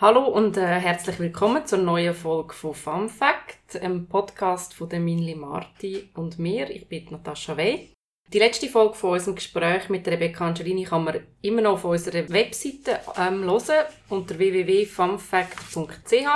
Hallo 0.00 0.26
und 0.28 0.56
äh, 0.56 0.60
herzlich 0.60 1.18
willkommen 1.18 1.66
zur 1.66 1.80
neuen 1.80 2.14
Folge 2.14 2.54
von 2.54 2.72
Fun 2.72 3.08
Fact, 3.08 3.82
einem 3.82 4.06
Podcast 4.06 4.72
von 4.72 4.88
der 4.88 5.00
Minli 5.00 5.34
Marti 5.34 6.08
und 6.14 6.38
mir. 6.38 6.70
Ich 6.70 6.88
bin 6.88 7.06
Natascha 7.10 7.56
Wey. 7.56 7.92
Die 8.32 8.38
letzte 8.38 8.68
Folge 8.68 8.94
von 8.94 9.14
unserem 9.14 9.34
Gespräch 9.34 9.88
mit 9.88 10.06
Rebecca 10.06 10.46
Angelini 10.46 10.84
kann 10.84 11.02
man 11.02 11.26
immer 11.42 11.62
noch 11.62 11.72
auf 11.72 11.84
unserer 11.84 12.28
Webseite 12.28 13.00
ähm, 13.18 13.42
hören, 13.42 13.86
unter 14.08 14.38
www.funfact.ch. 14.38 16.28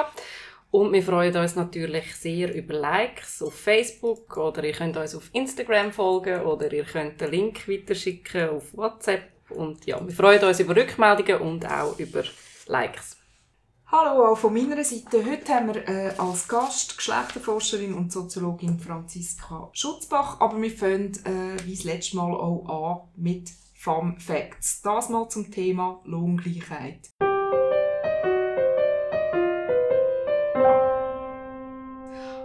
Und 0.73 0.93
wir 0.93 1.03
freuen 1.05 1.37
uns 1.37 1.55
natürlich 1.55 2.17
sehr 2.17 2.53
über 2.53 2.75
Likes 2.75 3.41
auf 3.45 3.55
Facebook 3.55 4.37
oder 4.39 4.65
ihr 4.65 4.73
könnt 4.73 4.97
uns 4.97 5.15
auf 5.15 5.31
Instagram 5.33 5.93
folgen 5.93 6.41
oder 6.41 6.73
ihr 6.73 6.83
könnt 6.83 7.21
den 7.21 7.31
Link 7.31 7.69
weiterschicken 7.69 8.49
auf 8.49 8.77
WhatsApp. 8.77 9.23
Und 9.51 9.87
ja, 9.87 10.05
wir 10.05 10.13
freuen 10.13 10.43
uns 10.43 10.59
über 10.59 10.75
Rückmeldungen 10.75 11.37
und 11.43 11.65
auch 11.65 11.97
über 12.01 12.25
Likes. 12.67 13.21
Hallo 13.95 14.24
auch 14.24 14.38
von 14.38 14.54
meiner 14.54 14.82
Seite. 14.84 15.22
Heute 15.22 15.52
haben 15.52 15.74
wir 15.74 15.87
äh, 15.87 16.14
als 16.16 16.48
Gast 16.48 16.96
Geschlechterforscherin 16.96 17.92
und 17.92 18.10
Soziologin 18.10 18.78
Franziska 18.78 19.69
Schutzbach. 19.74 20.41
Aber 20.41 20.62
wir 20.62 20.70
fangen 20.70 21.12
äh, 21.27 21.62
wie 21.66 21.74
das 21.74 21.84
letzte 21.84 22.16
Mal 22.16 22.33
auch 22.33 23.05
an 23.05 23.23
mit 23.23 23.50
Fun 23.74 24.19
Facts. 24.19 24.80
Das 24.80 25.10
mal 25.10 25.28
zum 25.28 25.50
Thema 25.50 26.00
Lohngleichheit. 26.06 27.10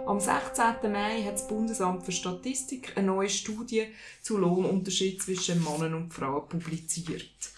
Am 0.06 0.20
16. 0.20 0.92
Mai 0.92 1.22
hat 1.22 1.32
das 1.32 1.48
Bundesamt 1.48 2.04
für 2.04 2.12
Statistik 2.12 2.92
eine 2.94 3.06
neue 3.06 3.30
Studie 3.30 3.86
zu 4.20 4.36
Lohnunterschied 4.36 5.22
zwischen 5.22 5.64
Männern 5.64 5.94
und 5.94 6.12
Frauen 6.12 6.46
publiziert. 6.46 7.57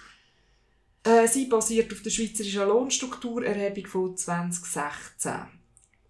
Äh, 1.02 1.26
sie 1.28 1.46
basiert 1.46 1.92
auf 1.92 2.02
der 2.02 2.10
Schweizerischen 2.10 2.68
Lohnstrukturerhebung 2.68 3.86
von 3.86 4.16
2016. 4.16 5.60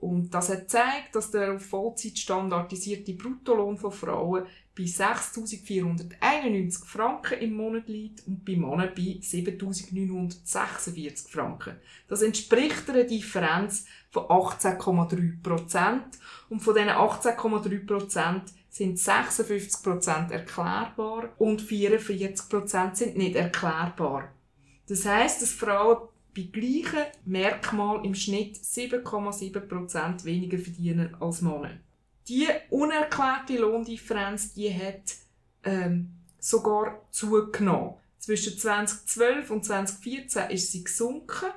Und 0.01 0.30
das 0.30 0.49
hat 0.49 0.63
gezeigt, 0.63 1.15
dass 1.15 1.30
der 1.30 1.55
auf 1.55 1.66
Vollzeit 1.66 2.19
standardisierte 2.19 3.13
Bruttolohn 3.13 3.77
von 3.77 3.93
Frauen 3.93 4.46
bei 4.77 4.83
6.491 4.85 6.87
Franken 6.87 7.38
im 7.38 7.52
Monat 7.52 7.87
liegt 7.88 8.27
und 8.27 8.46
bei 8.46 8.57
Männern 8.57 8.93
bei 8.96 9.18
7.946 9.21 11.30
Franken. 11.30 11.77
Das 12.09 12.23
entspricht 12.23 12.88
einer 12.88 13.05
Differenz 13.05 13.85
von 14.11 14.23
18,3 14.24 15.43
Prozent. 15.43 16.18
Und 16.49 16.61
von 16.61 16.74
diesen 16.74 16.88
18,3 16.88 17.87
Prozent 17.87 18.45
sind 18.71 18.99
56 18.99 19.83
Prozent 19.83 20.30
erklärbar 20.30 21.35
und 21.37 21.61
44 21.61 22.49
Prozent 22.49 22.96
sind 22.96 23.18
nicht 23.18 23.37
erklärbar. 23.37 24.33
Das 24.91 25.05
heißt, 25.07 25.41
dass 25.41 25.52
Frauen 25.52 26.09
bei 26.35 26.43
gleichen 26.43 27.07
Merkmalen 27.24 28.05
im 28.05 28.15
Schnitt 28.16 28.57
7,7% 28.57 30.24
weniger 30.24 30.59
verdienen 30.59 31.16
als 31.21 31.43
Männer. 31.43 31.79
Die 32.27 32.49
unerklärte 32.71 33.57
Lohndifferenz 33.57 34.52
die 34.52 34.74
hat 34.74 35.15
ähm, 35.63 36.11
sogar 36.41 37.07
zugenommen. 37.13 37.95
Zwischen 38.18 38.59
2012 38.59 39.51
und 39.52 39.65
2014 39.65 40.51
ist 40.51 40.73
sie 40.73 40.83
gesunken, 40.83 41.51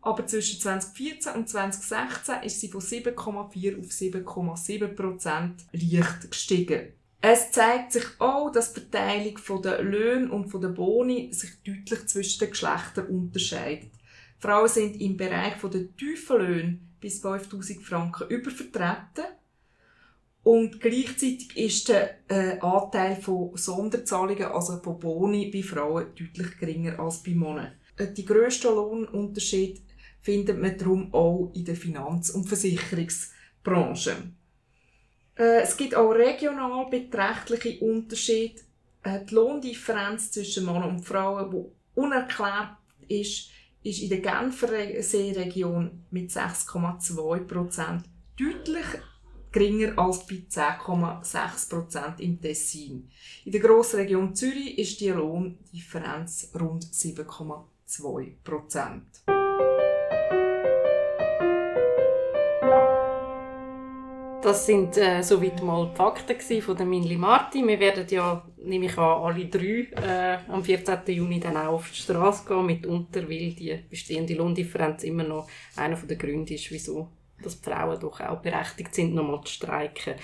aber 0.00 0.24
zwischen 0.28 0.60
2014 0.60 1.32
und 1.32 1.48
2016 1.48 2.44
ist 2.44 2.60
sie 2.60 2.68
von 2.68 2.80
7,4 2.80 3.80
auf 3.80 3.86
7,7 3.86 4.86
Prozent 4.94 5.64
leicht 5.72 6.30
gestiegen. 6.30 6.92
Es 7.20 7.50
zeigt 7.50 7.92
sich 7.92 8.04
auch, 8.20 8.50
dass 8.52 8.72
die 8.72 8.80
Verteilung 8.80 9.62
der 9.62 9.82
Löhne 9.82 10.30
und 10.30 10.52
der 10.54 10.68
Boni 10.68 11.32
sich 11.32 11.50
deutlich 11.64 12.06
zwischen 12.06 12.38
den 12.40 12.50
Geschlechtern 12.50 13.06
unterscheidet. 13.08 13.90
Frauen 14.38 14.68
sind 14.68 15.00
im 15.00 15.16
Bereich 15.16 15.54
der 15.60 15.96
tiefen 15.96 16.38
Löhne 16.38 16.78
bis 17.00 17.20
5000 17.20 17.82
Franken 17.82 18.28
übervertreten. 18.28 19.24
Und 20.44 20.80
gleichzeitig 20.80 21.56
ist 21.56 21.88
der 21.88 22.18
äh, 22.28 22.58
Anteil 22.60 23.16
von 23.16 23.56
Sonderzahlungen, 23.56 24.44
also 24.44 24.78
von 24.78 24.98
Boni, 25.00 25.50
bei 25.50 25.62
Frauen 25.62 26.06
deutlich 26.14 26.56
geringer 26.58 27.00
als 27.00 27.22
bei 27.22 27.32
Männern. 27.32 27.72
Äh, 27.96 28.12
die 28.12 28.24
grössten 28.24 28.74
Lohnunterschiede 28.74 29.80
findet 30.20 30.60
man 30.60 30.78
darum 30.78 31.12
auch 31.12 31.50
in 31.54 31.64
der 31.64 31.76
Finanz- 31.76 32.30
und 32.30 32.48
Versicherungsbranche. 32.48 34.32
Äh, 35.38 35.62
es 35.62 35.76
gibt 35.76 35.94
auch 35.94 36.10
regional 36.10 36.86
beträchtliche 36.90 37.84
Unterschiede. 37.84 38.60
Äh, 39.02 39.24
die 39.24 39.34
Lohndifferenz 39.34 40.32
zwischen 40.32 40.66
Männern 40.66 40.96
und 40.96 41.04
Frauen, 41.04 41.50
die 41.50 42.00
unerklärt 42.00 42.76
ist, 43.06 43.50
ist 43.82 44.02
in 44.02 44.08
der 44.08 44.20
Genfer 44.20 45.02
Seeregion 45.02 46.04
mit 46.10 46.30
6,2% 46.30 48.02
deutlich 48.38 48.86
geringer 49.50 49.98
als 49.98 50.26
bei 50.26 50.42
10,6% 50.50 52.20
im 52.20 52.40
Tessin. 52.40 53.10
In 53.44 53.52
der 53.52 53.60
Grossregion 53.60 54.34
Zürich 54.34 54.76
ist 54.78 55.00
die 55.00 55.08
Lohndifferenz 55.08 56.50
rund 56.60 56.84
7,2 56.84 58.32
Das 64.48 64.64
sind 64.64 64.96
äh, 64.96 65.20
soweit 65.22 65.62
mal 65.62 65.90
die 65.90 65.96
Fakten 65.96 66.62
von 66.62 66.74
der 66.74 66.86
Minli 66.86 67.18
Marti. 67.18 67.62
Wir 67.66 67.78
werden 67.78 68.06
ja, 68.08 68.42
nehme 68.56 68.86
ich 68.86 68.96
an, 68.96 69.22
alle 69.22 69.44
drei 69.44 69.88
äh, 70.02 70.38
am 70.50 70.64
14. 70.64 71.00
Juni 71.08 71.38
dann 71.38 71.58
auch 71.58 71.74
auf 71.74 71.90
die 71.90 71.98
Straße 71.98 72.48
gehen, 72.48 72.64
mitunter, 72.64 73.28
weil 73.28 73.52
die 73.52 73.78
bestehende 73.90 74.32
Lohndifferenz 74.32 75.04
immer 75.04 75.24
noch 75.24 75.50
einer 75.76 75.96
der 75.96 76.16
Gründe 76.16 76.54
ist, 76.54 76.70
wieso 76.70 77.08
dass 77.42 77.60
die 77.60 77.68
Frauen 77.68 78.00
doch 78.00 78.20
auch 78.20 78.40
berechtigt 78.40 78.94
sind, 78.94 79.14
nochmal 79.14 79.42
zu 79.44 79.52
streiken. 79.52 80.14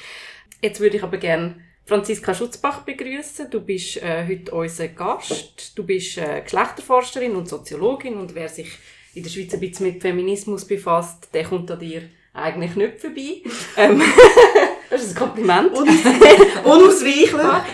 Jetzt 0.62 0.80
würde 0.80 0.96
ich 0.96 1.02
aber 1.02 1.18
gerne 1.18 1.56
Franziska 1.84 2.32
Schutzbach 2.32 2.80
begrüßen. 2.80 3.50
Du 3.50 3.60
bist 3.60 4.02
äh, 4.02 4.26
heute 4.26 4.54
unser 4.54 4.88
Gast. 4.88 5.76
Du 5.76 5.84
bist 5.84 6.16
äh, 6.16 6.40
Geschlechterforscherin 6.40 7.36
und 7.36 7.46
Soziologin 7.46 8.14
und 8.14 8.34
wer 8.34 8.48
sich 8.48 8.70
in 9.12 9.22
der 9.22 9.28
Schweiz 9.28 9.52
ein 9.52 9.60
bisschen 9.60 9.86
mit 9.86 10.00
Feminismus 10.00 10.64
befasst, 10.64 11.28
der 11.34 11.44
kommt 11.44 11.70
an 11.70 11.78
dir 11.78 12.08
eigentlich 12.34 12.74
nicht 12.76 13.00
vorbei. 13.00 13.42
ähm, 13.76 14.02
das 14.90 15.02
ist 15.02 15.16
ein 15.16 15.16
Kompliment. 15.16 15.72
Unausweichlich. 16.64 17.30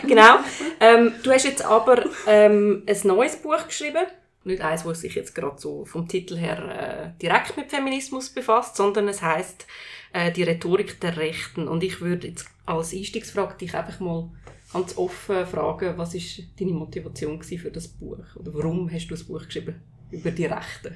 genau. 0.06 0.38
Ähm, 0.78 1.12
du 1.22 1.32
hast 1.32 1.44
jetzt 1.44 1.64
aber 1.64 2.04
ähm, 2.26 2.84
ein 2.86 3.00
neues 3.04 3.36
Buch 3.36 3.66
geschrieben. 3.66 4.06
Nicht 4.44 4.62
eins, 4.62 4.84
das 4.84 5.00
sich 5.00 5.14
jetzt 5.14 5.34
gerade 5.34 5.58
so 5.58 5.84
vom 5.84 6.08
Titel 6.08 6.36
her 6.36 7.14
äh, 7.16 7.20
direkt 7.20 7.56
mit 7.56 7.70
Feminismus 7.70 8.30
befasst, 8.30 8.76
sondern 8.76 9.08
es 9.08 9.20
heißt 9.20 9.66
äh, 10.12 10.32
die 10.32 10.44
Rhetorik 10.44 11.00
der 11.00 11.16
Rechten. 11.16 11.68
Und 11.68 11.82
ich 11.82 12.00
würde 12.00 12.28
jetzt 12.28 12.46
als 12.64 12.94
Einstiegsfrage 12.94 13.58
dich 13.58 13.74
einfach 13.74 14.00
mal 14.00 14.30
ganz 14.72 14.96
offen 14.96 15.46
fragen, 15.46 15.98
was 15.98 16.14
ist 16.14 16.42
deine 16.58 16.72
Motivation 16.72 17.42
für 17.42 17.70
das 17.70 17.88
Buch? 17.88 18.24
Oder 18.36 18.54
warum 18.54 18.90
hast 18.90 19.08
du 19.08 19.14
das 19.14 19.24
Buch 19.24 19.44
geschrieben 19.44 19.82
über 20.10 20.30
die 20.30 20.46
Rechten? 20.46 20.94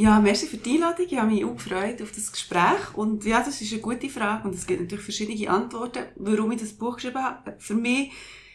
Ja, 0.00 0.20
merci 0.20 0.46
für 0.46 0.58
die 0.58 0.74
Einladung. 0.74 1.06
Ich 1.10 1.18
habe 1.18 1.32
mich 1.32 1.44
auch 1.44 1.56
gefreut 1.56 2.00
auf 2.00 2.12
das 2.12 2.30
Gespräch. 2.30 2.94
Und 2.94 3.24
ja, 3.24 3.42
das 3.42 3.60
ist 3.60 3.72
eine 3.72 3.82
gute 3.82 4.08
Frage 4.08 4.46
und 4.46 4.54
es 4.54 4.64
gibt 4.64 4.80
natürlich 4.80 5.04
verschiedene 5.04 5.50
Antworten, 5.50 6.04
warum 6.14 6.52
ich 6.52 6.60
das 6.60 6.72
Buch 6.72 6.94
geschrieben 6.94 7.20
habe. 7.20 7.56
Für 7.58 7.74
mich 7.74 8.12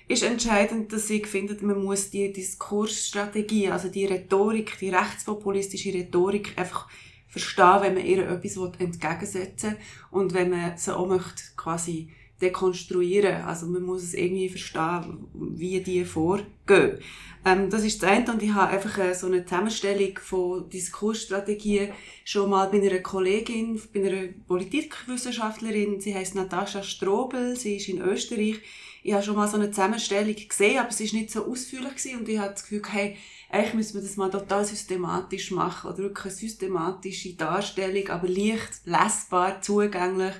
ist 0.07 0.23
entscheidend, 0.23 0.93
dass 0.93 1.09
ich 1.09 1.27
finde, 1.27 1.57
man 1.65 1.83
muss 1.83 2.09
die 2.09 2.31
Diskursstrategie, 2.31 3.67
also 3.67 3.89
die 3.89 4.05
Rhetorik, 4.05 4.77
die 4.79 4.87
rechtspopulistische 4.87 5.93
Rhetorik 5.93 6.53
einfach 6.55 6.87
verstehen, 7.27 7.81
wenn 7.81 7.95
man 7.95 8.05
ihr 8.05 8.25
etwas 8.25 8.79
entgegensetzen 8.79 9.71
will 9.71 9.77
und 10.11 10.33
wenn 10.33 10.49
man 10.49 10.77
sie 10.77 10.95
auch 10.95 11.07
möchte 11.09 11.43
quasi 11.57 12.09
dekonstruieren. 12.41 13.43
Also 13.43 13.65
man 13.67 13.83
muss 13.83 14.03
es 14.03 14.13
irgendwie 14.13 14.49
verstehen, 14.49 15.27
wie 15.33 15.81
die 15.81 16.05
vorgehen. 16.05 16.99
Ähm, 17.45 17.69
das 17.69 17.83
ist 17.83 18.01
das 18.01 18.09
eine 18.09 18.31
und 18.31 18.41
ich 18.41 18.53
habe 18.53 18.71
einfach 18.71 18.97
äh, 18.99 19.13
so 19.13 19.27
eine 19.27 19.45
Zusammenstellung 19.45 20.17
von 20.17 20.69
Diskursstrategien 20.69 21.89
schon 22.23 22.49
mal 22.49 22.69
bei 22.69 22.81
einer 22.81 22.99
Kollegin, 22.99 23.81
bei 23.93 23.99
einer 23.99 24.29
Politikwissenschaftlerin, 24.47 25.99
sie 25.99 26.15
heißt 26.15 26.35
Natascha 26.35 26.83
Strobel, 26.83 27.57
sie 27.57 27.77
ist 27.77 27.89
in 27.89 28.01
Österreich. 28.01 28.61
Ich 29.05 29.11
habe 29.11 29.23
schon 29.23 29.35
mal 29.35 29.49
so 29.49 29.57
eine 29.57 29.71
Zusammenstellung 29.71 30.35
gesehen, 30.35 30.79
aber 30.79 30.91
sie 30.91 31.03
ist 31.03 31.13
nicht 31.13 31.31
so 31.31 31.45
ausführlich 31.45 31.95
gewesen 31.95 32.19
und 32.19 32.29
ich 32.29 32.39
habe 32.39 32.53
das 32.53 32.63
Gefühl, 32.63 32.81
hey, 32.89 33.17
eigentlich 33.49 33.73
müssen 33.73 33.95
wir 33.95 34.01
das 34.01 34.15
mal 34.15 34.31
total 34.31 34.63
systematisch 34.63 35.51
machen 35.51 35.91
oder 35.91 35.99
wirklich 35.99 36.25
eine 36.25 36.33
systematische 36.33 37.33
Darstellung, 37.33 38.07
aber 38.07 38.29
leicht 38.29 38.85
lesbar, 38.85 39.61
zugänglich 39.61 40.33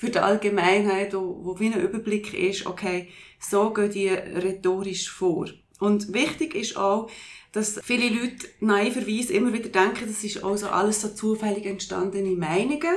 für 0.00 0.08
die 0.08 0.18
Allgemeinheit, 0.18 1.12
wo, 1.12 1.40
wo 1.42 1.60
wie 1.60 1.66
ein 1.66 1.78
Überblick 1.78 2.32
ist, 2.32 2.64
okay, 2.64 3.08
so 3.38 3.70
gehen 3.70 3.90
die 3.90 4.08
rhetorisch 4.08 5.10
vor. 5.10 5.46
Und 5.78 6.14
wichtig 6.14 6.54
ist 6.54 6.78
auch, 6.78 7.10
dass 7.52 7.78
viele 7.82 8.08
Leute 8.08 8.48
naiverweise 8.60 9.34
immer 9.34 9.52
wieder 9.52 9.68
denken, 9.68 10.06
das 10.06 10.24
ist 10.24 10.42
also 10.42 10.68
alles 10.68 11.02
so 11.02 11.08
zufällig 11.08 11.66
entstandene 11.66 12.34
Meinungen. 12.34 12.96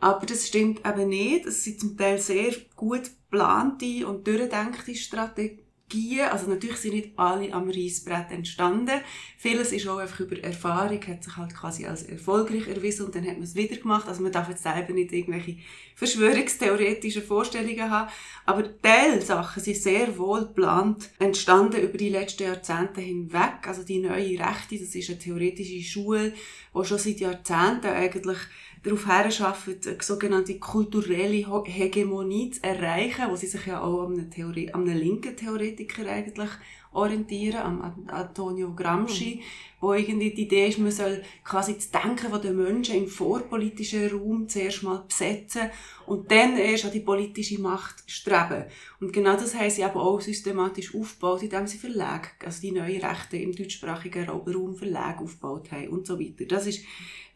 Aber 0.00 0.26
das 0.26 0.48
stimmt 0.48 0.86
eben 0.86 1.08
nicht. 1.08 1.46
Es 1.46 1.64
sind 1.64 1.80
zum 1.80 1.96
Teil 1.96 2.18
sehr 2.18 2.52
gut 2.76 3.04
geplante 3.30 4.06
und 4.06 4.26
durchdenkte 4.26 4.94
Strategien 4.94 5.63
Strategien. 5.94 6.28
Also 6.30 6.48
natürlich 6.48 6.76
sind 6.76 6.94
nicht 6.94 7.10
alle 7.16 7.52
am 7.52 7.68
Reisbrett 7.68 8.30
entstanden. 8.30 9.00
Vieles 9.36 9.72
ist 9.72 9.86
auch 9.88 9.98
einfach 9.98 10.20
über 10.20 10.38
Erfahrung, 10.42 11.00
hat 11.06 11.24
sich 11.24 11.36
halt 11.36 11.54
quasi 11.54 11.86
als 11.86 12.02
erfolgreich 12.02 12.68
erwiesen 12.68 13.06
und 13.06 13.14
dann 13.14 13.26
hat 13.26 13.34
man 13.34 13.42
es 13.44 13.54
wieder 13.54 13.76
gemacht. 13.76 14.08
Also 14.08 14.22
man 14.22 14.32
darf 14.32 14.48
jetzt 14.48 14.62
selber 14.62 14.92
nicht 14.92 15.12
irgendwelche 15.12 15.56
verschwörungstheoretischen 15.94 17.22
Vorstellungen 17.22 17.90
haben. 17.90 18.10
Aber 18.46 18.80
Teilsachen 18.80 19.62
sind 19.62 19.76
sehr 19.76 20.18
wohl 20.18 20.40
geplant, 20.40 21.10
entstanden 21.18 21.80
über 21.80 21.98
die 21.98 22.10
letzten 22.10 22.44
Jahrzehnte 22.44 23.00
hinweg. 23.00 23.66
Also 23.66 23.82
die 23.82 24.00
neue 24.00 24.38
Rechte, 24.38 24.78
das 24.78 24.94
ist 24.94 25.10
eine 25.10 25.18
theoretische 25.18 25.82
Schule, 25.82 26.32
die 26.74 26.84
schon 26.84 26.98
seit 26.98 27.20
Jahrzehnten 27.20 27.86
eigentlich 27.86 28.38
darauf 28.84 29.06
herarbeitet, 29.06 29.86
eine 29.86 30.02
sogenannte 30.02 30.58
kulturelle 30.58 31.46
Hegemonie 31.64 32.50
zu 32.50 32.62
erreichen, 32.62 33.30
wo 33.30 33.36
sie 33.36 33.46
sich 33.46 33.66
ja 33.66 33.82
auch 33.82 34.06
an 34.06 34.12
einem, 34.12 34.30
Theorie 34.30 34.72
an 34.72 34.82
einem 34.82 34.98
linken 34.98 35.36
Theoretiker 35.36 36.06
eigentlich 36.06 36.50
orientieren, 36.92 37.60
am 37.60 38.06
Antonio 38.08 38.72
Gramsci, 38.72 39.36
mhm. 39.36 39.40
wo 39.80 39.94
irgendwie 39.94 40.32
die 40.32 40.42
Idee 40.42 40.68
ist, 40.68 40.78
man 40.78 40.92
soll 40.92 41.22
quasi 41.42 41.74
das 41.74 41.90
Denken 41.90 42.40
der 42.40 42.52
Menschen 42.52 42.96
im 42.96 43.08
vorpolitischen 43.08 44.10
Raum 44.10 44.48
zuerst 44.48 44.84
mal 44.84 45.02
besetzen 45.08 45.70
und 46.06 46.30
dann 46.30 46.56
erst 46.56 46.84
an 46.84 46.92
die 46.92 47.00
politische 47.00 47.60
Macht 47.60 48.04
streben. 48.06 48.66
Und 49.00 49.12
genau 49.12 49.32
das 49.32 49.56
haben 49.56 49.70
sie 49.70 49.82
aber 49.82 50.02
auch 50.02 50.20
systematisch 50.20 50.94
aufgebaut, 50.94 51.42
indem 51.42 51.66
sie 51.66 51.78
Verlage, 51.78 52.28
also 52.44 52.60
die 52.60 52.70
neuen 52.70 53.02
Rechte 53.02 53.38
im 53.38 53.56
deutschsprachigen 53.56 54.28
Raum 54.28 54.76
Verlage 54.76 55.24
aufgebaut 55.24 55.72
haben 55.72 55.88
und 55.88 56.06
so 56.06 56.20
weiter. 56.20 56.44
Das 56.44 56.66
ist 56.66 56.84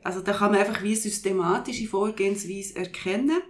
also 0.03 0.21
da 0.21 0.33
kann 0.33 0.53
man 0.53 0.61
einfach 0.61 0.83
wie 0.83 0.95
systematische 0.95 1.87
Vorgehensweise 1.87 2.77
erkennen. 2.77 3.43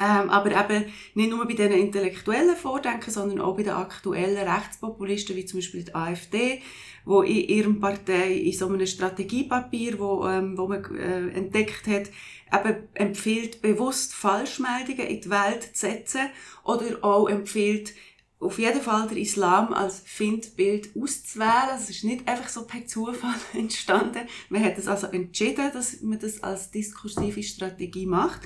Ähm, 0.00 0.30
aber 0.30 0.52
eben 0.52 0.92
nicht 1.14 1.30
nur 1.30 1.44
bei 1.44 1.54
diesen 1.54 1.72
intellektuellen 1.72 2.56
Vordenken, 2.56 3.10
sondern 3.10 3.40
auch 3.40 3.56
bei 3.56 3.64
den 3.64 3.72
aktuellen 3.72 4.48
Rechtspopulisten, 4.48 5.34
wie 5.34 5.44
zum 5.44 5.58
Beispiel 5.58 5.82
die 5.82 5.94
AfD, 5.94 6.62
wo 7.04 7.22
in 7.22 7.48
ihrem 7.48 7.80
Partei 7.80 8.32
in 8.32 8.52
so 8.52 8.68
einem 8.68 8.86
Strategiepapier, 8.86 9.98
wo, 9.98 10.24
ähm, 10.28 10.56
wo 10.56 10.68
man 10.68 10.84
äh, 10.96 11.30
entdeckt 11.30 11.88
hat, 11.88 12.10
eben 12.52 12.88
empfiehlt, 12.94 13.60
bewusst 13.60 14.14
Falschmeldungen 14.14 15.06
in 15.06 15.20
die 15.20 15.30
Welt 15.30 15.64
zu 15.74 15.86
setzen 15.86 16.30
oder 16.62 17.02
auch 17.02 17.28
empfiehlt, 17.28 17.92
auf 18.40 18.58
jeden 18.58 18.80
Fall 18.80 19.08
der 19.08 19.18
Islam 19.18 19.72
als 19.72 20.02
Findbild 20.04 20.90
auszuwählen. 20.96 21.76
Es 21.76 21.90
ist 21.90 22.04
nicht 22.04 22.28
einfach 22.28 22.48
so 22.48 22.66
per 22.66 22.86
Zufall 22.86 23.34
entstanden. 23.54 24.28
Man 24.48 24.64
hat 24.64 24.78
es 24.78 24.86
also 24.86 25.08
entschieden, 25.08 25.70
dass 25.72 26.00
man 26.02 26.18
das 26.18 26.42
als 26.42 26.70
diskursive 26.70 27.42
Strategie 27.42 28.06
macht. 28.06 28.42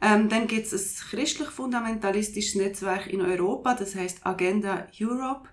Ähm, 0.00 0.28
dann 0.28 0.46
gibt 0.46 0.66
es 0.66 0.72
ein 0.72 1.10
christlich-fundamentalistisches 1.10 2.54
Netzwerk 2.54 3.06
in 3.06 3.20
Europa, 3.20 3.74
das 3.74 3.94
heißt 3.94 4.26
Agenda 4.26 4.86
Europe. 5.00 5.48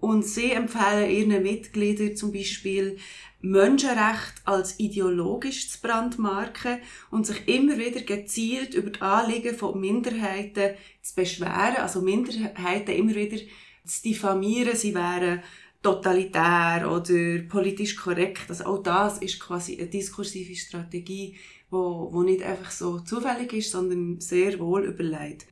Und 0.00 0.24
sie 0.24 0.50
empfehlen 0.50 1.10
ihren 1.10 1.42
Mitgliedern 1.42 2.16
zum 2.16 2.32
Beispiel 2.32 2.98
Menschenrecht 3.42 4.34
als 4.44 4.78
ideologisch 4.78 5.68
zu 5.68 5.80
brandmarken 5.80 6.78
und 7.10 7.26
sich 7.26 7.48
immer 7.48 7.76
wieder 7.76 8.00
gezielt 8.00 8.74
über 8.74 8.90
die 8.90 9.00
Anliegen 9.00 9.56
von 9.56 9.80
Minderheiten 9.80 10.74
zu 11.02 11.14
beschweren, 11.14 11.76
also 11.78 12.00
Minderheiten 12.00 12.94
immer 12.94 13.14
wieder 13.14 13.38
zu 13.84 14.02
diffamieren, 14.02 14.76
sie 14.76 14.94
wären 14.94 15.42
totalitär 15.82 16.88
oder 16.90 17.42
politisch 17.48 17.96
korrekt. 17.96 18.48
Also 18.48 18.64
auch 18.64 18.82
das 18.82 19.18
ist 19.18 19.40
quasi 19.40 19.76
eine 19.76 19.88
diskursive 19.88 20.54
Strategie, 20.54 21.36
wo, 21.70 22.08
wo 22.12 22.22
nicht 22.22 22.42
einfach 22.42 22.70
so 22.70 23.00
zufällig 23.00 23.52
ist, 23.52 23.72
sondern 23.72 24.20
sehr 24.20 24.58
wohl 24.60 24.84
überlegt. 24.84 25.46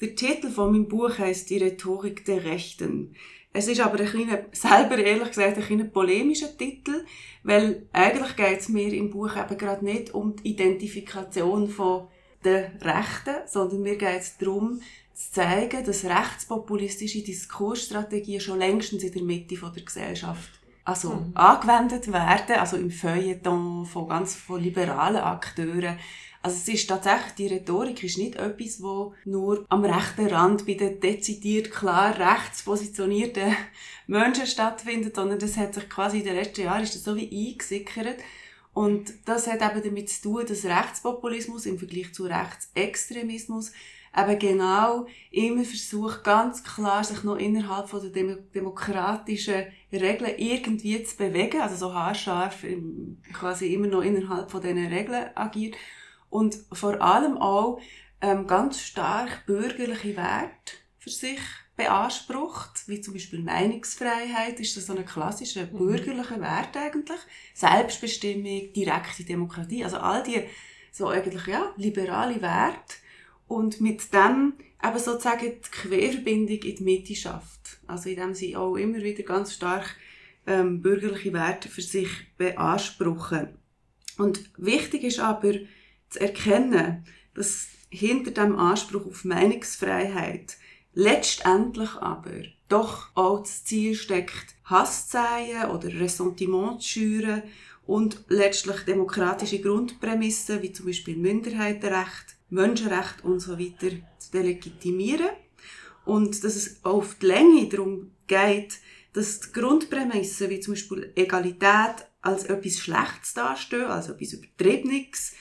Der 0.00 0.14
Titel 0.14 0.50
von 0.50 0.72
meinem 0.72 0.88
Buch 0.88 1.18
heißt 1.18 1.48
Die 1.48 1.58
Rhetorik 1.58 2.24
der 2.24 2.44
Rechten. 2.44 3.14
Es 3.56 3.68
ist 3.68 3.80
aber 3.80 3.98
ein 3.98 4.06
kleiner, 4.06 4.40
selber 4.52 4.98
ehrlich 4.98 5.28
gesagt 5.28 5.56
ein 5.56 5.62
kleiner 5.62 5.84
polemischer 5.84 6.54
Titel, 6.58 7.06
weil 7.42 7.86
eigentlich 7.90 8.36
geht 8.36 8.60
es 8.60 8.68
mir 8.68 8.92
im 8.92 9.10
Buch 9.10 9.34
eben 9.34 9.56
gerade 9.56 9.82
nicht 9.82 10.12
um 10.12 10.36
die 10.36 10.50
Identifikation 10.50 11.66
von 11.66 12.08
der 12.44 12.72
Rechten, 12.82 13.46
sondern 13.46 13.80
mir 13.80 13.96
geht 13.96 14.20
es 14.20 14.36
darum, 14.36 14.80
zu 15.14 15.32
zeigen, 15.32 15.86
dass 15.86 16.04
rechtspopulistische 16.04 17.22
Diskursstrategien 17.22 18.40
schon 18.40 18.58
längstens 18.58 19.02
in 19.04 19.12
der 19.12 19.22
Mitte 19.22 19.56
der 19.56 19.82
Gesellschaft 19.82 20.50
also 20.86 21.10
mhm. 21.10 21.32
angewendet 21.34 22.12
werden, 22.12 22.56
also 22.60 22.76
im 22.76 22.90
Feuilleton 22.90 23.84
von 23.86 24.08
ganz 24.08 24.36
von 24.36 24.60
liberalen 24.60 25.16
Akteuren, 25.16 25.98
also 26.46 26.58
es 26.58 26.68
ist 26.68 26.88
tatsächlich, 26.88 27.32
die 27.32 27.46
Rhetorik 27.48 28.04
ist 28.04 28.18
nicht 28.18 28.36
etwas, 28.36 28.80
wo 28.80 29.14
nur 29.24 29.66
am 29.68 29.84
rechten 29.84 30.28
Rand 30.28 30.64
bei 30.64 30.74
den 30.74 31.00
dezidiert 31.00 31.72
klar 31.72 32.16
rechts 32.16 32.62
positionierten 32.62 33.56
Menschen 34.06 34.46
stattfindet, 34.46 35.16
sondern 35.16 35.40
das 35.40 35.56
hat 35.56 35.74
sich 35.74 35.88
quasi 35.88 36.20
in 36.20 36.24
den 36.24 36.36
letzten 36.36 36.62
Jahren 36.62 36.84
ist 36.84 36.94
das 36.94 37.02
so 37.02 37.16
wie 37.16 37.50
eingesickert. 37.50 38.18
Und 38.72 39.12
das 39.24 39.48
hat 39.48 39.60
eben 39.60 39.82
damit 39.82 40.08
zu 40.08 40.22
tun, 40.22 40.44
dass 40.46 40.64
Rechtspopulismus 40.64 41.66
im 41.66 41.80
Vergleich 41.80 42.12
zu 42.14 42.26
Rechtsextremismus 42.26 43.72
eben 44.16 44.38
genau 44.38 45.06
immer 45.32 45.64
versucht, 45.64 46.22
ganz 46.22 46.62
klar 46.62 47.02
sich 47.02 47.24
noch 47.24 47.38
innerhalb 47.38 47.88
von 47.88 48.02
der 48.02 48.36
demokratischen 48.54 49.64
Regeln 49.92 50.38
irgendwie 50.38 51.02
zu 51.02 51.16
bewegen, 51.16 51.60
also 51.60 51.74
so 51.74 51.92
haarscharf 51.92 52.64
quasi 53.32 53.74
immer 53.74 53.88
noch 53.88 54.02
innerhalb 54.02 54.48
von 54.48 54.62
diesen 54.62 54.86
Regeln 54.86 55.30
agiert 55.34 55.74
und 56.30 56.56
vor 56.72 57.00
allem 57.00 57.38
auch 57.38 57.80
ähm, 58.20 58.46
ganz 58.46 58.80
stark 58.80 59.46
bürgerliche 59.46 60.16
Werte 60.16 60.72
für 60.98 61.10
sich 61.10 61.40
beansprucht, 61.76 62.88
wie 62.88 63.00
zum 63.00 63.14
Beispiel 63.14 63.42
Meinungsfreiheit, 63.42 64.58
ist 64.60 64.76
das 64.76 64.86
so 64.86 64.94
ein 64.94 65.04
klassischer 65.04 65.66
mhm. 65.66 65.78
bürgerlicher 65.78 66.40
Wert 66.40 66.76
eigentlich, 66.76 67.20
Selbstbestimmung, 67.54 68.72
direkte 68.72 69.24
Demokratie, 69.24 69.84
also 69.84 69.98
all 69.98 70.22
die 70.22 70.42
so 70.90 71.08
eigentlich 71.08 71.46
ja 71.46 71.74
liberale 71.76 72.40
Werte 72.40 72.94
und 73.46 73.80
mit 73.80 74.12
dem 74.14 74.54
eben 74.82 74.98
sozusagen 74.98 75.52
die 75.52 75.70
Querverbindung 75.70 76.58
in 76.62 76.76
die 76.76 76.82
Mitte 76.82 77.14
schafft. 77.14 77.78
Also 77.86 78.08
indem 78.08 78.34
sie 78.34 78.56
auch 78.56 78.76
immer 78.76 78.98
wieder 79.02 79.22
ganz 79.22 79.52
stark 79.52 79.96
ähm, 80.46 80.80
bürgerliche 80.80 81.32
Werte 81.32 81.68
für 81.68 81.82
sich 81.82 82.08
beanspruchen. 82.38 83.48
Und 84.16 84.50
wichtig 84.56 85.04
ist 85.04 85.20
aber, 85.20 85.52
zu 86.10 86.20
erkennen, 86.20 87.04
dass 87.34 87.68
hinter 87.90 88.30
dem 88.30 88.56
Anspruch 88.56 89.06
auf 89.06 89.24
Meinungsfreiheit 89.24 90.56
letztendlich 90.94 91.90
aber 91.96 92.32
doch 92.68 93.10
auch 93.14 93.40
das 93.40 93.64
Ziel 93.64 93.94
steckt, 93.94 94.54
Hass 94.64 95.08
zu 95.08 95.18
säen 95.18 95.70
oder 95.70 95.88
Ressentiment 95.88 96.82
zu 96.82 96.88
schüren 96.88 97.42
und 97.86 98.24
letztlich 98.28 98.80
demokratische 98.80 99.60
Grundprämissen 99.60 100.62
wie 100.62 100.72
zum 100.72 100.86
Beispiel 100.86 101.16
Minderheitenrecht, 101.16 102.36
Menschenrecht 102.50 103.22
und 103.22 103.40
so 103.40 103.58
weiter 103.58 103.96
zu 104.18 104.32
delegitimieren. 104.32 105.28
Und 106.04 106.42
dass 106.44 106.56
es 106.56 106.84
auf 106.84 107.16
die 107.20 107.26
Länge 107.26 107.68
darum 107.68 108.10
geht, 108.26 108.78
dass 109.12 109.40
die 109.40 109.52
Grundprämissen 109.52 110.50
wie 110.50 110.60
zum 110.60 110.74
Beispiel 110.74 111.12
Egalität 111.14 112.06
als 112.22 112.44
etwas 112.44 112.78
Schlechtes 112.78 113.34
dastehen, 113.34 113.86
als 113.86 114.08
etwas 114.08 114.32
Übertriebenes, 114.32 115.32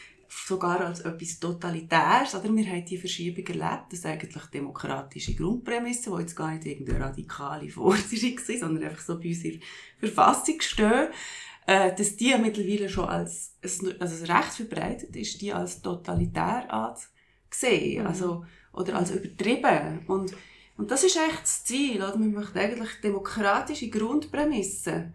sogar 0.46 0.82
als 0.82 1.02
etwas 1.02 1.40
Totalitäres. 1.40 2.36
Oder? 2.36 2.56
Wir 2.56 2.66
haben 2.68 2.86
die 2.86 2.98
Verschiebung 2.98 3.46
erlebt, 3.46 3.92
dass 3.92 4.06
eigentlich 4.06 4.46
demokratische 4.46 5.36
Grundprämissen, 5.36 6.14
die 6.14 6.22
jetzt 6.22 6.36
gar 6.36 6.52
nicht 6.54 6.66
irgendeine 6.66 7.06
radikale 7.06 7.70
Forderung 7.70 8.06
sind, 8.10 8.60
sondern 8.60 8.84
einfach 8.84 9.02
so 9.02 9.20
bei 9.20 9.30
uns 9.30 9.44
in 9.44 9.60
der 10.02 10.10
Verfassung 10.10 10.60
stehen, 10.60 11.08
äh, 11.68 11.96
dass 11.96 12.16
die 12.16 12.36
mittlerweile 12.38 12.90
schon 12.90 13.06
als, 13.06 13.56
also 13.62 14.26
Recht 14.26 14.54
verbreitet 14.54 15.16
ist, 15.16 15.42
die 15.42 15.54
als 15.54 15.82
totalitär 15.82 16.72
anzusehen, 16.72 18.04
mhm. 18.04 18.08
also, 18.08 18.46
oder 18.74 18.98
als 18.98 19.12
übertrieben. 19.12 20.02
Und, 20.08 20.34
und 20.78 20.92
das 20.92 21.04
ist 21.04 21.16
echt 21.16 21.44
das 21.44 21.64
Ziel, 21.64 21.98
oder? 21.98 22.18
Man 22.18 22.34
möchte 22.34 22.60
eigentlich 22.60 23.02
demokratische 23.02 23.90
Grundprämissen, 23.90 25.14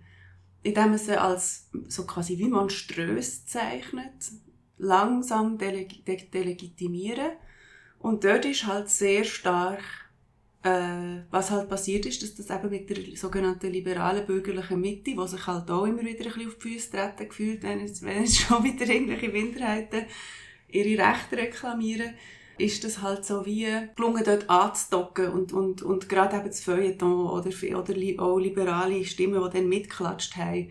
indem 0.63 0.91
man 0.91 0.99
sie 0.99 1.21
als 1.21 1.69
so 1.89 2.05
quasi 2.05 2.39
wie 2.39 2.49
monströs 2.49 3.47
zeichnet, 3.47 4.33
langsam 4.81 5.59
deleg 5.59 6.05
de 6.05 6.17
delegitimieren. 6.33 7.33
Und 7.99 8.25
dort 8.25 8.45
ist 8.47 8.67
halt 8.67 8.89
sehr 8.89 9.25
stark, 9.25 9.83
äh, 10.63 11.21
was 11.31 11.51
halt 11.51 11.69
passiert 11.69 12.07
ist, 12.07 12.23
dass 12.23 12.35
das 12.35 12.51
eben 12.51 12.71
mit 12.71 12.89
der 12.89 13.17
sogenannten 13.17 13.71
liberalen 13.71 14.27
bürgerlichen 14.27 14.81
Mitte, 14.81 15.17
wo 15.17 15.27
sich 15.27 15.47
halt 15.47 15.71
auch 15.71 15.85
immer 15.85 16.03
wieder 16.03 16.25
ein 16.25 16.33
bisschen 16.33 16.49
auf 16.49 16.55
die 16.57 16.69
Füße 16.69 16.91
treten 16.91 17.29
gefühlt, 17.29 17.63
wenn 17.63 17.81
jetzt, 17.81 18.03
wenn 18.03 18.23
jetzt 18.23 18.37
schon 18.41 18.65
wieder 18.65 18.87
irgendwelche 18.87 19.29
Minderheiten 19.29 20.07
ihre 20.69 21.03
Rechte 21.03 21.37
reklamieren, 21.37 22.15
ist 22.57 22.85
das 22.85 23.01
halt 23.01 23.25
so 23.25 23.45
wie 23.47 23.67
gelungen, 23.97 24.23
dort 24.25 24.49
anzudocken 24.49 25.29
und, 25.29 25.53
und, 25.53 25.83
und 25.83 26.09
gerade 26.09 26.37
eben 26.37 26.47
das 26.47 26.61
Feuilleton 26.61 27.27
oder, 27.27 27.51
oder 27.79 28.23
auch 28.23 28.39
liberale 28.39 29.05
Stimmen, 29.05 29.43
die 29.43 29.59
dann 29.59 29.69
mitgeklatscht 29.69 30.37
haben, 30.37 30.71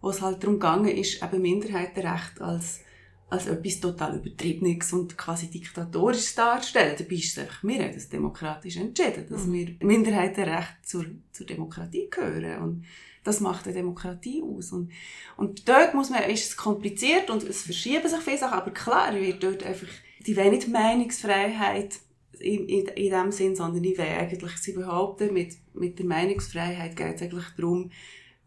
wo 0.00 0.10
es 0.10 0.22
halt 0.22 0.42
darum 0.42 0.60
gegangen 0.60 0.96
ist, 0.96 1.22
eben 1.22 1.42
Minderheitenrecht 1.42 2.40
als 2.40 2.84
als 3.30 3.46
etwas 3.46 3.80
total 3.80 4.16
Übertriebenes 4.16 4.92
und 4.92 5.18
quasi 5.18 5.50
diktatorisch 5.50 6.34
darstellen. 6.34 6.96
Dabei 6.98 7.14
ist 7.14 7.36
es 7.36 7.38
einfach, 7.38 7.62
wir 7.62 7.84
haben 7.84 7.92
das 7.92 8.08
demokratisch 8.08 8.76
entschieden, 8.76 9.26
dass 9.28 9.44
mhm. 9.44 9.52
wir 9.52 9.76
Minderheitenrecht 9.80 10.76
zur, 10.82 11.04
zur 11.32 11.46
Demokratie 11.46 12.08
gehören. 12.10 12.62
Und 12.62 12.84
das 13.24 13.40
macht 13.40 13.66
eine 13.66 13.74
Demokratie 13.74 14.42
aus. 14.42 14.72
Und, 14.72 14.90
und 15.36 15.68
dort 15.68 15.94
muss 15.94 16.08
man, 16.08 16.22
ist 16.24 16.48
es 16.48 16.56
kompliziert 16.56 17.28
und 17.28 17.42
es 17.42 17.62
verschieben 17.62 18.08
sich 18.08 18.20
viele 18.20 18.38
Sachen, 18.38 18.58
aber 18.58 18.70
klar 18.70 19.14
wird 19.14 19.42
dort 19.42 19.62
einfach, 19.62 19.88
die 20.26 20.36
wollen 20.36 20.52
nicht 20.52 20.68
Meinungsfreiheit 20.68 21.96
in, 22.40 22.66
in, 22.68 22.86
in 22.86 23.10
dem 23.10 23.32
Sinn, 23.32 23.56
sondern 23.56 23.84
ich 23.84 23.98
will 23.98 24.06
eigentlich, 24.06 24.56
sie 24.56 24.72
behaupten, 24.72 25.34
mit, 25.34 25.56
mit 25.74 25.98
der 25.98 26.06
Meinungsfreiheit 26.06 26.96
geht 26.96 27.16
es 27.16 27.22
eigentlich 27.22 27.48
darum, 27.56 27.90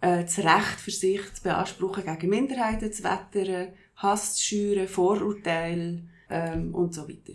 äh, 0.02 0.24
das 0.24 0.40
Recht 0.40 0.80
für 0.80 0.92
sich 0.92 1.22
zu 1.34 1.44
beanspruchen, 1.44 2.06
gegen 2.06 2.30
Minderheiten 2.30 2.92
zu 2.92 3.04
wettern, 3.04 3.74
Hass 3.96 4.36
zu 4.36 4.44
schüren, 4.44 4.88
Vorurteile 4.88 6.04
ähm, 6.30 6.74
und 6.74 6.94
so 6.94 7.08
weiter. 7.08 7.34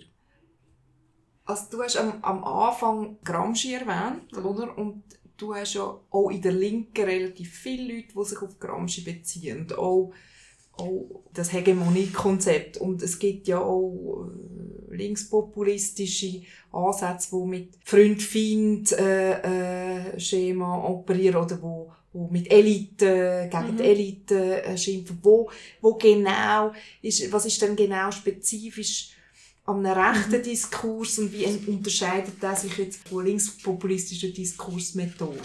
Also 1.45 1.65
du 1.71 1.83
hast 1.83 1.97
am, 1.97 2.23
am 2.23 2.45
Anfang 2.45 3.19
Gramsci 3.23 3.75
erwähnt, 3.75 4.37
oder? 4.37 4.77
Und 4.77 5.05
du 5.37 5.55
hast 5.55 5.75
ja 5.75 6.01
auch 6.11 6.31
in 6.31 6.43
der 6.43 6.53
Linken 6.53 7.05
relativ 7.05 7.53
viele 7.53 7.95
Leute, 7.95 8.15
die 8.19 8.25
sich 8.25 8.43
auf 8.43 8.59
Gramsci 8.59 9.03
beziehen. 9.03 9.73
Auch, 9.73 10.13
auch 10.73 11.23
das 11.33 11.53
Hegemoniekonzept. 11.53 12.79
Und 12.79 13.01
es 13.01 13.21
gibt 13.21 13.47
ja 13.47 13.61
auch 13.61 14.27
äh, 14.91 14.97
linkspopulistische 14.97 16.43
Ansätze, 16.73 17.37
die 17.37 17.47
mit 17.47 17.79
Freund-Feind-Schema 17.85 20.17
äh, 20.19 20.81
äh, 20.81 20.91
operieren 20.91 21.37
oder 21.37 21.63
wo 21.63 21.93
wo 22.17 22.29
mit 22.29 22.51
Elite, 22.51 23.49
gegen 23.51 23.73
mhm. 23.73 23.77
die 23.77 23.83
Elite 23.83 24.65
äh, 24.65 24.79
schimpfen. 24.79 25.19
Wo, 25.23 25.51
wo 25.81 25.95
genau 25.95 26.73
ist, 27.03 27.31
was 27.31 27.47
ist 27.47 27.61
denn 27.61 27.77
genau 27.77 28.11
spezifisch 28.11 29.11
an 29.65 29.85
einem 29.85 29.99
rechten 29.99 30.39
mhm. 30.39 30.43
Diskurs 30.43 31.19
und 31.19 31.33
wie 31.33 31.45
unterscheidet 31.67 32.43
der 32.43 32.57
sich 32.57 32.77
jetzt 32.79 33.07
von 33.09 33.25
linkspopulistischen 33.25 34.33
Diskursmethoden? 34.33 35.41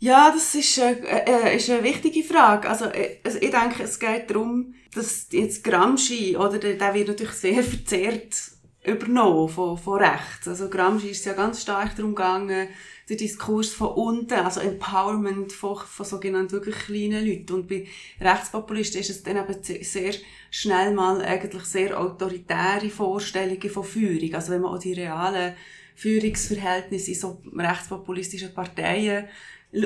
Ja, 0.00 0.32
das 0.34 0.54
ist, 0.54 0.78
äh, 0.78 0.92
äh, 0.92 1.56
ist 1.56 1.68
eine 1.68 1.84
wichtige 1.84 2.24
Frage. 2.24 2.68
Also, 2.68 2.86
äh, 2.86 3.18
also, 3.22 3.38
ich 3.38 3.50
denke, 3.50 3.82
es 3.82 3.98
geht 3.98 4.30
darum, 4.30 4.74
dass 4.94 5.26
jetzt 5.30 5.62
Gramsci, 5.62 6.36
oder 6.36 6.58
der, 6.58 6.74
der 6.74 6.94
wird 6.94 7.08
natürlich 7.08 7.34
sehr 7.34 7.62
verzerrt 7.62 8.34
übernommen 8.82 9.48
von, 9.48 9.76
von 9.76 9.98
rechts. 9.98 10.48
Also 10.48 10.70
Gramsci 10.70 11.10
ist 11.10 11.26
ja 11.26 11.34
ganz 11.34 11.60
stark 11.60 11.94
darum 11.96 12.14
gegangen, 12.14 12.68
der 13.10 13.16
Diskurs 13.16 13.70
von 13.70 13.88
unten, 13.88 14.34
also 14.34 14.60
Empowerment 14.60 15.52
von, 15.52 15.76
von 15.76 16.06
sogenannten 16.06 16.52
wirklich 16.52 16.76
kleinen 16.76 17.26
Leuten. 17.26 17.52
Und 17.52 17.68
bei 17.68 17.86
Rechtspopulisten 18.20 19.00
ist 19.00 19.10
es 19.10 19.22
dann 19.24 19.36
eben 19.36 19.82
sehr 19.82 20.14
schnell 20.50 20.94
mal 20.94 21.20
eigentlich 21.20 21.64
sehr 21.64 22.00
autoritäre 22.00 22.88
Vorstellungen 22.88 23.68
von 23.68 23.84
Führung. 23.84 24.32
Also 24.34 24.52
wenn 24.52 24.62
man 24.62 24.74
auch 24.74 24.78
die 24.78 24.92
realen 24.92 25.54
Führungsverhältnisse 25.96 27.10
in 27.10 27.18
so 27.18 27.42
rechtspopulistischen 27.52 28.54
Parteien 28.54 29.26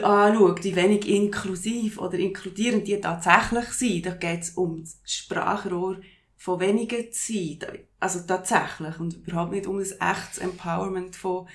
anschaut, 0.03 0.63
die 0.63 0.77
wenig 0.77 1.09
inklusiv 1.09 1.99
oder 1.99 2.19
inkludierend 2.19 2.87
die 2.87 3.01
tatsächlich 3.01 3.69
sind, 3.71 4.07
da 4.07 4.11
geht 4.11 4.43
es 4.43 4.51
um 4.51 4.81
das 4.81 4.99
Sprachrohr 5.05 5.97
von 6.37 6.61
wenigen 6.61 7.11
Zeit. 7.11 7.87
Also 7.99 8.21
tatsächlich. 8.21 9.01
Und 9.01 9.27
überhaupt 9.27 9.53
nicht 9.53 9.67
um 9.67 9.79
ein 9.79 9.83
echtes 9.83 10.39
Empowerment 10.39 11.17
von 11.17 11.49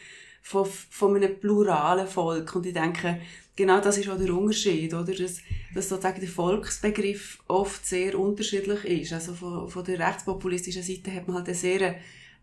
von, 0.49 0.65
von 0.65 1.15
einem 1.15 1.39
pluralen 1.39 2.07
Volk. 2.07 2.55
Und 2.55 2.65
ich 2.65 2.73
denke, 2.73 3.21
genau 3.55 3.79
das 3.81 3.99
ist 3.99 4.09
auch 4.09 4.17
der 4.17 4.33
Unterschied, 4.33 4.91
oder? 4.95 5.13
Dass, 5.13 5.41
dass 5.75 5.89
sozusagen 5.89 6.19
der 6.19 6.29
Volksbegriff 6.29 7.37
oft 7.47 7.85
sehr 7.85 8.17
unterschiedlich 8.17 8.83
ist. 8.83 9.13
Also 9.13 9.35
von, 9.35 9.69
von 9.69 9.83
der 9.83 9.99
rechtspopulistischen 9.99 10.81
Seite 10.81 11.13
hat 11.13 11.27
man 11.27 11.37
halt 11.37 11.49
einen 11.49 11.55
sehr 11.55 11.95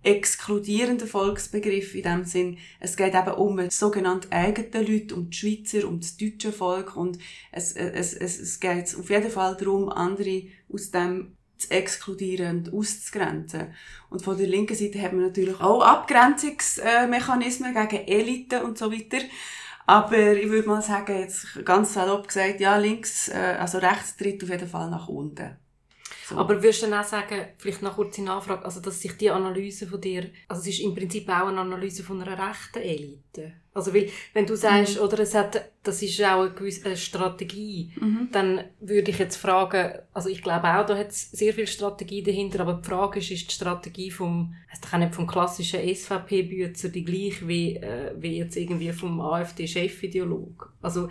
exkludierenden 0.04 1.08
Volksbegriff 1.08 1.96
in 1.96 2.02
dem 2.04 2.24
Sinn. 2.24 2.58
Es 2.78 2.96
geht 2.96 3.12
eben 3.12 3.32
um 3.32 3.56
die 3.56 3.70
sogenannten 3.70 4.30
eigenen 4.32 4.86
Leute, 4.86 5.16
um 5.16 5.28
die 5.28 5.36
Schweizer, 5.36 5.88
um 5.88 5.98
das 5.98 6.16
deutsche 6.16 6.52
Volk 6.52 6.94
und 6.96 7.18
es, 7.50 7.72
es, 7.72 8.14
es, 8.14 8.38
es 8.38 8.60
geht 8.60 8.96
auf 8.96 9.10
jeden 9.10 9.32
Fall 9.32 9.56
darum, 9.56 9.88
andere 9.88 10.44
aus 10.72 10.92
dem 10.92 11.36
zu 11.58 11.70
exkludieren 11.70 12.58
und 12.58 12.72
auszugrenzen. 12.72 13.74
Und 14.10 14.22
von 14.22 14.36
der 14.36 14.46
linken 14.46 14.76
Seite 14.76 15.00
hat 15.00 15.12
man 15.12 15.26
natürlich 15.26 15.60
auch 15.60 15.82
Abgrenzungsmechanismen 15.82 17.74
gegen 17.74 18.06
Eliten 18.06 18.62
und 18.62 18.78
so 18.78 18.92
weiter. 18.92 19.18
Aber 19.86 20.32
ich 20.32 20.48
würde 20.48 20.68
mal 20.68 20.82
sagen, 20.82 21.18
jetzt 21.18 21.64
ganz 21.64 21.94
salopp 21.94 22.28
gesagt, 22.28 22.60
ja, 22.60 22.76
links, 22.76 23.28
äh, 23.28 23.56
also 23.58 23.78
rechts 23.78 24.16
tritt 24.16 24.42
auf 24.42 24.50
jeden 24.50 24.68
Fall 24.68 24.90
nach 24.90 25.08
unten. 25.08 25.56
So. 26.28 26.36
Aber 26.38 26.60
würdest 26.60 26.82
du 26.82 26.86
dann 26.86 26.98
auch 26.98 27.06
sagen, 27.06 27.46
vielleicht 27.56 27.82
noch 27.82 27.94
kurze 27.94 28.20
Nachfrage, 28.20 28.64
also 28.64 28.80
dass 28.80 29.00
sich 29.00 29.12
die 29.12 29.30
Analyse 29.30 29.86
von 29.86 30.00
dir, 30.00 30.24
also 30.48 30.60
es 30.62 30.66
ist 30.66 30.80
im 30.80 30.92
Prinzip 30.92 31.28
auch 31.28 31.46
eine 31.46 31.60
Analyse 31.60 32.02
von 32.02 32.20
einer 32.20 32.36
rechten 32.36 32.80
Elite. 32.80 33.52
Also 33.72 33.94
weil, 33.94 34.08
wenn 34.32 34.44
du 34.44 34.56
sagst, 34.56 34.96
mhm. 34.96 35.04
oder 35.04 35.20
es 35.20 35.36
hat, 35.36 35.70
das 35.84 36.02
ist 36.02 36.20
auch 36.24 36.40
eine 36.40 36.50
gewisse 36.50 36.96
Strategie, 36.96 37.92
mhm. 38.00 38.28
dann 38.32 38.64
würde 38.80 39.12
ich 39.12 39.20
jetzt 39.20 39.36
fragen, 39.36 40.00
also 40.12 40.28
ich 40.28 40.42
glaube 40.42 40.66
auch, 40.66 40.84
da 40.84 40.98
hat 40.98 41.10
es 41.10 41.30
sehr 41.30 41.54
viel 41.54 41.68
Strategie 41.68 42.24
dahinter, 42.24 42.58
aber 42.58 42.74
die 42.74 42.88
Frage 42.88 43.20
ist, 43.20 43.30
ist 43.30 43.48
die 43.48 43.54
Strategie 43.54 44.10
vom, 44.10 44.52
heißt 44.72 44.92
auch 44.92 44.98
nicht 44.98 45.14
vom 45.14 45.28
klassischen 45.28 45.78
SVP-Bützer 45.78 46.88
die 46.88 47.04
gleiche 47.04 47.46
wie, 47.46 47.76
äh, 47.76 48.16
wie 48.18 48.38
jetzt 48.38 48.56
irgendwie 48.56 48.92
vom 48.92 49.20
AfD-Chefideolog? 49.20 50.72
Also, 50.82 51.08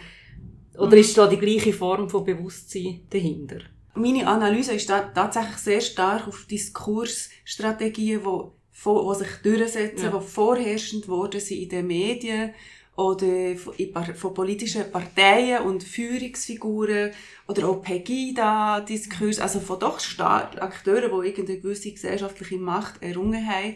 oder 0.78 0.88
mhm. 0.98 1.02
ist 1.02 1.18
da 1.18 1.26
die 1.28 1.40
gleiche 1.40 1.72
Form 1.72 2.10
von 2.10 2.26
Bewusstsein 2.26 3.00
dahinter? 3.10 3.60
Meine 3.96 4.28
Analyse 4.28 4.74
ist 4.74 4.88
tatsächlich 4.88 5.58
sehr 5.58 5.82
stark 5.82 6.28
auf 6.28 6.46
Diskursstrategien, 6.46 8.22
die, 8.22 8.50
die 8.84 9.16
sich 9.16 9.42
durchsetzen, 9.44 10.12
ja. 10.12 10.20
die 10.20 10.26
vorherrschend 10.26 11.08
worden 11.08 11.40
sind 11.40 11.62
in 11.62 11.70
den 11.70 11.88
Medien 11.88 12.54
oder 12.96 13.56
von 13.58 14.34
politischen 14.34 14.90
Parteien 14.90 15.64
und 15.64 15.84
Führungsfiguren 15.84 17.12
oder 17.48 17.68
auch 17.68 17.82
Pegida-Diskurs, 17.82 19.40
also 19.40 19.60
von 19.60 19.80
doch 19.80 20.00
Akteuren, 20.20 21.12
die 21.22 21.28
irgendeine 21.28 21.60
gewisse 21.60 21.92
gesellschaftliche 21.92 22.58
Macht 22.58 23.02
errungen 23.02 23.46
haben 23.46 23.76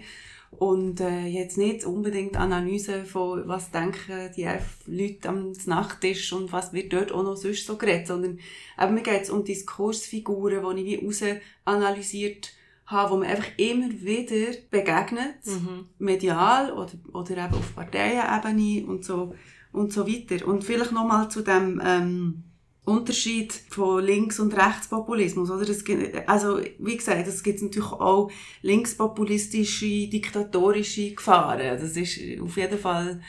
und 0.52 1.00
äh, 1.00 1.26
jetzt 1.26 1.58
nicht 1.58 1.86
unbedingt 1.86 2.36
Analyse 2.36 3.06
von, 3.06 3.48
was 3.48 3.72
denken 3.72 4.32
die 4.36 4.50
Leute 4.88 5.30
am 5.30 5.54
Nachttisch 5.66 6.34
und 6.34 6.52
was 6.52 6.74
wird 6.74 6.92
dort 6.92 7.12
auch 7.12 7.24
noch 7.24 7.38
sonst 7.38 7.66
so 7.66 7.78
geredet, 7.78 8.08
sondern 8.08 8.40
eben, 8.82 8.94
mir 8.94 9.04
geht 9.04 9.22
es 9.22 9.30
um 9.30 9.44
Diskursfiguren, 9.44 10.76
die 10.76 10.82
ich 10.82 11.02
wie 11.02 11.06
raus 11.06 11.24
analysiert 11.66 12.52
habe, 12.88 13.12
wo 13.12 13.18
man 13.18 13.28
einfach 13.28 13.48
immer 13.58 13.90
wieder 13.90 14.58
begegnet, 14.72 15.46
mhm. 15.46 15.86
medial 16.00 16.74
oder, 16.74 16.94
oder 17.14 17.46
eben 17.46 17.54
auf 17.54 17.76
Parteienebene 17.76 18.88
und 18.88 19.06
so, 19.06 19.36
und 19.72 19.94
so 19.94 20.08
weiter. 20.08 20.48
Und 20.48 20.64
vielleicht 20.64 20.92
nochmal 20.92 21.30
zu 21.30 21.42
dem, 21.42 21.80
ähm, 21.86 22.44
Unterschied 22.90 23.54
von 23.70 24.04
Links- 24.04 24.40
und 24.40 24.56
Rechtspopulismus, 24.56 25.50
oder? 25.50 25.68
Es 25.70 25.84
gibt, 25.84 26.28
also, 26.28 26.60
wie 26.80 26.98
gesagt, 26.98 27.28
es 27.28 27.44
gibt 27.44 27.62
natürlich 27.62 27.92
auch 27.92 28.32
linkspopulistische, 28.62 30.08
diktatorische 30.08 31.14
Gefahren. 31.14 31.80
Das 31.80 31.96
ist 31.96 32.20
auf 32.42 32.58
jeden 32.58 32.80
Fall, 32.80 33.22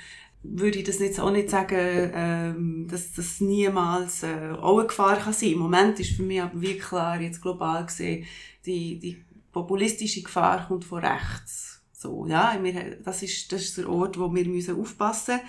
würde 0.42 0.78
ich 0.78 0.84
das 0.84 0.98
jetzt 0.98 1.20
auch 1.20 1.30
nicht 1.30 1.50
sagen, 1.50 2.10
ähm, 2.14 2.88
dass 2.90 3.12
das 3.12 3.40
niemals 3.40 4.22
äh, 4.22 4.52
auch 4.60 4.78
eine 4.78 4.88
Gefahr 4.88 5.16
kann 5.16 5.32
sein. 5.32 5.52
Im 5.52 5.58
Moment 5.58 6.00
ist 6.00 6.12
für 6.12 6.22
mich 6.22 6.40
aber 6.40 6.60
wie 6.60 6.78
klar, 6.78 7.20
jetzt 7.20 7.42
global 7.42 7.86
gesehen, 7.86 8.26
die, 8.66 8.98
die 8.98 9.22
populistische 9.52 10.22
Gefahr 10.22 10.66
kommt 10.66 10.84
von 10.84 11.04
rechts. 11.04 11.82
So, 11.92 12.26
ja, 12.26 12.58
das 13.04 13.22
ist, 13.22 13.52
das 13.52 13.62
ist 13.62 13.76
der 13.76 13.88
Ort, 13.88 14.18
wo 14.18 14.34
wir 14.34 14.46
müssen 14.48 14.80
aufpassen 14.80 15.34
müssen. 15.34 15.48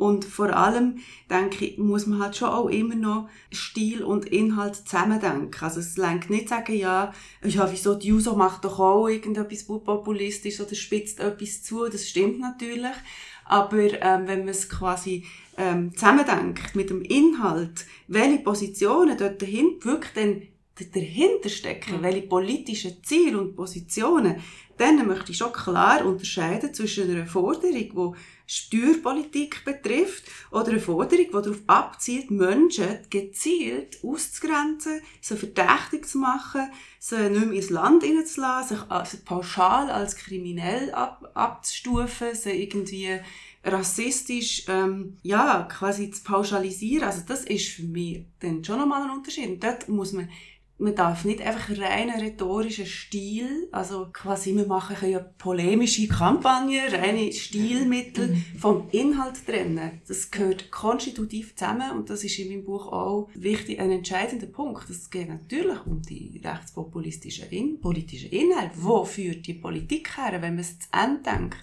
Und 0.00 0.24
vor 0.24 0.56
allem, 0.56 1.00
denke 1.28 1.66
ich, 1.66 1.76
muss 1.76 2.06
man 2.06 2.20
halt 2.20 2.34
schon 2.34 2.48
auch 2.48 2.68
immer 2.68 2.94
noch 2.94 3.28
Stil 3.52 4.02
und 4.02 4.24
Inhalt 4.24 4.76
zusammendenken. 4.76 5.62
Also 5.62 5.80
es 5.80 5.98
längt 5.98 6.30
nicht 6.30 6.48
sagen, 6.48 6.74
ja, 6.74 7.12
ja, 7.44 7.70
wieso 7.70 7.94
die 7.94 8.08
Juso 8.08 8.34
macht 8.34 8.64
doch 8.64 8.78
auch 8.78 9.08
irgendetwas 9.08 9.64
populistisch 9.64 10.58
oder 10.58 10.74
spitzt 10.74 11.20
etwas 11.20 11.62
zu. 11.62 11.86
Das 11.90 12.08
stimmt 12.08 12.40
natürlich. 12.40 12.96
Aber 13.44 13.76
ähm, 13.78 14.26
wenn 14.26 14.40
man 14.40 14.48
es 14.48 14.70
quasi 14.70 15.26
ähm, 15.58 15.94
zusammendenkt 15.94 16.74
mit 16.74 16.88
dem 16.88 17.02
Inhalt, 17.02 17.84
welche 18.08 18.38
Positionen 18.38 19.18
dort 19.18 19.42
dahinter 19.42 19.84
wirklich 19.84 20.12
dann 20.14 20.42
dahinter 20.94 21.50
stecken, 21.50 21.98
mhm. 21.98 22.02
welche 22.02 22.22
politischen 22.22 23.04
Ziele 23.04 23.38
und 23.38 23.54
Positionen, 23.54 24.36
dann 24.78 25.06
möchte 25.06 25.32
ich 25.32 25.38
schon 25.38 25.52
klar 25.52 26.06
unterscheiden 26.06 26.72
zwischen 26.72 27.10
einer 27.10 27.26
Forderung, 27.26 27.72
die 27.72 28.39
Steuerpolitik 28.52 29.64
betrifft 29.64 30.24
oder 30.50 30.70
eine 30.70 30.80
Forderung, 30.80 31.24
die 31.24 31.30
darauf 31.30 31.58
abzielt, 31.68 32.32
Menschen 32.32 32.98
gezielt 33.08 33.98
auszugrenzen, 34.02 35.02
sie 35.20 35.36
verdächtig 35.36 36.08
zu 36.08 36.18
machen, 36.18 36.68
sie 36.98 37.30
nicht 37.30 37.46
mehr 37.46 37.52
ins 37.52 37.70
Land 37.70 38.02
hineinzulassen, 38.02 38.78
sich 38.78 38.90
also 38.90 39.18
pauschal 39.24 39.88
als 39.88 40.16
kriminell 40.16 40.92
ab, 40.92 41.30
abzustufen, 41.34 42.34
sie 42.34 42.62
irgendwie 42.62 43.20
rassistisch, 43.62 44.64
ähm, 44.66 45.16
ja, 45.22 45.68
quasi 45.70 46.10
zu 46.10 46.24
pauschalisieren. 46.24 47.06
Also 47.06 47.22
das 47.28 47.44
ist 47.44 47.68
für 47.68 47.84
mich 47.84 48.24
dann 48.40 48.64
schon 48.64 48.78
nochmal 48.78 49.02
ein 49.02 49.16
Unterschied. 49.16 49.48
Und 49.48 49.62
dort 49.62 49.88
muss 49.88 50.12
man 50.12 50.28
man 50.80 50.94
darf 50.94 51.24
nicht 51.24 51.42
einfach 51.42 51.76
reinen 51.78 52.18
rhetorischen 52.18 52.86
Stil, 52.86 53.68
also 53.70 54.08
quasi 54.12 54.56
wir 54.56 54.66
machen 54.66 55.10
ja 55.10 55.18
polemische 55.18 56.08
Kampagnen, 56.08 56.88
reine 56.92 57.32
Stilmittel 57.32 58.36
vom 58.58 58.88
Inhalt 58.90 59.46
trennen. 59.46 60.00
Das 60.08 60.30
gehört 60.30 60.70
konstitutiv 60.70 61.54
zusammen 61.54 61.90
und 61.92 62.08
das 62.08 62.24
ist 62.24 62.38
in 62.38 62.48
meinem 62.48 62.64
Buch 62.64 62.88
auch 62.88 63.28
wichtig, 63.34 63.78
ein 63.78 63.90
entscheidender 63.90 64.46
Punkt. 64.46 64.88
Es 64.88 65.10
geht 65.10 65.28
natürlich 65.28 65.84
um 65.86 66.00
die 66.02 66.40
rechtspopulistischen 66.42 67.50
in 67.50 67.80
politischen 67.80 68.30
Inhalte. 68.30 68.74
Wo 68.76 69.04
führt 69.04 69.46
die 69.46 69.54
Politik 69.54 70.16
her, 70.16 70.40
wenn 70.40 70.54
man 70.54 70.60
es 70.60 70.78
zu 70.78 70.88
Ende 70.92 71.22
denkt? 71.22 71.58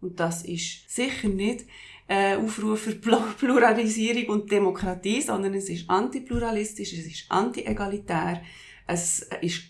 Und 0.00 0.20
das 0.20 0.44
ist 0.44 0.90
sicher 0.90 1.28
nicht 1.28 1.66
äh, 2.06 2.36
Aufruf 2.36 2.82
für 2.82 2.94
Pluralisierung 3.38 4.28
und 4.28 4.52
Demokratie, 4.52 5.22
sondern 5.22 5.54
es 5.54 5.68
ist 5.68 5.88
antipluralistisch, 5.88 6.92
es 6.92 7.06
ist 7.06 7.30
anti-egalitär, 7.30 8.42
es 8.86 9.26
ist 9.40 9.62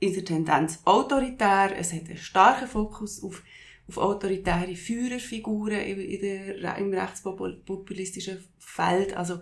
in 0.00 0.14
der 0.14 0.24
Tendenz 0.24 0.80
autoritär, 0.84 1.72
es 1.76 1.92
hat 1.92 2.08
einen 2.08 2.16
starken 2.16 2.68
Fokus 2.68 3.22
auf, 3.22 3.42
auf 3.88 3.98
autoritäre 3.98 4.76
Führerfiguren 4.76 5.80
in 5.80 6.20
der, 6.20 6.76
im 6.76 6.92
rechtspopulistischen 6.92 8.44
Feld. 8.58 9.16
Also 9.16 9.40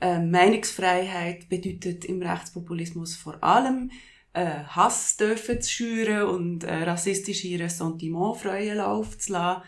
äh, 0.00 0.18
Meinungsfreiheit 0.18 1.48
bedeutet 1.48 2.04
im 2.04 2.22
Rechtspopulismus 2.22 3.16
vor 3.16 3.42
allem 3.42 3.90
äh, 4.32 4.64
Hass 4.68 5.16
dürfen 5.16 5.60
zu 5.60 5.70
schüren 5.70 6.28
und 6.28 6.64
äh, 6.64 6.84
rassistische 6.84 7.58
Ressentiment 7.58 8.36
freien 8.36 8.78
Lauf 8.78 9.18
zu 9.18 9.32
lassen 9.32 9.62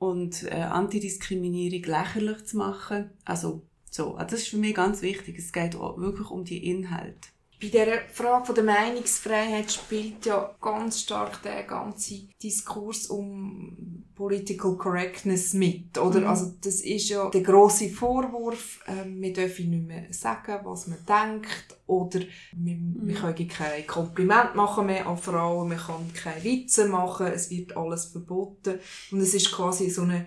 und 0.00 0.44
äh, 0.44 0.62
Antidiskriminierung 0.62 1.82
lächerlich 1.82 2.46
zu 2.46 2.56
machen. 2.56 3.10
Also 3.24 3.62
so, 3.90 4.14
also 4.14 4.30
das 4.30 4.40
ist 4.40 4.48
für 4.48 4.56
mich 4.56 4.74
ganz 4.74 5.02
wichtig. 5.02 5.38
Es 5.38 5.52
geht 5.52 5.76
auch 5.76 5.98
wirklich 5.98 6.30
um 6.30 6.44
die 6.44 6.66
Inhalte. 6.66 7.28
Bei 7.60 7.68
dieser 7.68 8.00
Frage 8.10 8.54
der 8.54 8.64
Meinungsfreiheit 8.64 9.70
spielt 9.70 10.24
ja 10.24 10.54
ganz 10.62 11.00
stark 11.00 11.42
der 11.42 11.64
ganze 11.64 12.22
Diskurs 12.42 13.08
um 13.08 14.04
Political 14.14 14.76
Correctness 14.76 15.52
mit, 15.52 15.98
oder? 15.98 16.20
Mhm. 16.20 16.26
Also 16.26 16.54
das 16.62 16.80
ist 16.80 17.10
ja 17.10 17.28
der 17.28 17.42
große 17.42 17.90
Vorwurf, 17.90 18.80
äh, 18.86 19.04
wir 19.06 19.32
dürfen 19.32 19.70
nicht 19.70 19.86
mehr 19.86 20.06
sagen, 20.10 20.60
was 20.64 20.86
man 20.86 20.98
denkt, 21.06 21.76
oder 21.86 22.20
wir, 22.52 22.76
mhm. 22.76 23.00
wir 23.02 23.14
können 23.14 23.48
kein 23.48 23.86
Kompliment 23.86 24.54
machen 24.54 24.86
mehr 24.86 25.06
an 25.06 25.18
Frauen, 25.18 25.70
wir 25.70 25.76
können 25.76 26.12
keine 26.14 26.42
Witze 26.42 26.86
machen, 26.86 27.26
es 27.26 27.50
wird 27.50 27.76
alles 27.76 28.06
verboten 28.06 28.78
und 29.10 29.20
es 29.20 29.34
ist 29.34 29.52
quasi 29.52 29.90
so 29.90 30.02
eine, 30.02 30.26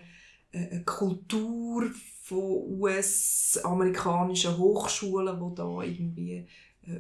äh, 0.52 0.70
eine 0.70 0.84
Kultur 0.84 1.90
von 2.24 2.80
US-amerikanischen 2.80 4.58
Hochschulen, 4.58 5.40
wo 5.42 5.50
da 5.50 5.82
irgendwie 5.82 6.48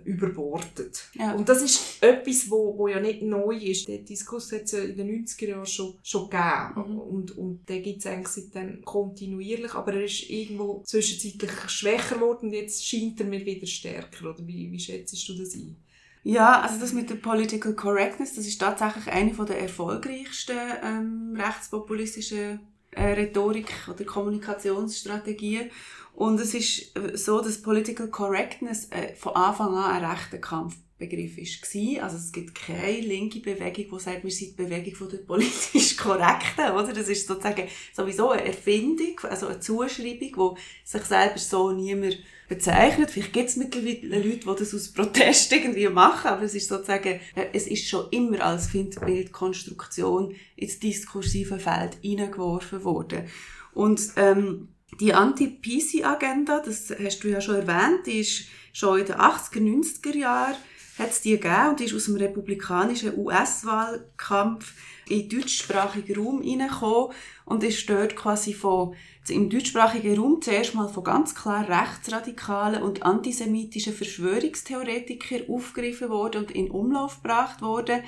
überbordet. 0.05 1.09
Ja. 1.13 1.33
Und 1.33 1.49
das 1.49 1.61
ist 1.61 2.01
etwas, 2.01 2.49
wo, 2.49 2.77
wo 2.77 2.87
ja 2.87 2.99
nicht 2.99 3.21
neu 3.21 3.55
ist. 3.55 3.87
Der 3.87 3.99
Diskurs 3.99 4.51
hat 4.51 4.63
es 4.63 4.71
ja 4.71 4.79
in 4.79 4.95
den 4.95 5.25
90er 5.25 5.47
Jahren 5.47 5.65
schon, 5.65 5.95
schon 6.01 6.29
gegeben. 6.29 6.93
Mhm. 6.93 6.99
Und, 6.99 7.37
und 7.37 7.69
der 7.69 7.81
gibt 7.81 7.99
es 7.99 8.05
eigentlich 8.05 8.27
seitdem 8.27 8.83
kontinuierlich, 8.83 9.73
aber 9.73 9.93
er 9.93 10.05
ist 10.05 10.29
irgendwo 10.29 10.81
zwischenzeitlich 10.83 11.69
schwächer 11.69 12.15
geworden 12.15 12.47
und 12.47 12.53
jetzt 12.53 12.85
scheint 12.85 13.19
er 13.19 13.25
mir 13.25 13.45
wieder 13.45 13.67
stärker. 13.67 14.29
Oder 14.29 14.47
wie, 14.47 14.71
wie 14.71 14.79
schätzt 14.79 15.27
du 15.27 15.37
das 15.37 15.53
ein? 15.53 15.75
Ja, 16.23 16.61
also 16.61 16.79
das 16.79 16.93
mit 16.93 17.09
der 17.09 17.15
Political 17.15 17.73
Correctness, 17.73 18.35
das 18.35 18.47
ist 18.47 18.59
tatsächlich 18.59 19.07
eine 19.07 19.33
der 19.33 19.59
erfolgreichsten 19.59 20.57
ähm, 20.81 21.35
rechtspopulistischen 21.37 22.61
äh, 22.91 23.13
Rhetorik 23.13 23.73
oder 23.89 24.05
Kommunikationsstrategien. 24.05 25.69
Und 26.13 26.39
es 26.39 26.53
ist 26.53 26.95
äh, 26.95 27.17
so, 27.17 27.41
dass 27.41 27.61
Political 27.61 28.07
Correctness 28.07 28.87
äh, 28.91 29.15
von 29.15 29.35
Anfang 29.35 29.75
an 29.75 30.03
ein 30.03 30.05
rechter 30.11 30.37
Kampfbegriff 30.37 31.37
war. 31.37 32.03
Also 32.03 32.17
es 32.17 32.31
gibt 32.31 32.53
keine 32.53 32.99
linke 32.99 33.39
Bewegung, 33.39 33.97
die 33.97 34.03
sagt, 34.03 34.23
wir 34.23 34.31
sind 34.31 34.51
die 34.51 34.63
Bewegung 34.63 35.09
der 35.09 35.17
politisch 35.17 35.97
Korrekten, 35.97 36.71
oder? 36.71 36.93
Das 36.93 37.09
ist 37.09 37.27
sozusagen 37.27 37.67
sowieso 37.93 38.29
eine 38.29 38.45
Erfindung, 38.45 39.19
also 39.23 39.47
eine 39.47 39.59
Zuschreibung, 39.59 40.31
wo 40.35 40.57
sich 40.83 41.03
selber 41.03 41.39
so 41.39 41.71
niemand 41.71 42.19
bezeichnet. 42.47 43.09
Vielleicht 43.09 43.33
gibt 43.33 43.49
es 43.49 43.55
mittlerweile 43.55 44.19
Leute, 44.19 44.37
die 44.37 44.59
das 44.59 44.75
aus 44.75 44.93
Protest 44.93 45.51
irgendwie 45.51 45.87
machen, 45.89 46.27
aber 46.27 46.43
es 46.43 46.53
ist 46.53 46.69
sozusagen, 46.69 47.19
äh, 47.35 47.47
es 47.53 47.65
ist 47.65 47.87
schon 47.87 48.07
immer 48.11 48.45
als 48.45 48.67
Findbildkonstruktion 48.67 50.35
ins 50.55 50.79
diskursive 50.79 51.57
Feld 51.57 51.97
hineingeworfen 52.01 52.83
worden. 52.83 53.27
Und 53.73 53.99
ähm, 54.17 54.67
die 54.99 55.13
Anti-PC-Agenda, 55.13 56.59
das 56.59 56.93
hast 57.03 57.23
du 57.23 57.29
ja 57.29 57.41
schon 57.41 57.55
erwähnt, 57.55 58.05
die 58.05 58.19
ist 58.19 58.45
schon 58.73 58.99
in 58.99 59.05
den 59.05 59.15
80er, 59.15 59.59
90er 59.59 60.15
Jahren 60.15 60.55
hat 60.99 61.09
es 61.09 61.21
die 61.21 61.31
gegeben 61.31 61.69
und 61.69 61.81
ist 61.81 61.93
aus 61.95 62.05
dem 62.05 62.17
republikanischen 62.17 63.17
US-Wahlkampf 63.17 64.73
in 65.09 65.27
den 65.27 65.39
deutschsprachigen 65.39 66.15
Raum 66.15 66.39
reingekommen 66.39 67.15
und 67.45 67.63
ist 67.63 67.89
dort 67.89 68.15
quasi 68.15 68.53
von, 68.53 68.95
im 69.27 69.49
deutschsprachigen 69.49 70.17
Raum 70.17 70.41
zuerst 70.41 70.75
mal 70.75 70.87
von 70.87 71.03
ganz 71.03 71.33
klar 71.33 71.67
rechtsradikalen 71.67 72.83
und 72.83 73.03
antisemitischen 73.03 73.93
Verschwörungstheoretikern 73.93 75.49
aufgegriffen 75.49 76.09
worden 76.09 76.43
und 76.43 76.51
in 76.51 76.69
Umlauf 76.69 77.21
gebracht 77.21 77.61
worden. 77.61 78.03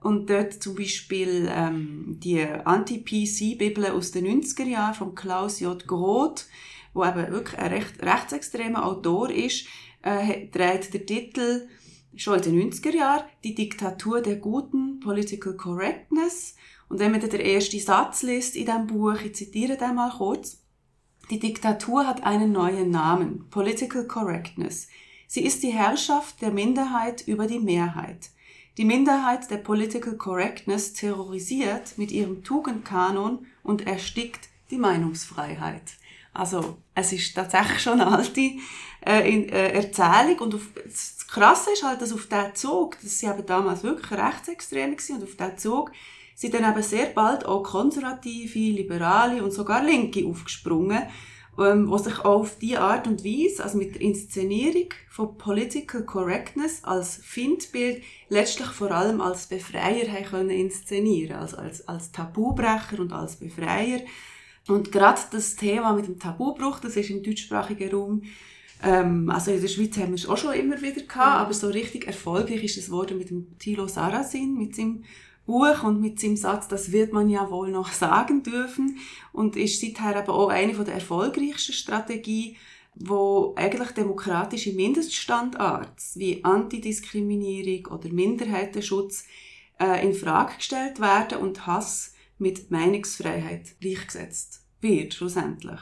Und 0.00 0.30
dort 0.30 0.62
zum 0.62 0.76
Beispiel 0.76 1.48
ähm, 1.50 2.18
die 2.22 2.40
Anti-PC-Bibel 2.42 3.86
aus 3.86 4.12
den 4.12 4.26
90er 4.26 4.64
Jahren 4.64 4.94
von 4.94 5.14
Klaus 5.14 5.60
J. 5.60 5.86
Groth, 5.86 6.46
wo 6.94 7.04
eben 7.04 7.32
wirklich 7.32 7.58
ein 7.58 7.72
recht, 7.72 8.02
rechtsextremer 8.02 8.86
Autor 8.86 9.30
ist, 9.30 9.66
äh, 10.02 10.46
trägt 10.48 10.94
der 10.94 11.04
Titel 11.04 11.68
schon 12.14 12.40
in 12.42 12.42
den 12.42 12.72
90er 12.72 12.94
Jahren 12.94 13.24
«Die 13.44 13.54
Diktatur 13.54 14.20
der 14.20 14.36
guten 14.36 15.00
Political 15.00 15.54
Correctness». 15.54 16.54
Und 16.88 17.00
wenn 17.00 17.10
man 17.10 17.20
den 17.20 17.40
ersten 17.40 17.80
Satz 17.80 18.22
liest 18.22 18.56
in 18.56 18.64
diesem 18.64 18.86
Buch, 18.86 19.20
ich 19.24 19.34
zitiere 19.34 19.76
den 19.76 19.94
mal 19.94 20.10
kurz, 20.10 20.62
die 21.30 21.38
Diktatur 21.38 22.06
hat 22.06 22.24
einen 22.24 22.52
neuen 22.52 22.90
Namen, 22.90 23.50
Political 23.50 24.06
Correctness. 24.06 24.88
Sie 25.26 25.44
ist 25.44 25.62
die 25.62 25.72
Herrschaft 25.72 26.40
der 26.40 26.50
Minderheit 26.50 27.26
über 27.26 27.46
die 27.46 27.60
Mehrheit. 27.60 28.30
Die 28.78 28.84
Minderheit 28.84 29.50
der 29.50 29.56
Political 29.56 30.14
Correctness 30.14 30.92
terrorisiert 30.92 31.98
mit 31.98 32.12
ihrem 32.12 32.44
Tugendkanon 32.44 33.44
und 33.64 33.84
erstickt 33.88 34.48
die 34.70 34.78
Meinungsfreiheit. 34.78 35.82
Also 36.32 36.78
es 36.94 37.12
ist 37.12 37.34
tatsächlich 37.34 37.80
schon 37.82 38.00
eine 38.00 38.16
alte 38.18 38.52
äh, 39.04 39.28
in, 39.28 39.48
äh, 39.48 39.72
Erzählung 39.72 40.38
und 40.38 40.54
auf, 40.54 40.68
das 40.84 41.26
Krasse 41.26 41.72
ist 41.72 41.82
halt, 41.82 42.00
dass 42.00 42.12
auf 42.12 42.28
diesen 42.28 42.54
Zug, 42.54 43.00
dass 43.02 43.18
sie 43.18 43.26
eben 43.26 43.44
damals 43.44 43.82
wirklich 43.82 44.12
rechtsextrem 44.12 44.92
waren 44.92 45.16
und 45.16 45.24
auf 45.24 45.34
diesen 45.34 45.58
Zug 45.58 45.90
sind 46.36 46.54
dann 46.54 46.70
eben 46.70 46.82
sehr 46.84 47.06
bald 47.06 47.46
auch 47.46 47.64
konservative, 47.64 48.60
liberale 48.60 49.42
und 49.42 49.50
sogar 49.50 49.82
Linke 49.82 50.24
aufgesprungen 50.24 51.02
ähm, 51.58 51.88
wo 51.88 51.98
sich 51.98 52.18
auf 52.20 52.58
die 52.58 52.76
Art 52.76 53.06
und 53.06 53.24
Weise, 53.24 53.64
also 53.64 53.78
mit 53.78 53.94
der 53.94 54.02
Inszenierung 54.02 54.88
von 55.10 55.36
Political 55.36 56.04
Correctness 56.04 56.84
als 56.84 57.20
Findbild, 57.22 58.02
letztlich 58.28 58.68
vor 58.68 58.90
allem 58.90 59.20
als 59.20 59.46
Befreier 59.46 60.10
haben 60.12 60.24
können 60.24 60.50
inszenieren, 60.50 61.36
also 61.36 61.56
als, 61.56 61.86
als 61.88 62.12
Tabubrecher 62.12 63.00
und 63.00 63.12
als 63.12 63.36
Befreier. 63.36 64.00
Und 64.68 64.92
gerade 64.92 65.20
das 65.30 65.56
Thema 65.56 65.94
mit 65.94 66.06
dem 66.06 66.18
Tabubruch, 66.18 66.78
das 66.80 66.96
ist 66.96 67.10
im 67.10 67.22
deutschsprachigen 67.22 67.90
Raum 67.90 68.22
ähm, 68.82 69.28
also 69.30 69.50
in 69.50 69.60
der 69.60 69.68
Schweiz 69.68 69.96
haben 69.96 70.10
wir 70.10 70.14
es 70.14 70.28
auch 70.28 70.36
schon 70.36 70.54
immer 70.54 70.80
wieder 70.80 71.02
gehabt, 71.02 71.16
mhm. 71.16 71.42
aber 71.42 71.52
so 71.52 71.68
richtig 71.68 72.06
erfolgreich 72.06 72.62
ist 72.62 72.78
es 72.78 72.90
worden 72.90 73.18
mit 73.18 73.30
dem 73.30 73.58
Thilo 73.58 73.88
Sarrazin, 73.88 74.56
mit 74.56 74.76
seinem 74.76 75.04
Buch 75.48 75.82
und 75.82 76.02
mit 76.02 76.20
seinem 76.20 76.36
Satz, 76.36 76.68
das 76.68 76.92
wird 76.92 77.14
man 77.14 77.30
ja 77.30 77.50
wohl 77.50 77.70
noch 77.70 77.90
sagen 77.90 78.42
dürfen 78.42 78.98
und 79.32 79.56
ist 79.56 79.80
seither 79.80 80.14
aber 80.16 80.34
auch 80.34 80.50
eine 80.50 80.74
der 80.74 80.94
erfolgreichsten 80.94 81.72
Strategien, 81.72 82.56
wo 82.94 83.54
eigentlich 83.56 83.92
demokratische 83.92 84.74
Mindeststandards 84.74 86.18
wie 86.18 86.44
Antidiskriminierung 86.44 87.86
oder 87.86 88.10
Minderheitenschutz 88.10 89.24
äh, 89.80 90.06
in 90.06 90.12
Frage 90.12 90.56
gestellt 90.56 91.00
werden 91.00 91.38
und 91.38 91.66
Hass 91.66 92.12
mit 92.36 92.70
Meinungsfreiheit 92.70 93.80
gleichgesetzt 93.80 94.66
wird 94.82 95.14
schlussendlich. 95.14 95.80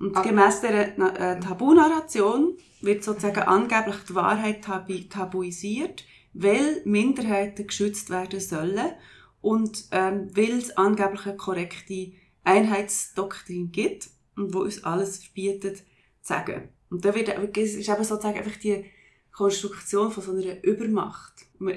Und 0.00 0.16
okay. 0.16 0.30
gemäß 0.30 0.62
der 0.62 0.98
äh, 0.98 1.38
Tabunarration 1.38 2.56
wird 2.80 3.04
sozusagen 3.04 3.42
angeblich 3.42 3.96
die 4.08 4.14
Wahrheit 4.14 4.64
tabu 4.64 4.94
tabuisiert 5.10 6.04
weil 6.32 6.82
Minderheiten 6.84 7.66
geschützt 7.66 8.10
werden 8.10 8.40
sollen 8.40 8.92
und 9.40 9.84
ähm, 9.90 10.30
weil 10.34 10.58
es 10.58 10.76
angeblich 10.76 11.26
eine 11.26 11.36
korrekte 11.36 12.12
Einheitsdoktrin 12.44 13.72
gibt 13.72 14.08
und 14.36 14.54
wo 14.54 14.60
uns 14.60 14.82
alles 14.84 15.18
verbietet 15.18 15.78
zu 15.78 15.84
sagen. 16.22 16.68
Und 16.90 17.04
da 17.04 17.14
wird, 17.14 17.28
es 17.28 17.74
ist 17.74 17.88
eben 17.88 18.04
sozusagen 18.04 18.38
einfach 18.38 18.56
die 18.56 18.84
Konstruktion 19.32 20.10
von 20.10 20.22
so 20.22 20.32
einer 20.32 20.62
Übermacht. 20.62 21.32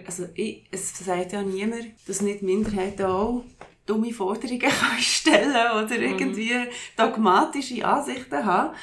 Also 0.05 0.27
ich, 0.33 0.67
es 0.71 0.97
sagt 0.97 1.31
ja 1.31 1.41
niemand, 1.41 1.85
dass 2.07 2.21
nicht 2.21 2.41
Minderheiten 2.41 3.05
auch 3.05 3.45
dumme 3.85 4.13
Forderungen 4.13 4.59
können 4.59 4.99
stellen 4.99 5.51
oder 5.51 5.95
mhm. 5.95 6.03
irgendwie 6.03 6.53
dogmatische 6.97 7.85
Ansichten 7.85 8.45
haben. 8.45 8.75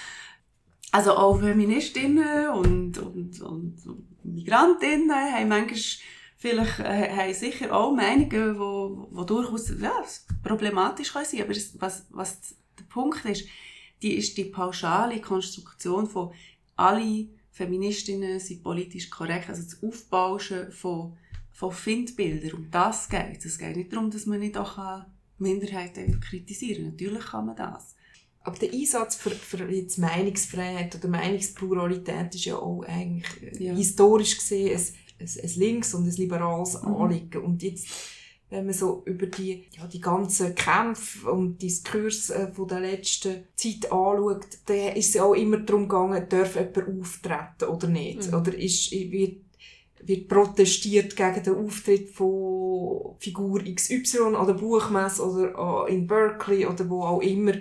Also 0.91 1.13
auch 1.13 1.41
Feministinnen 1.41 2.51
und, 2.51 2.99
und, 2.99 3.41
und, 3.41 3.87
und 3.87 4.12
Migrantinnen 4.25 5.11
haben 5.11 5.49
manchmal 5.49 5.81
vielleicht 6.37 6.81
äh, 6.81 7.11
haben 7.11 7.35
sicher 7.35 7.75
auch 7.75 7.95
Meinungen, 7.95 8.59
wo 8.59 9.25
durchaus 9.25 9.71
ja, 9.81 9.93
problematisch 10.43 11.13
können 11.13 11.25
sein 11.25 11.43
aber 11.43 11.53
es, 11.53 11.81
was, 11.81 12.07
was 12.11 12.57
der 12.79 12.85
Punkt 12.85 13.25
ist, 13.25 13.47
die 14.03 14.15
ist 14.15 14.37
die 14.37 14.47
pauschale 14.47 15.21
Konstruktion 15.21 16.09
von 16.09 16.33
alle 16.77 17.29
Feministinnen 17.53 18.41
sind 18.41 18.63
politisch 18.63 19.11
korrekt, 19.11 19.49
also 19.49 19.63
das 19.63 19.83
Aufbauschen 19.83 20.73
von, 20.73 21.17
von 21.51 21.71
Findbildern, 21.71 22.53
um 22.55 22.71
das 22.71 23.09
geht 23.09 23.45
es. 23.45 23.59
geht 23.59 23.77
nicht 23.77 23.93
darum, 23.93 24.11
dass 24.11 24.27
man 24.27 24.41
nicht 24.41 24.57
auch 24.57 25.05
Minderheiten 25.39 26.19
kritisieren 26.21 26.85
kann. 26.85 26.91
Natürlich 26.93 27.27
kann 27.27 27.47
man 27.47 27.57
das. 27.57 27.95
Aber 28.45 28.59
der 28.59 28.73
Einsatz 28.73 29.15
für, 29.17 29.31
für 29.31 29.71
jetzt 29.71 29.99
Meinungsfreiheit 29.99 30.95
oder 30.97 31.09
Meinungspluralität 31.09 32.35
ist 32.35 32.45
ja 32.45 32.57
auch 32.57 32.83
eigentlich 32.83 33.61
ja. 33.61 33.75
historisch 33.75 34.37
gesehen 34.37 34.79
ein, 34.79 35.27
ein, 35.27 35.45
ein 35.45 35.51
links- 35.57 35.95
und 35.95 36.07
ein 36.07 36.17
liberales 36.17 36.83
mhm. 36.83 36.95
Anliegen. 36.95 37.43
Und 37.43 37.63
jetzt, 37.63 37.87
wenn 38.51 38.67
man 38.67 38.75
so 38.75 39.03
über 39.07 39.27
die, 39.27 39.65
ja, 39.79 39.87
die 39.87 40.01
ganzen 40.01 40.55
Kämpfe 40.57 41.31
und 41.31 41.63
Diskurse 41.63 42.35
äh, 42.35 42.53
von 42.53 42.67
der 42.67 42.81
letzten 42.81 43.45
Zeit 43.55 43.93
anschaut, 43.93 44.47
dann 44.67 44.97
ist 44.97 45.15
es 45.15 45.21
auch 45.21 45.35
immer 45.35 45.59
darum 45.59 45.89
gegangen, 45.89 46.27
darf 46.29 46.57
jemand 46.57 47.01
auftreten 47.01 47.71
oder 47.71 47.87
nicht? 47.87 48.29
Mhm. 48.29 48.39
Oder 48.39 48.59
ist, 48.59 48.91
wird, 48.91 49.37
wird 50.03 50.29
protestiert 50.29 51.15
gegen 51.15 51.45
den 51.45 51.65
Auftritt 51.65 52.11
von 52.11 53.15
Figur 53.21 53.63
XY 53.63 54.35
an 54.35 54.49
der 54.49 54.55
Buchmesse 54.55 55.25
oder 55.25 55.89
in 55.89 56.09
Berkeley 56.09 56.67
oder 56.67 56.91
wo 56.91 57.05
auch 57.05 57.21
immer. 57.21 57.53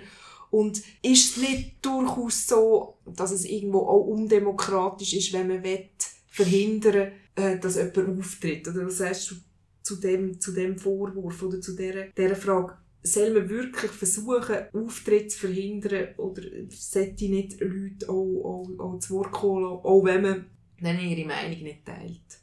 Und 0.52 0.82
ist 1.02 1.30
es 1.30 1.36
nicht 1.38 1.84
durchaus 1.84 2.46
so, 2.46 2.98
dass 3.06 3.30
es 3.30 3.46
irgendwo 3.46 3.78
auch 3.78 4.06
undemokratisch 4.06 5.14
ist, 5.14 5.32
wenn 5.32 5.48
man 5.48 5.64
will, 5.64 5.88
verhindern 6.28 7.12
äh, 7.34 7.58
dass 7.58 7.76
jemand 7.76 8.18
auftritt? 8.18 8.68
Oder 8.68 8.84
was 8.84 8.98
sagst 8.98 9.30
du 9.30 9.36
zu 9.82 9.96
dem, 9.96 10.38
zu 10.38 10.52
dem 10.52 10.76
Vorwurf 10.78 11.42
oder 11.42 11.58
zu 11.58 11.74
dieser, 11.74 12.08
dieser 12.08 12.36
Frage? 12.36 12.76
Soll 13.02 13.32
man 13.32 13.48
wirklich 13.48 13.90
versuchen, 13.90 14.56
Auftritt 14.74 15.32
zu 15.32 15.38
verhindern 15.40 16.14
oder 16.18 16.42
sollte 16.68 17.28
nicht 17.30 17.58
Leute 17.60 18.10
auch, 18.10 18.44
auch, 18.44 18.78
auch 18.78 18.98
zu 18.98 19.14
Wort 19.14 19.32
kommen, 19.32 19.64
auch 19.64 20.04
wenn 20.04 20.22
man 20.22 21.00
ihre 21.00 21.26
Meinung 21.26 21.62
nicht 21.62 21.86
teilt? 21.86 22.41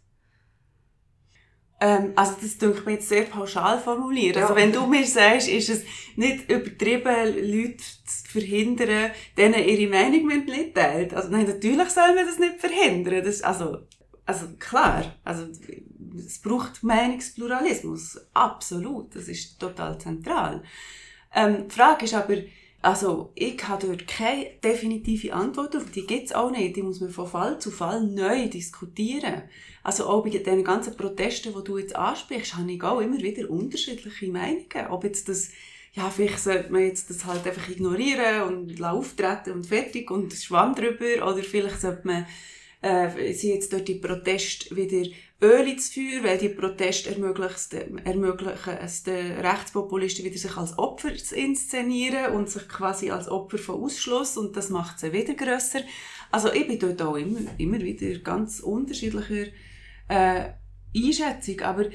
Ähm, 1.82 2.12
also 2.16 2.36
das 2.42 2.58
denke 2.58 2.80
ich 2.80 2.86
mir 2.86 2.92
jetzt 2.94 3.10
sehr 3.10 3.24
pauschal 3.24 3.80
formulieren. 3.80 4.36
Ja. 4.36 4.44
Also 4.44 4.56
wenn 4.56 4.72
du 4.72 4.86
mir 4.86 5.06
sagst, 5.06 5.48
ist 5.48 5.70
es 5.70 5.84
nicht 6.16 6.50
übertrieben, 6.52 7.52
Leute 7.52 7.78
zu 7.78 8.32
verhindern, 8.32 9.12
denen 9.38 9.68
ihre 9.68 9.90
Meinung 9.90 10.28
nicht 10.28 10.76
teilt. 10.76 11.14
Also 11.14 11.30
nein, 11.30 11.46
natürlich 11.46 11.90
soll 11.90 12.16
man 12.16 12.26
das 12.26 12.40
nicht 12.40 12.60
verhindern. 12.60 13.24
Das, 13.24 13.42
also, 13.42 13.80
also 14.26 14.48
klar, 14.60 15.16
also 15.24 15.48
es 16.18 16.40
braucht 16.40 16.84
Meinungspluralismus. 16.84 18.20
Absolut, 18.34 19.16
das 19.16 19.28
ist 19.28 19.58
total 19.60 19.98
zentral. 20.00 20.64
Ähm, 21.34 21.68
die 21.70 21.76
Frage 21.76 22.06
ist 22.06 22.14
aber, 22.14 22.36
also, 22.82 23.34
ich 23.36 23.62
habe 23.68 23.88
dort 23.88 24.08
keine 24.08 24.52
definitive 24.64 25.34
Antwort 25.34 25.76
auf. 25.76 25.92
Die 25.92 26.08
gibt 26.08 26.28
es 26.28 26.32
auch 26.34 26.50
nicht. 26.50 26.78
Die 26.78 26.82
muss 26.82 27.02
man 27.02 27.10
von 27.10 27.28
Fall 27.28 27.60
zu 27.60 27.72
Fall 27.72 28.02
neu 28.06 28.48
diskutieren. 28.48 29.44
Also, 29.90 30.06
auch 30.06 30.24
bei 30.24 30.30
den 30.30 30.64
ganzen 30.64 30.96
Protesten, 30.96 31.52
die 31.52 31.64
du 31.64 31.80
jetzt 31.80 31.96
ansprichst, 31.96 32.56
habe 32.56 32.72
ich 32.72 32.84
auch 32.84 33.00
immer 33.00 33.18
wieder 33.18 33.50
unterschiedliche 33.50 34.28
Meinungen. 34.28 34.88
Ob 34.92 35.04
jetzt 35.04 35.28
das, 35.28 35.50
ja, 35.94 36.12
vielleicht 36.12 36.38
sollte 36.38 36.72
man 36.72 36.84
jetzt 36.84 37.10
das 37.10 37.26
halt 37.26 37.48
einfach 37.48 37.68
ignorieren 37.68 38.44
und 38.44 38.84
auftreten 38.84 39.54
und 39.54 39.66
fertig 39.66 40.12
und 40.12 40.32
Schwamm 40.32 40.76
drüber. 40.76 41.28
Oder 41.28 41.42
vielleicht 41.42 41.82
sollte 41.82 42.06
man, 42.06 42.28
äh, 42.84 43.34
sie 43.34 43.52
jetzt 43.52 43.74
dort 43.74 43.88
die 43.88 43.96
Proteste 43.96 44.76
wieder 44.76 45.10
Öl 45.42 45.68
ins 45.68 45.92
Feuer, 45.92 46.24
weil 46.24 46.38
die 46.38 46.50
Proteste 46.50 47.10
ermöglichen, 47.10 48.06
ermöglichen 48.06 48.78
es 48.80 49.02
den 49.02 49.40
Rechtspopulisten 49.40 50.24
wieder 50.24 50.38
sich 50.38 50.56
als 50.56 50.78
Opfer 50.78 51.16
zu 51.16 51.36
inszenieren 51.36 52.34
und 52.34 52.48
sich 52.48 52.70
quasi 52.70 53.10
als 53.10 53.28
Opfer 53.28 53.58
von 53.58 53.84
Ausschluss 53.84 54.38
und 54.38 54.56
das 54.56 54.70
macht 54.70 55.00
sie 55.00 55.14
wieder 55.14 55.34
grösser. 55.34 55.80
Also 56.30 56.54
ich 56.54 56.68
bin 56.68 56.78
dort 56.78 57.02
auch 57.02 57.16
immer, 57.16 57.40
immer 57.58 57.80
wieder 57.80 58.20
ganz 58.20 58.60
unterschiedlicher 58.60 59.48
äh, 60.10 60.50
Einschätzung, 60.96 61.62
aber 61.62 61.86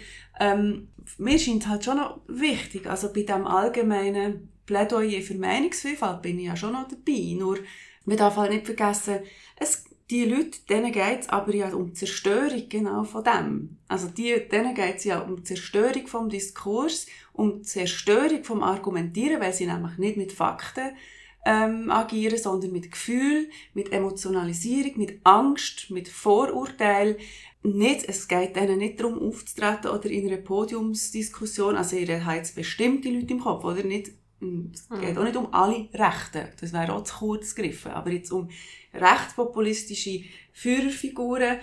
ähm, 0.41 0.89
mir 1.19 1.39
scheint 1.39 1.69
halt 1.69 1.85
schon 1.85 1.99
noch 1.99 2.21
wichtig, 2.27 2.87
also 2.87 3.13
bei 3.13 3.23
dem 3.23 3.47
allgemeinen 3.47 4.49
Plädoyer 4.67 5.21
für 5.21 5.35
Meinungsvielfalt 5.35 6.23
bin 6.23 6.39
ich 6.39 6.47
ja 6.47 6.57
schon 6.57 6.73
noch 6.73 6.89
dabei, 6.89 7.35
nur 7.37 7.59
man 8.07 8.17
darf 8.17 8.37
halt 8.37 8.53
nicht 8.53 8.67
vergessen, 8.67 9.21
es 9.57 9.85
die 10.11 10.25
Leute, 10.27 10.59
denen 10.69 10.93
geht 10.93 11.23
es 11.23 11.29
aber 11.31 11.55
ja 11.55 11.73
um 11.73 11.87
die 11.87 11.95
Zerstörung 11.95 12.69
genau 12.69 13.05
von 13.05 13.25
dem. 13.25 13.79
Also 13.89 14.09
die, 14.09 14.49
denen 14.51 14.75
geht 14.75 14.97
es 14.97 15.05
ja 15.05 15.21
um 15.21 15.37
die 15.37 15.45
Zerstörung 15.45 16.07
vom 16.07 16.29
Diskurs, 16.29 17.07
um 17.33 17.59
die 17.59 17.63
Zerstörung 17.63 18.45
vom 18.45 18.63
Argumentieren, 18.63 19.41
weil 19.41 19.55
sie 19.55 19.67
nämlich 19.67 19.97
nicht 19.97 20.19
mit 20.19 20.33
Fakten 20.33 20.91
ähm, 21.47 21.91
agieren, 21.91 22.39
sondern 22.39 22.73
mit 22.73 22.91
Gefühl, 22.91 23.49
mit 23.73 23.93
Emotionalisierung, 23.93 24.99
mit 24.99 25.21
Angst, 25.25 25.91
mit 25.91 26.09
Vorurteil. 26.09 27.17
Nicht, 27.67 28.07
es 28.07 28.29
geht 28.29 28.59
ihnen 28.59 28.79
nicht 28.79 29.01
darum 29.01 29.19
aufzutreten 29.19 29.91
oder 29.91 30.11
in 30.11 30.29
einer 30.29 30.37
Podiumsdiskussion, 30.37 31.77
also 31.77 31.97
ihr 31.97 32.25
habt 32.25 32.37
jetzt 32.37 32.55
bestimmte 32.55 33.09
Leute 33.09 33.33
im 33.33 33.41
Kopf, 33.41 33.65
oder 33.65 33.83
nicht? 33.83 34.13
Es 34.73 34.89
geht 35.01 35.17
auch 35.17 35.25
nicht 35.25 35.37
um 35.37 35.53
alle 35.55 35.89
Rechten, 35.95 36.49
das 36.61 36.75
wäre 36.75 36.93
auch 36.93 37.05
zu 37.05 37.15
kurz 37.15 37.55
gegriffen, 37.55 37.93
aber 37.93 38.11
jetzt 38.11 38.31
um 38.31 38.51
rechtspopulistische 38.93 40.21
Führerfiguren 40.53 41.59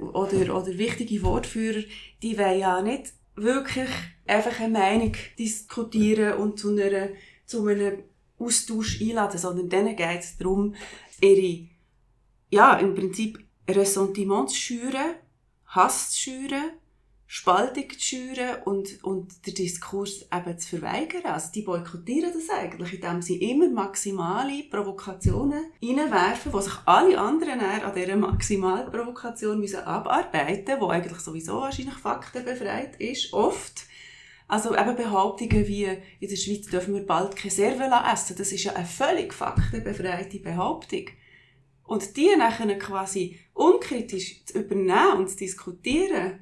oder, 0.00 0.56
oder 0.56 0.78
wichtige 0.78 1.22
Wortführer, 1.22 1.84
die 2.20 2.36
wollen 2.36 2.58
ja 2.58 2.82
nicht 2.82 3.12
wirklich 3.36 3.88
einfach 4.26 4.58
eine 4.58 4.76
Meinung 4.76 5.12
diskutieren 5.38 6.38
und 6.38 6.58
zu, 6.58 6.76
einer, 6.76 7.10
zu 7.46 7.64
einem 7.66 8.02
Austausch 8.38 9.00
einladen, 9.00 9.38
sondern 9.38 9.68
denen 9.68 9.96
geht 9.96 10.20
es 10.20 10.36
darum, 10.36 10.74
ihre, 11.20 11.68
ja, 12.50 12.76
im 12.78 12.94
Prinzip 12.94 13.38
Ressentiments 13.68 14.54
zu 14.54 14.60
schüren, 14.60 15.14
Hass 15.68 16.12
zu 16.12 16.20
schüren, 16.20 16.72
Spaltung 17.30 17.90
zu 17.90 18.00
schüren 18.00 18.62
und, 18.64 19.04
und 19.04 19.46
den 19.46 19.54
Diskurs 19.54 20.26
eben 20.34 20.58
zu 20.58 20.78
verweigern. 20.78 21.26
Also 21.26 21.52
die 21.52 21.60
boykottieren 21.60 22.32
das 22.32 22.48
eigentlich, 22.48 22.94
indem 22.94 23.20
sie 23.20 23.36
immer 23.36 23.68
maximale 23.68 24.62
Provokationen 24.70 25.66
reinwerfen, 25.82 26.54
wo 26.54 26.60
sich 26.60 26.72
alle 26.86 27.18
anderen 27.18 27.60
an 27.60 27.94
dieser 27.94 28.16
maximalen 28.16 28.90
Provokation 28.90 29.60
müssen 29.60 29.80
abarbeiten 29.80 30.78
müssen, 30.78 30.80
die 30.80 30.90
eigentlich 30.90 31.18
sowieso 31.18 31.60
wahrscheinlich 31.60 31.96
faktenbefreit 31.96 32.96
ist, 32.98 33.34
oft. 33.34 33.84
Also 34.48 34.74
eben 34.74 34.96
Behauptungen 34.96 35.68
wie, 35.68 35.84
in 35.84 36.28
der 36.30 36.36
Schweiz 36.36 36.66
dürfen 36.68 36.94
wir 36.94 37.04
bald 37.04 37.36
keine 37.36 37.50
Serve 37.50 37.90
essen, 38.10 38.36
das 38.38 38.52
ist 38.52 38.64
ja 38.64 38.72
eine 38.72 38.86
völlig 38.86 39.34
faktenbefreite 39.34 40.38
Behauptung. 40.38 41.04
Und 41.88 42.18
die 42.18 42.36
nachher 42.36 42.78
quasi 42.78 43.40
unkritisch 43.54 44.44
zu 44.44 44.58
übernehmen 44.58 45.16
und 45.16 45.30
zu 45.30 45.38
diskutieren, 45.38 46.38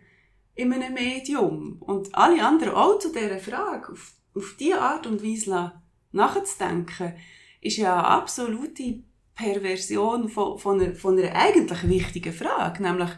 in 0.56 0.72
einem 0.72 0.94
Medium. 0.94 1.76
Und 1.80 2.12
alle 2.14 2.44
anderen 2.44 2.74
auch 2.74 2.98
zu 2.98 3.12
dieser 3.12 3.38
Frage, 3.38 3.92
auf, 3.92 4.14
auf 4.34 4.56
diese 4.58 4.80
Art 4.80 5.06
und 5.06 5.22
Weise 5.22 5.72
nachzudenken, 6.10 7.14
ist 7.60 7.76
ja 7.76 7.94
eine 7.94 8.08
absolute 8.08 9.04
Perversion 9.36 10.28
von, 10.28 10.58
von, 10.58 10.80
einer, 10.80 10.94
von 10.96 11.16
einer 11.16 11.34
eigentlich 11.34 11.88
wichtigen 11.88 12.32
Frage. 12.32 12.82
Nämlich, 12.82 13.10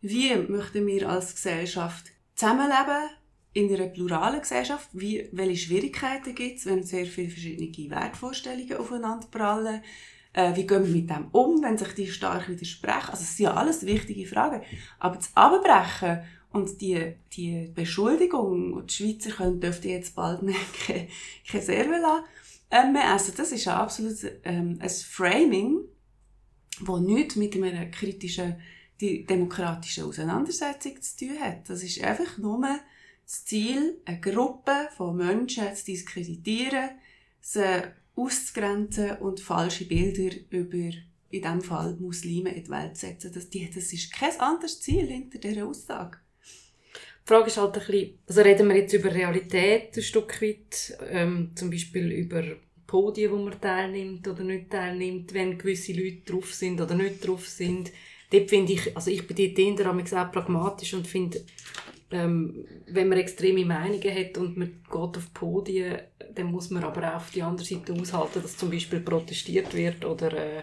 wie 0.00 0.34
möchten 0.34 0.84
wir 0.84 1.08
als 1.08 1.36
Gesellschaft 1.36 2.06
zusammenleben 2.34 3.08
in 3.52 3.72
einer 3.72 3.86
pluralen 3.86 4.40
Gesellschaft? 4.40 4.88
Wie, 4.92 5.28
welche 5.30 5.66
Schwierigkeiten 5.66 6.34
gibt 6.34 6.58
es, 6.58 6.66
wenn 6.66 6.82
sehr 6.82 7.06
viele 7.06 7.30
verschiedene 7.30 7.90
Wertvorstellungen 7.90 8.78
aufeinander 8.78 9.28
prallen? 9.30 9.82
Äh, 10.38 10.54
wie 10.54 10.68
gehen 10.68 10.86
wir 10.86 10.94
mit 10.94 11.10
dem 11.10 11.26
um, 11.32 11.60
wenn 11.64 11.76
sich 11.76 11.94
die 11.94 12.06
stark 12.06 12.48
widersprechen? 12.48 13.10
Also, 13.10 13.24
es 13.24 13.36
sind 13.36 13.46
ja 13.46 13.54
alles 13.54 13.84
wichtige 13.84 14.24
Fragen. 14.24 14.62
Aber 15.00 15.16
das 15.16 15.32
Abbrechen 15.34 16.22
und 16.52 16.80
die, 16.80 17.14
die 17.32 17.72
Beschuldigung, 17.74 18.86
die 18.86 18.94
Schweizer 18.94 19.30
können, 19.32 19.60
dürften 19.60 19.88
jetzt 19.88 20.14
bald 20.14 20.42
mehr 20.42 20.54
keine, 20.86 21.08
keine 21.44 21.64
Serve 21.64 22.24
ähm, 22.70 22.94
essen, 22.94 23.34
das 23.36 23.50
ist 23.50 23.66
ein 23.66 23.74
absolut 23.74 24.14
ähm, 24.44 24.78
ein 24.80 24.88
Framing, 24.88 25.80
das 26.86 27.00
nichts 27.00 27.34
mit 27.34 27.56
einer 27.56 27.86
kritischen 27.86 28.60
die 29.00 29.24
demokratischen 29.24 30.04
Auseinandersetzung 30.04 31.02
zu 31.02 31.16
tun 31.16 31.40
hat. 31.40 31.68
Das 31.68 31.82
ist 31.82 32.02
einfach 32.02 32.38
nur 32.38 32.60
das 33.24 33.44
Ziel, 33.44 34.00
eine 34.04 34.20
Gruppe 34.20 34.88
von 34.96 35.16
Menschen 35.16 35.74
zu 35.74 35.86
diskreditieren, 35.86 36.90
sie 37.40 37.82
auszugrenzen 38.18 39.16
und 39.18 39.40
falsche 39.40 39.84
Bilder 39.84 40.36
über, 40.50 40.76
in 41.30 41.42
diesem 41.42 41.62
Fall 41.62 41.96
Muslime 42.00 42.54
in 42.54 42.64
die 42.64 42.70
Welt 42.70 42.96
zu 42.96 43.06
setzen. 43.06 43.32
Das, 43.32 43.48
das 43.50 43.92
ist 43.92 44.12
kein 44.12 44.38
anderes 44.40 44.80
Ziel 44.80 45.06
hinter 45.06 45.38
dieser 45.38 45.66
Aussage. 45.66 46.18
Die 46.42 47.34
Frage 47.34 47.48
ist 47.48 47.58
halt 47.58 47.74
ein 47.74 47.86
bisschen, 47.86 48.18
also 48.26 48.40
reden 48.40 48.68
wir 48.68 48.76
jetzt 48.76 48.94
über 48.94 49.14
Realität 49.14 49.96
ein 49.96 50.02
Stück 50.02 50.40
weit, 50.40 50.98
ähm, 51.10 51.52
zum 51.54 51.70
Beispiel 51.70 52.10
über 52.12 52.42
Podien, 52.86 53.30
wo 53.32 53.36
man 53.36 53.60
teilnimmt 53.60 54.26
oder 54.26 54.42
nicht 54.44 54.70
teilnimmt, 54.70 55.34
wenn 55.34 55.58
gewisse 55.58 55.92
Leute 55.92 56.22
drauf 56.24 56.54
sind 56.54 56.80
oder 56.80 56.94
nicht 56.94 57.26
drauf 57.26 57.46
sind, 57.46 57.92
dort 58.30 58.48
finde 58.48 58.72
ich, 58.72 58.96
also 58.96 59.10
ich 59.10 59.26
bin 59.26 59.36
dort 59.36 59.58
eher 59.58 60.22
auch 60.22 60.32
pragmatisch 60.32 60.94
und 60.94 61.06
finde, 61.06 61.44
ähm, 62.10 62.64
wenn 62.86 63.08
man 63.08 63.18
extreme 63.18 63.64
Meinungen 63.64 64.14
hat 64.14 64.38
und 64.38 64.56
man 64.56 64.82
geht 64.84 64.94
auf 64.94 65.34
Podien, 65.34 65.98
dann 66.34 66.50
muss 66.50 66.70
man 66.70 66.84
aber 66.84 67.10
auch 67.10 67.16
auf 67.16 67.30
die 67.30 67.42
andere 67.42 67.66
Seite 67.66 67.92
aushalten, 67.92 68.42
dass 68.42 68.56
zum 68.56 68.70
Beispiel 68.70 69.00
protestiert 69.00 69.74
wird 69.74 70.04
oder, 70.04 70.32
äh, 70.32 70.62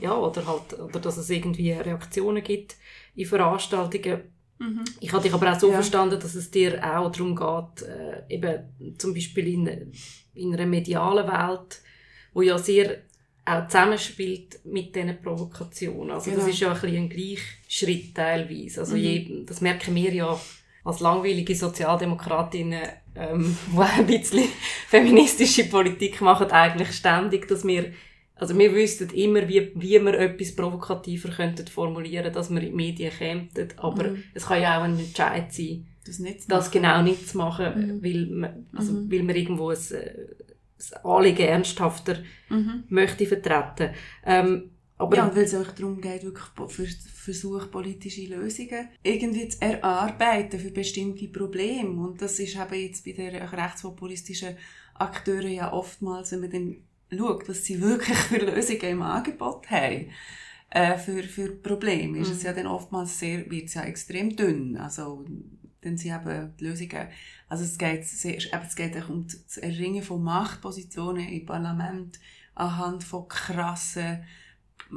ja, 0.00 0.16
oder, 0.16 0.46
halt, 0.46 0.78
oder 0.78 1.00
dass 1.00 1.16
es 1.16 1.30
irgendwie 1.30 1.72
Reaktionen 1.72 2.42
gibt 2.42 2.76
in 3.14 3.26
Veranstaltungen. 3.26 4.22
Mhm. 4.58 4.84
Ich 5.00 5.12
hatte 5.12 5.24
dich 5.24 5.34
aber 5.34 5.52
auch 5.52 5.58
so 5.58 5.68
ja. 5.68 5.74
verstanden, 5.74 6.20
dass 6.20 6.34
es 6.34 6.50
dir 6.50 6.78
auch 6.82 7.10
darum 7.10 7.34
geht, 7.34 7.88
äh, 7.88 8.34
eben 8.34 8.96
zum 8.96 9.12
Beispiel 9.12 9.48
in, 9.48 9.92
in 10.34 10.54
einer 10.54 10.66
medialen 10.66 11.26
Welt, 11.26 11.80
wo 12.32 12.42
ja 12.42 12.58
sehr 12.58 12.98
auch 13.44 13.66
zusammenspielt 13.68 14.60
mit 14.64 14.94
diesen 14.94 15.20
Provokationen. 15.22 16.10
Also 16.10 16.30
genau. 16.30 16.42
das 16.42 16.52
ist 16.52 16.60
ja 16.60 16.72
ein, 16.72 16.80
bisschen 16.80 16.96
ein 16.96 17.08
Gleichschritt 17.08 18.14
teilweise. 18.14 18.80
Also 18.80 18.96
mhm. 18.96 19.02
je, 19.02 19.44
das 19.46 19.60
merken 19.60 19.94
wir 19.94 20.12
ja 20.12 20.40
als 20.86 21.00
langweilige 21.00 21.54
Sozialdemokratinnen, 21.54 22.82
ähm, 23.16 23.56
die 23.72 23.78
ein 23.80 24.06
bisschen 24.06 24.48
feministische 24.88 25.64
Politik 25.64 26.20
machen, 26.20 26.50
eigentlich 26.50 26.92
ständig, 26.92 27.48
dass 27.48 27.66
wir, 27.66 27.92
also 28.36 28.56
wir 28.56 28.72
wüssten 28.72 29.10
immer, 29.10 29.48
wie, 29.48 29.72
wie 29.74 30.00
wir 30.00 30.14
etwas 30.14 30.54
provokativer 30.54 31.30
könnten 31.30 31.66
formulieren, 31.66 32.32
dass 32.32 32.50
wir 32.50 32.62
in 32.62 32.70
die 32.70 32.76
Medien 32.76 33.12
kämen, 33.12 33.48
aber 33.78 34.10
mhm. 34.10 34.22
es 34.32 34.46
kann 34.46 34.62
ja 34.62 34.78
auch 34.78 34.84
ein 34.84 34.98
Entscheid 34.98 35.52
sein, 35.52 35.88
das, 36.06 36.22
das 36.46 36.70
genau 36.70 37.02
nicht 37.02 37.28
zu 37.28 37.38
machen, 37.38 37.98
mhm. 37.98 38.04
weil, 38.04 38.26
man, 38.26 38.66
also, 38.72 38.92
mhm. 38.92 39.10
weil 39.10 39.22
man 39.24 39.34
irgendwo 39.34 39.70
ein, 39.70 39.78
das 40.78 40.92
Anliegen 41.04 41.48
ernsthafter 41.48 42.18
mhm. 42.48 42.84
möchte 42.88 43.26
vertreten. 43.26 43.90
Ähm, 44.24 44.70
aber 44.98 45.16
ja, 45.16 45.36
weil 45.36 45.44
es 45.44 45.54
auch 45.54 45.70
darum 45.72 46.00
geht, 46.00 46.24
wirklich 46.24 46.46
für 46.68 46.86
Versuch, 46.86 47.70
politische 47.70 48.26
Lösungen 48.26 48.88
irgendwie 49.02 49.48
zu 49.48 49.60
erarbeiten 49.60 50.58
für 50.58 50.70
bestimmte 50.70 51.28
Probleme. 51.28 52.00
Und 52.00 52.22
das 52.22 52.38
ist 52.38 52.56
eben 52.56 52.80
jetzt 52.80 53.04
bei 53.04 53.12
den 53.12 53.34
rechtspopulistischen 53.34 54.56
Akteuren 54.94 55.52
ja 55.52 55.72
oftmals, 55.72 56.32
wenn 56.32 56.40
man 56.40 56.50
dann 56.50 56.76
schaut, 57.10 57.46
was 57.48 57.64
sie 57.64 57.80
wirklich 57.80 58.16
für 58.16 58.38
Lösungen 58.38 58.80
im 58.80 59.02
Angebot 59.02 59.70
haben, 59.70 60.10
äh, 60.70 60.96
für, 60.96 61.22
für 61.22 61.52
Probleme, 61.52 62.18
ist 62.18 62.28
mhm. 62.28 62.34
es 62.34 62.42
ja 62.44 62.52
dann 62.54 62.66
oftmals 62.66 63.18
sehr, 63.18 63.50
wird 63.50 63.66
es 63.66 63.74
ja 63.74 63.82
extrem 63.82 64.34
dünn. 64.34 64.78
Also, 64.78 65.26
dann 65.82 65.98
sind 65.98 66.14
eben 66.14 66.54
die 66.58 66.64
Lösungen, 66.64 67.08
also 67.48 67.64
es 67.64 67.76
geht, 67.76 68.06
sehr, 68.06 68.36
eben, 68.38 68.66
es 68.66 68.74
geht 68.74 68.96
auch 68.96 69.10
um 69.10 69.26
das 69.26 69.58
Erringen 69.58 70.02
von 70.02 70.22
Machtpositionen 70.22 71.28
im 71.28 71.44
Parlament 71.44 72.18
anhand 72.54 73.04
von 73.04 73.28
krassen 73.28 74.24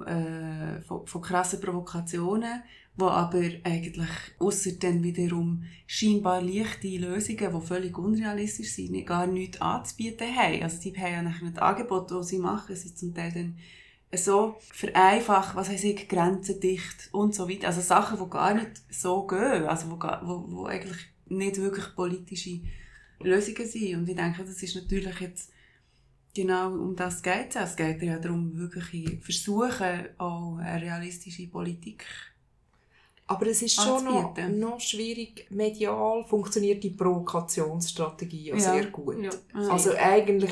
äh, 0.05 0.81
von, 0.81 1.05
von 1.05 1.21
krassen 1.21 1.59
Provokationen, 1.59 2.63
wo 2.95 3.07
aber 3.07 3.43
eigentlich 3.63 4.09
außer 4.39 4.71
dann 4.79 5.03
wiederum 5.03 5.63
scheinbar 5.87 6.41
leichte 6.41 6.87
Lösungen, 6.87 7.59
die 7.59 7.67
völlig 7.67 7.97
unrealistisch 7.97 8.73
sind, 8.73 9.05
gar 9.05 9.27
nichts 9.27 9.61
anzubieten 9.61 10.35
haben. 10.35 10.61
Also 10.63 10.81
die 10.81 10.97
haben 10.97 11.13
ja 11.13 11.21
nicht 11.21 11.59
Angebote, 11.59 12.17
die 12.19 12.25
sie 12.25 12.39
machen, 12.39 12.75
sind 12.75 12.97
zum 12.97 13.13
Teil 13.13 13.31
dann 13.31 13.57
so 14.13 14.55
vereinfacht, 14.59 15.55
was 15.55 15.69
heisst 15.69 15.83
ich, 15.83 16.07
grenzendicht 16.09 17.09
und 17.11 17.35
so 17.35 17.47
weiter. 17.47 17.67
Also 17.67 17.81
Sachen, 17.81 18.19
die 18.21 18.29
gar 18.29 18.53
nicht 18.53 18.81
so 18.89 19.25
gehen, 19.27 19.65
also 19.65 19.91
wo, 19.91 19.99
wo, 19.99 20.45
wo 20.51 20.65
eigentlich 20.65 20.97
nicht 21.27 21.57
wirklich 21.57 21.95
politische 21.95 22.61
Lösungen 23.19 23.67
sind. 23.67 23.95
Und 23.95 24.09
ich 24.09 24.15
denke, 24.15 24.43
das 24.43 24.63
ist 24.63 24.75
natürlich 24.75 25.19
jetzt 25.19 25.51
Genau, 26.33 26.71
um 26.71 26.95
das 26.95 27.21
geht 27.21 27.55
es. 27.55 27.71
Es 27.71 27.75
geht 27.75 28.01
ja 28.01 28.19
darum, 28.19 28.57
wirklich 28.57 29.19
versuchen, 29.21 30.07
auch 30.17 30.57
eine 30.57 30.81
realistische 30.81 31.47
Politik 31.47 32.05
aber 33.29 33.45
es 33.45 33.61
ist 33.61 33.75
schon 33.75 34.05
noch, 34.05 34.35
noch 34.49 34.79
schwierig. 34.81 35.45
Medial 35.51 36.25
funktioniert 36.25 36.83
die 36.83 36.89
Provokationsstrategie 36.89 38.47
ja, 38.47 38.55
ja. 38.55 38.59
sehr 38.59 38.85
gut. 38.87 39.17
Ja. 39.21 39.29
Also 39.69 39.91
eigentlich 39.95 40.49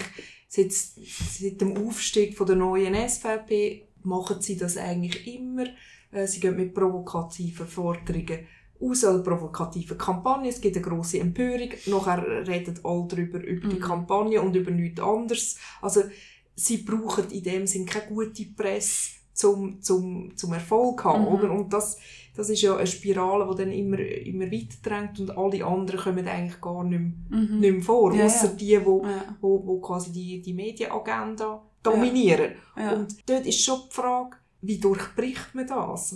seit, 0.48 0.72
seit 0.72 1.60
dem 1.60 1.76
Aufstieg 1.76 2.38
von 2.38 2.46
der 2.46 2.56
neuen 2.56 2.94
SVP 2.94 3.88
machen 4.04 4.42
sie 4.42 4.58
das 4.58 4.78
eigentlich 4.78 5.26
immer. 5.26 5.66
Äh, 6.12 6.28
sie 6.28 6.40
gehen 6.40 6.56
mit 6.56 6.76
provokativen 6.76 7.66
Forderungen 7.66 8.46
aus 8.80 9.04
einer 9.04 9.20
provokativen 9.20 9.98
Kampagne. 9.98 10.50
Es 10.50 10.62
gibt 10.62 10.76
eine 10.76 10.86
grosse 10.86 11.20
Empörung. 11.20 11.70
Nachher 11.88 12.48
reden 12.48 12.80
alle 12.84 13.08
darüber, 13.08 13.44
über 13.44 13.68
die 13.68 13.76
mhm. 13.76 13.82
Kampagne 13.82 14.42
und 14.42 14.56
über 14.56 14.72
nichts 14.72 15.02
anderes. 15.02 15.58
Also, 15.82 16.04
sie 16.56 16.78
brauchen 16.78 17.30
in 17.32 17.44
dem 17.44 17.68
Sinn 17.68 17.86
keine 17.86 18.08
gute 18.08 18.46
Presse 18.46 19.18
zum, 19.34 19.82
zum, 19.82 20.36
zum 20.36 20.54
Erfolg 20.54 21.04
haben, 21.04 21.24
mhm. 21.24 21.28
oder? 21.28 21.52
Und 21.52 21.72
das, 21.72 21.98
das 22.36 22.50
ist 22.50 22.62
ja 22.62 22.76
eine 22.76 22.88
Spirale, 22.88 23.48
die 23.52 23.64
dann 23.64 23.72
immer, 23.72 24.00
immer 24.00 24.52
weiter 24.52 24.78
drängt 24.82 25.20
und 25.20 25.38
alle 25.38 25.66
anderen 25.66 26.00
kommen 26.00 26.28
eigentlich 26.28 26.60
gar 26.60 26.84
nicht 26.84 27.00
mehr, 27.00 27.40
mhm. 27.42 27.60
nicht 27.60 27.74
mehr 27.74 27.82
vor. 27.84 28.14
Ja, 28.14 28.26
Außer 28.26 28.48
ja. 28.48 28.54
die, 28.54 28.86
wo, 28.86 29.04
ja. 29.04 29.38
wo, 29.40 29.66
wo 29.66 29.80
quasi 29.80 30.12
die, 30.12 30.42
die 30.42 30.54
Medienagenda 30.54 31.64
dominieren. 31.84 32.54
Ja. 32.76 32.94
Und 32.94 33.30
dort 33.30 33.46
ist 33.46 33.62
schon 33.62 33.82
die 33.90 33.96
Frage, 33.96 34.38
wie 34.62 34.80
durchbricht 34.80 35.54
man 35.54 35.68
das? 35.68 36.16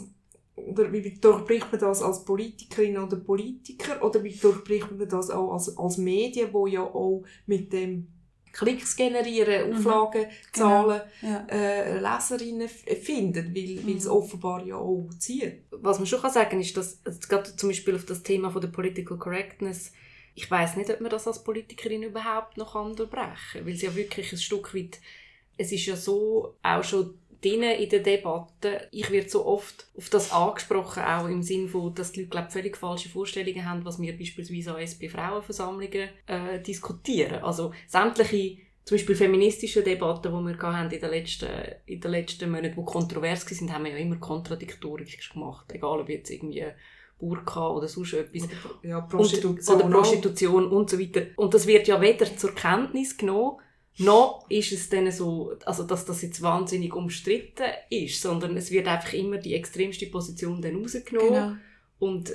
Oder 0.67 0.91
wie 0.91 1.17
durchbricht 1.19 1.71
man 1.71 1.80
das 1.80 2.02
als 2.02 2.26
Politikerin 2.26 2.97
oder 2.97 3.17
Politiker 3.17 4.04
oder 4.04 4.24
wie 4.24 4.36
durchbricht 4.36 4.91
man 4.91 5.08
das 5.08 5.30
auch 5.30 5.54
als, 5.54 5.78
als 5.78 5.97
Medien, 5.97 6.54
wo 6.54 6.67
ja 6.67 6.82
auch 6.82 7.24
mit 7.45 7.71
dem 7.74 8.08
Klicks 8.54 8.97
generieren, 8.97 9.69
mhm. 9.69 9.78
Auflagen, 9.78 10.26
genau. 10.52 10.67
Zahlen, 10.67 11.02
ja. 11.21 11.47
äh, 11.50 12.00
Leserinnen 12.00 12.67
finden, 12.67 13.56
weil, 13.56 13.76
mhm. 13.76 13.88
weil 13.88 13.95
es 13.95 14.08
offenbar 14.08 14.65
ja 14.65 14.76
auch 14.76 15.10
zieht. 15.17 15.63
Was 15.71 16.00
man 16.00 16.06
schon 16.06 16.21
kann 16.21 16.32
sagen 16.32 16.60
ist, 16.60 16.76
dass 16.76 17.00
also 17.06 17.19
gerade 17.30 17.56
zum 17.56 17.69
Beispiel 17.69 17.95
auf 17.95 18.06
das 18.06 18.24
Thema 18.24 18.50
von 18.50 18.62
der 18.62 18.67
Political 18.67 19.17
Correctness 19.17 19.91
ich 20.34 20.50
weiß 20.50 20.78
nicht, 20.78 20.89
ob 20.89 21.02
man 21.02 21.12
das 21.12 21.28
als 21.28 21.43
Politikerin 21.43 22.04
überhaupt 22.04 22.58
noch 22.58 22.76
unterbrechen 22.76 23.36
kann, 23.54 23.65
weil 23.65 23.74
es 23.74 23.82
ja 23.82 23.93
wirklich 23.95 24.32
ein 24.32 24.38
Stück 24.38 24.74
weit, 24.74 25.00
es 25.58 25.71
ist 25.71 25.86
ja 25.86 25.95
so 25.95 26.56
auch 26.63 26.84
schon 26.84 27.15
drin 27.41 27.63
in 27.63 27.89
der 27.89 27.99
Debatte. 27.99 28.88
Ich 28.91 29.10
werde 29.12 29.30
so 29.30 29.45
oft 29.45 29.88
auf 29.97 30.10
das 30.10 30.32
angesprochen, 30.32 31.04
auch 31.04 31.27
im 31.27 31.41
Sinne 31.41 31.67
von, 31.67 31.93
dass 31.93 32.12
die 32.12 32.21
Leute 32.21 32.30
glaub, 32.30 32.51
völlig 32.51 32.77
falsche 32.77 33.10
Vorstellungen 33.10 33.69
haben, 33.69 33.86
was 33.86 33.99
wir 33.99 34.17
beispielsweise 34.17 34.75
an 34.75 34.82
SP-Frauenversammlungen 34.82 36.10
äh, 36.27 36.62
diskutieren. 36.62 37.43
Also 37.43 37.73
sämtliche 37.88 38.58
zum 38.84 38.97
Beispiel 38.97 39.15
feministische 39.15 39.84
Debatten, 39.84 40.32
die 40.32 40.58
wir 40.58 40.84
in 40.84 40.89
den 40.89 41.10
letzten, 41.10 41.49
in 41.86 42.01
den 42.01 42.12
letzten 42.12 42.49
Monaten, 42.49 42.75
die 42.75 42.84
kontrovers 42.84 43.45
waren, 43.45 43.73
haben 43.73 43.86
wir 43.86 43.91
ja 43.91 43.97
immer 43.97 44.17
kontradiktorisch 44.17 45.32
gemacht. 45.32 45.71
Egal 45.71 45.99
ob 45.99 46.10
jetzt 46.10 46.32
irgendwie 46.32 46.65
Burka 47.19 47.69
oder 47.69 47.88
sonst 47.88 48.13
etwas. 48.13 48.49
Ja, 48.82 49.01
Prostitution. 49.01 49.75
Und, 49.75 49.86
oder 49.86 49.95
Prostitution 49.95 50.67
und 50.67 50.89
so 50.89 50.99
weiter. 50.99 51.27
Und 51.36 51.54
das 51.54 51.67
wird 51.67 51.88
ja 51.88 52.01
weder 52.01 52.25
zur 52.36 52.56
Kenntnis 52.56 53.15
genommen, 53.15 53.60
noch 54.01 54.45
ist 54.49 54.71
es 54.71 54.89
dann 54.89 55.11
so, 55.11 55.53
also 55.65 55.83
dass 55.83 56.05
das 56.05 56.21
jetzt 56.21 56.41
wahnsinnig 56.41 56.93
umstritten 56.93 57.65
ist, 57.89 58.21
sondern 58.21 58.57
es 58.57 58.71
wird 58.71 58.87
einfach 58.87 59.13
immer 59.13 59.37
die 59.37 59.55
extremste 59.55 60.07
Position 60.07 60.61
dann 60.61 60.75
rausgenommen 60.75 61.29
genau. 61.33 61.55
und, 61.99 62.31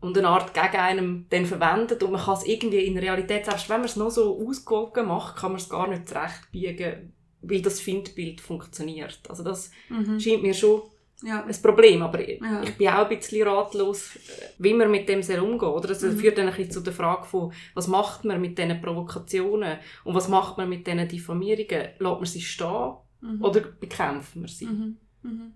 und 0.00 0.18
eine 0.18 0.28
Art 0.28 0.54
gegen 0.54 0.76
einem 0.76 1.26
dann 1.30 1.46
verwendet 1.46 2.02
und 2.02 2.12
man 2.12 2.20
kann 2.20 2.36
es 2.36 2.46
irgendwie 2.46 2.84
in 2.84 2.94
der 2.94 3.02
Realität, 3.04 3.44
selbst 3.44 3.68
wenn 3.68 3.80
man 3.80 3.88
es 3.88 3.96
noch 3.96 4.10
so 4.10 4.46
ausgewogen 4.46 5.06
macht, 5.06 5.36
kann 5.36 5.52
man 5.52 5.60
es 5.60 5.68
gar 5.68 5.88
nicht 5.88 6.08
zurechtbiegen, 6.08 7.12
weil 7.42 7.62
das 7.62 7.80
Findbild 7.80 8.40
funktioniert. 8.40 9.20
Also 9.28 9.42
das 9.42 9.70
mhm. 9.88 10.18
scheint 10.18 10.42
mir 10.42 10.54
schon 10.54 10.82
ja. 11.22 11.44
ein 11.44 11.62
Problem. 11.62 12.02
Aber 12.02 12.20
ja. 12.20 12.62
ich 12.62 12.76
bin 12.76 12.88
auch 12.88 13.08
ein 13.08 13.16
bisschen 13.16 13.46
ratlos, 13.46 14.10
wie 14.58 14.74
man 14.74 14.90
mit 14.90 15.08
dem 15.08 15.22
sehr 15.22 15.42
umgeht. 15.42 15.68
Oder? 15.68 15.88
Das 15.88 16.02
mhm. 16.02 16.18
führt 16.18 16.38
dann 16.38 16.48
ein 16.48 16.54
bisschen 16.54 16.70
zu 16.70 16.80
der 16.80 16.92
Frage 16.92 17.24
von, 17.24 17.52
was 17.74 17.86
macht 17.86 18.24
man 18.24 18.40
mit 18.40 18.58
diesen 18.58 18.80
Provokationen 18.80 19.78
und 20.04 20.14
was 20.14 20.28
macht 20.28 20.58
man 20.58 20.68
mit 20.68 20.86
diesen 20.86 21.06
Diffamierungen? 21.08 21.88
Lässt 21.98 22.00
man 22.00 22.24
sie 22.26 22.40
stehen 22.40 22.94
mhm. 23.20 23.42
oder 23.42 23.60
bekämpfen 23.60 24.42
wir 24.42 24.48
sie? 24.48 24.66
Mhm. 24.66 24.96
mhm. 25.22 25.52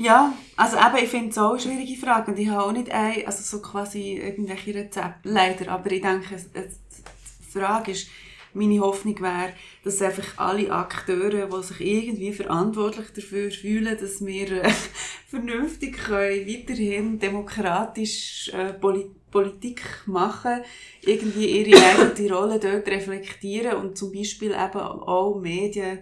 Ja, 0.00 0.32
also 0.56 0.76
eben, 0.76 1.04
ich 1.04 1.10
finde 1.10 1.30
es 1.30 1.38
auch 1.38 1.50
eine 1.50 1.60
schwierige 1.60 2.00
Frage 2.00 2.30
und 2.30 2.38
ich 2.38 2.48
habe 2.48 2.62
auch 2.62 2.72
nicht 2.72 2.88
ein, 2.88 3.26
also 3.26 3.42
so 3.42 3.60
quasi 3.60 4.12
irgendwelche 4.12 4.72
Rezepte, 4.72 5.28
leider, 5.28 5.72
aber 5.72 5.90
ich 5.90 6.00
denke, 6.00 6.36
die 6.36 7.58
Frage 7.58 7.90
ist, 7.90 8.08
meine 8.54 8.80
Hoffnung 8.80 9.20
wäre, 9.20 9.52
dass 9.84 10.02
einfach 10.02 10.38
alle 10.38 10.70
Akteure, 10.70 11.46
die 11.46 11.62
sich 11.66 11.80
irgendwie 11.80 12.32
verantwortlich 12.32 13.08
dafür 13.14 13.50
fühlen, 13.50 13.96
dass 14.00 14.24
wir 14.24 14.64
äh, 14.64 14.70
vernünftig 15.28 15.98
können, 15.98 16.46
weiterhin 16.46 17.18
demokratisch 17.18 18.50
äh, 18.54 18.72
Poli 18.72 19.10
Politik 19.30 19.82
machen, 20.06 20.62
irgendwie 21.02 21.60
ihre 21.60 21.78
eigene 21.84 22.32
Rolle 22.32 22.58
dort 22.58 22.88
reflektieren 22.88 23.76
und 23.76 23.98
zum 23.98 24.12
Beispiel 24.12 24.52
eben 24.52 24.80
auch 24.80 25.38
Medien 25.38 25.98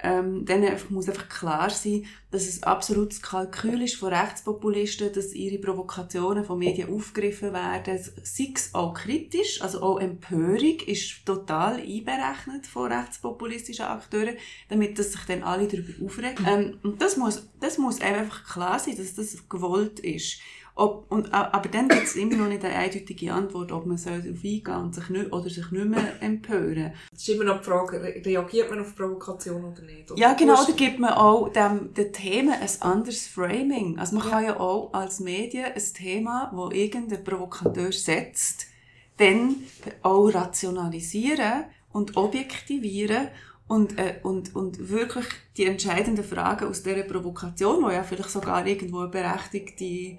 ähm, 0.00 0.44
dann 0.44 0.64
einfach, 0.64 0.90
muss 0.90 1.08
einfach 1.08 1.28
klar 1.28 1.70
sein, 1.70 2.06
dass 2.30 2.46
es 2.46 2.62
absolutes 2.62 3.20
Kalkül 3.20 3.82
ist 3.82 3.96
von 3.96 4.12
Rechtspopulisten, 4.12 5.12
dass 5.12 5.32
ihre 5.32 5.58
Provokationen 5.58 6.44
von 6.44 6.58
Medien 6.58 6.92
aufgegriffen 6.92 7.52
werden. 7.52 7.98
Sei 8.22 8.52
es 8.54 8.74
auch 8.74 8.94
kritisch, 8.94 9.60
also 9.60 9.82
auch 9.82 9.98
Empörung 9.98 10.78
ist 10.86 11.24
total 11.24 11.80
einberechnet 11.80 12.66
von 12.66 12.92
rechtspopulistischen 12.92 13.86
Akteuren, 13.86 14.36
damit 14.68 14.98
dass 14.98 15.12
sich 15.12 15.22
dann 15.22 15.42
alle 15.42 15.66
darüber 15.66 16.04
aufregen. 16.04 16.46
Ähm, 16.46 16.78
und 16.82 17.02
das 17.02 17.16
muss, 17.16 17.48
das 17.58 17.78
muss 17.78 18.00
einfach 18.00 18.44
klar 18.44 18.78
sein, 18.78 18.96
dass 18.96 19.14
das 19.14 19.48
gewollt 19.48 20.00
ist. 20.00 20.38
Ob, 20.80 21.06
und, 21.10 21.34
aber 21.34 21.68
dann 21.70 21.88
gibt 21.88 22.04
es 22.04 22.14
immer 22.14 22.36
noch 22.36 22.46
nicht 22.46 22.64
eine 22.64 22.76
eindeutige 22.76 23.32
Antwort, 23.32 23.72
ob 23.72 23.84
man 23.84 23.96
darauf 23.96 24.24
eingehen 24.24 24.76
und 24.76 24.94
sich 24.94 25.08
nicht, 25.08 25.32
oder 25.32 25.50
sich 25.50 25.68
nicht 25.72 25.86
mehr 25.86 26.22
empören. 26.22 26.92
Es 27.12 27.22
ist 27.22 27.30
immer 27.30 27.42
noch 27.42 27.58
die 27.58 27.64
Frage, 27.64 28.00
reagiert 28.00 28.70
man 28.70 28.82
auf 28.82 28.94
Provokation 28.94 29.64
oder 29.64 29.82
nicht? 29.82 30.08
Oder 30.08 30.20
ja, 30.20 30.34
genau, 30.34 30.54
da 30.64 30.72
gibt 30.72 31.00
man 31.00 31.14
auch 31.14 31.48
dem, 31.48 31.92
den 31.94 32.12
Themen 32.12 32.52
ein 32.52 32.68
anderes 32.82 33.26
Framing. 33.26 33.98
Also 33.98 34.14
man 34.14 34.24
ja. 34.26 34.30
kann 34.30 34.44
ja 34.44 34.60
auch 34.60 34.92
als 34.92 35.18
Medien 35.18 35.64
ein 35.64 35.94
Thema, 35.94 36.52
wo 36.54 36.70
irgendein 36.70 37.24
Provokateur 37.24 37.90
setzt, 37.90 38.66
dann 39.16 39.56
auch 40.02 40.28
rationalisieren 40.28 41.64
und 41.90 42.16
objektivieren 42.16 43.26
und, 43.66 43.98
äh, 43.98 44.20
und, 44.22 44.54
und 44.54 44.88
wirklich 44.88 45.26
die 45.56 45.64
entscheidenden 45.64 46.22
Fragen 46.22 46.68
aus 46.68 46.84
dieser 46.84 47.02
Provokation, 47.02 47.84
die 47.84 47.94
ja 47.94 48.04
vielleicht 48.04 48.30
sogar 48.30 48.64
irgendwo 48.64 49.00
eine 49.00 49.08
berechtigte 49.08 50.18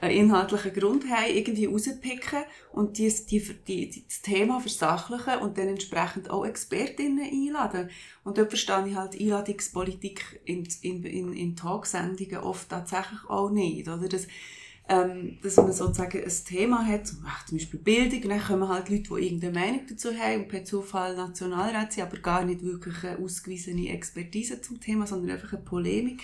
einen 0.00 0.14
inhaltlichen 0.14 0.72
Grund 0.72 1.08
haben, 1.10 1.34
irgendwie 1.34 1.66
rauspicken 1.66 2.44
und 2.72 2.98
die, 2.98 3.12
die, 3.26 3.40
die, 3.66 4.04
das 4.06 4.22
Thema 4.22 4.60
versachlichen 4.60 5.38
und 5.40 5.58
dann 5.58 5.68
entsprechend 5.68 6.30
auch 6.30 6.44
Expertinnen 6.44 7.24
einladen. 7.24 7.90
Und 8.24 8.38
dort 8.38 8.48
verstehe 8.48 8.86
ich 8.88 8.94
halt 8.94 9.18
Einladungspolitik 9.18 10.40
in, 10.44 10.66
in, 10.82 11.04
in, 11.04 11.32
in 11.32 11.56
Talksendungen 11.56 12.38
oft 12.38 12.68
tatsächlich 12.68 13.20
auch 13.28 13.50
nicht. 13.50 13.88
Oder? 13.88 14.08
Das, 14.08 14.26
ähm, 14.88 15.38
dass 15.42 15.56
man 15.56 15.72
sozusagen 15.72 16.18
ein 16.18 16.44
Thema 16.44 16.84
hat, 16.84 17.06
zum 17.06 17.22
Beispiel 17.52 17.78
Bildung, 17.78 18.28
dann 18.28 18.42
kommen 18.42 18.68
halt 18.68 18.88
Leute, 18.88 19.02
die 19.02 19.24
irgendeine 19.24 19.52
Meinung 19.52 19.82
dazu 19.88 20.12
haben 20.12 20.42
und 20.42 20.48
per 20.48 20.64
Zufall 20.64 21.14
Nationalrat 21.14 21.92
sind, 21.92 22.04
aber 22.04 22.18
gar 22.18 22.44
nicht 22.44 22.62
wirklich 22.62 23.04
eine 23.04 23.18
ausgewiesene 23.18 23.90
Expertise 23.90 24.60
zum 24.60 24.80
Thema, 24.80 25.06
sondern 25.06 25.30
einfach 25.30 25.52
eine 25.52 25.62
Polemik 25.62 26.22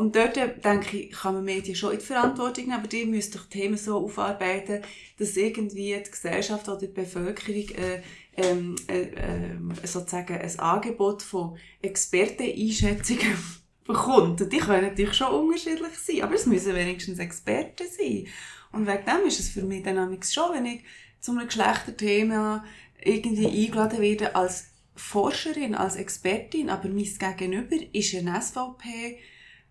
und 0.00 0.16
dort, 0.16 0.34
denke 0.34 0.96
ich, 0.96 1.10
kann 1.10 1.34
man 1.34 1.44
Medien 1.44 1.76
schon 1.76 1.92
in 1.92 1.98
die 1.98 2.04
Verantwortung 2.06 2.64
nehmen, 2.64 2.78
aber 2.78 2.88
die 2.88 3.04
müssen 3.04 3.32
doch 3.34 3.44
Themen 3.44 3.76
so 3.76 3.98
aufarbeiten, 3.98 4.80
dass 5.18 5.36
irgendwie 5.36 5.94
die 5.94 6.10
Gesellschaft 6.10 6.66
oder 6.70 6.78
die 6.78 6.86
Bevölkerung 6.86 7.68
äh, 7.76 8.00
ähm, 8.34 8.76
äh, 8.88 9.02
äh, 9.02 9.58
sozusagen 9.84 10.38
ein 10.38 10.58
Angebot 10.58 11.22
von 11.22 11.58
Experteneinschätzungen 11.82 13.36
bekommt. 13.86 14.40
Und 14.40 14.50
die 14.50 14.56
können 14.56 14.88
natürlich 14.88 15.12
schon 15.12 15.34
unterschiedlich 15.34 15.98
sein, 15.98 16.22
aber 16.22 16.34
es 16.34 16.46
müssen 16.46 16.74
wenigstens 16.74 17.18
Experten 17.18 17.84
sein. 17.86 18.26
Und 18.72 18.86
wegen 18.86 19.04
dem 19.04 19.26
ist 19.26 19.40
es 19.40 19.50
für 19.50 19.64
mich 19.64 19.82
dann 19.82 20.18
schon, 20.22 20.54
wenn 20.54 20.64
ich 20.64 20.80
zu 21.20 21.32
einem 21.32 21.46
Geschlechterthema 21.46 22.64
irgendwie 23.04 23.66
eingeladen 23.66 24.00
werde 24.00 24.34
als 24.34 24.68
Forscherin, 24.96 25.74
als 25.74 25.96
Expertin, 25.96 26.70
aber 26.70 26.88
mein 26.88 27.04
Gegenüber 27.36 27.76
ist 27.92 28.14
ein 28.14 28.40
SVP 28.40 29.18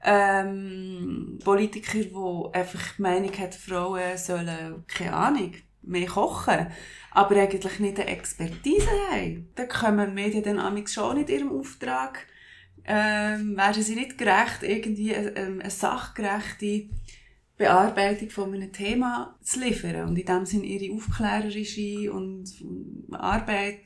ähm, 0.03 1.39
Politiker, 1.43 1.99
der 1.99 2.61
einfach 2.61 2.95
die 2.97 3.01
Meinung 3.01 3.37
hat, 3.37 3.55
Frauen 3.55 4.17
sollen, 4.17 4.83
keine 4.87 5.13
Ahnung, 5.13 5.53
mehr 5.81 6.07
kochen, 6.07 6.67
aber 7.11 7.35
eigentlich 7.35 7.79
nicht 7.79 7.99
eine 7.99 8.09
Expertise 8.09 8.87
haben. 9.11 9.49
Dann 9.55 9.67
kommen 9.67 10.15
die 10.15 10.21
Medien 10.21 10.43
dann 10.43 10.87
schon 10.87 11.17
nicht 11.17 11.29
ihrem 11.29 11.51
Auftrag, 11.51 12.25
ähm, 12.85 13.57
werden 13.57 13.83
sie 13.83 13.95
nicht 13.95 14.17
gerecht, 14.17 14.63
irgendwie 14.63 15.15
eine, 15.15 15.35
ähm, 15.35 15.59
eine 15.59 15.69
sachgerechte 15.69 16.89
Bearbeitung 17.57 18.29
von 18.29 18.53
einem 18.53 18.71
Thema 18.71 19.37
zu 19.41 19.59
liefern 19.59 20.07
und 20.07 20.17
in 20.17 20.25
dem 20.25 20.45
Sinne 20.45 20.65
ihre 20.65 20.95
aufklärerische 20.95 22.11
und 22.11 22.45
Arbeit 23.11 23.85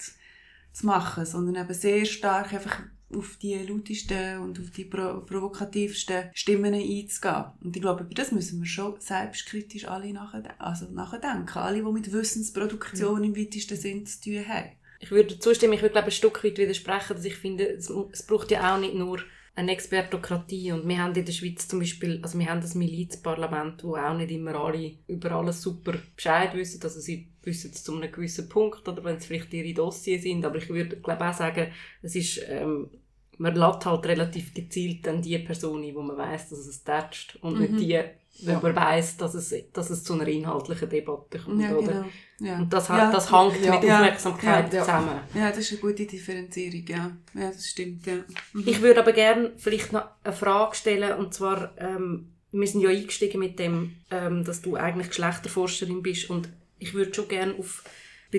zu 0.72 0.86
machen, 0.86 1.26
sondern 1.26 1.64
eben 1.64 1.74
sehr 1.74 2.06
stark 2.06 2.54
einfach 2.54 2.84
auf 3.16 3.38
die 3.42 3.56
lautesten 3.56 4.40
und 4.40 4.60
auf 4.60 4.70
die 4.72 4.86
provokativsten 4.86 6.30
Stimmen 6.34 6.74
einzugehen. 6.74 7.46
Und 7.62 7.76
ich 7.76 7.82
glaube, 7.82 8.04
über 8.04 8.14
das 8.14 8.32
müssen 8.32 8.60
wir 8.60 8.68
schon 8.68 9.00
selbstkritisch 9.00 9.88
alle 9.88 10.14
nachdenken. 10.14 10.60
Also 10.60 10.90
nachdenken. 10.92 11.58
Alle, 11.58 11.84
die 11.84 11.92
mit 11.92 12.12
Wissensproduktion 12.12 13.20
mhm. 13.20 13.26
im 13.26 13.38
weitesten 13.38 13.78
Sinn 13.78 14.06
zu 14.06 14.22
tun 14.22 14.48
haben. 14.48 14.70
Ich 15.00 15.12
würde 15.12 15.38
zustimmen, 15.38 15.74
ich 15.74 15.82
würde 15.82 15.94
glaube 15.94 16.08
ein 16.08 16.12
Stück 16.12 16.44
weit 16.44 16.58
widersprechen, 16.58 17.16
dass 17.16 17.26
ich 17.26 17.36
finde, 17.36 17.66
es, 17.66 17.90
es 17.90 18.24
braucht 18.26 18.52
ja 18.52 18.74
auch 18.74 18.80
nicht 18.80 18.96
nur 18.96 19.20
eine 19.56 19.72
Expertokratie 19.72 20.72
und 20.72 20.88
wir 20.88 20.98
haben 20.98 21.14
in 21.14 21.26
der 21.26 21.32
Schweiz 21.32 21.68
zum 21.68 21.80
Beispiel, 21.80 22.20
also 22.24 22.40
wir 22.40 22.50
haben 22.50 22.62
das 22.62 22.74
Milizparlament, 22.74 23.84
wo 23.84 23.96
auch 23.96 24.18
nicht 24.18 24.32
immer 24.32 24.56
alle 24.56 24.94
über 25.08 25.32
alles 25.34 25.62
super 25.62 25.94
Bescheid 26.16 26.56
wissen, 26.56 26.82
also 26.82 27.00
sie 27.00 27.28
wissen 27.44 27.72
es 27.72 27.84
zu 27.84 27.96
einem 27.96 28.12
gewissen 28.12 28.50
Punkt 28.50 28.88
oder 28.88 29.04
wenn 29.04 29.18
es 29.18 29.28
vielleicht 29.28 29.54
ihre 29.54 29.74
Dossiers 29.74 30.24
sind, 30.24 30.44
aber 30.44 30.58
ich 30.58 30.70
würde 30.70 30.98
glaube 30.98 31.30
auch 31.30 31.34
sagen, 31.34 31.68
es 32.02 32.16
ist 32.16 32.42
ähm, 32.48 32.90
man 33.38 33.56
lädt 33.56 33.86
halt 33.86 34.06
relativ 34.06 34.54
gezielt 34.54 35.08
an 35.08 35.22
die 35.22 35.38
Person 35.40 35.84
ein, 35.84 35.96
wo 35.96 36.02
man 36.02 36.18
weiß, 36.18 36.50
dass 36.50 36.60
es 36.60 36.84
tätscht 36.84 37.38
und 37.42 37.56
mhm. 37.56 37.60
nicht 37.62 37.80
die, 37.80 38.46
wo 38.46 38.52
ja. 38.52 38.60
man 38.60 38.76
weiß, 38.76 39.18
dass 39.18 39.34
es, 39.34 39.54
dass 39.74 39.90
es 39.90 40.04
zu 40.04 40.14
einer 40.14 40.28
inhaltlichen 40.28 40.90
Debatte 40.90 41.40
kommt. 41.40 41.62
Ja, 41.62 41.76
oder? 41.76 41.92
Genau. 41.92 42.06
Ja. 42.40 42.58
Und 42.58 42.74
das, 42.74 42.88
ja, 42.88 43.12
das 43.12 43.32
hängt 43.32 43.62
mit 43.62 43.72
Aufmerksamkeit 43.74 44.72
zusammen. 44.72 45.20
Ja, 45.34 45.50
das 45.50 45.60
ist 45.60 45.72
eine 45.72 45.82
gute 45.82 46.06
Differenzierung, 46.06 46.86
ja. 46.88 47.12
Ja, 47.34 47.48
das 47.48 47.68
stimmt, 47.68 48.06
ja. 48.06 48.16
Mhm. 48.54 48.64
Ich 48.66 48.82
würde 48.82 49.00
aber 49.00 49.14
gerne 49.14 49.54
vielleicht 49.58 49.94
noch 49.94 50.06
eine 50.24 50.34
Frage 50.34 50.76
stellen, 50.76 51.18
und 51.18 51.34
zwar, 51.34 51.72
ähm, 51.78 52.30
wir 52.52 52.68
sind 52.68 52.82
ja 52.82 52.90
eingestiegen 52.90 53.40
mit 53.40 53.60
dem, 53.60 53.96
ähm, 54.12 54.44
dass 54.44 54.62
du 54.62 54.76
eigentlich 54.76 55.10
Geschlechterforscherin 55.10 56.04
bist 56.04 56.30
und 56.30 56.50
ich 56.80 56.94
würde 56.94 57.14
schon 57.14 57.28
gerne 57.28 57.56
auf 57.56 57.84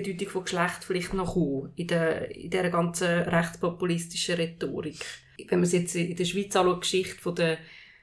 Bedeutung 0.01 0.29
von 0.29 0.43
Geschlecht 0.43 0.83
vielleicht 0.85 1.13
noch 1.13 1.33
kommen, 1.33 1.71
in, 1.75 1.87
der, 1.87 2.35
in 2.35 2.49
dieser 2.49 2.69
ganzen 2.69 3.07
rechtspopulistischen 3.07 4.35
Rhetorik. 4.35 4.99
Wenn 5.47 5.59
man 5.59 5.63
es 5.63 5.71
jetzt 5.71 5.95
in 5.95 6.15
der 6.15 6.25
Schweiz 6.25 6.55
anschaut, 6.55 6.75
die 6.75 6.79
Geschichte 6.81 7.21
von 7.21 7.35
der, 7.35 7.57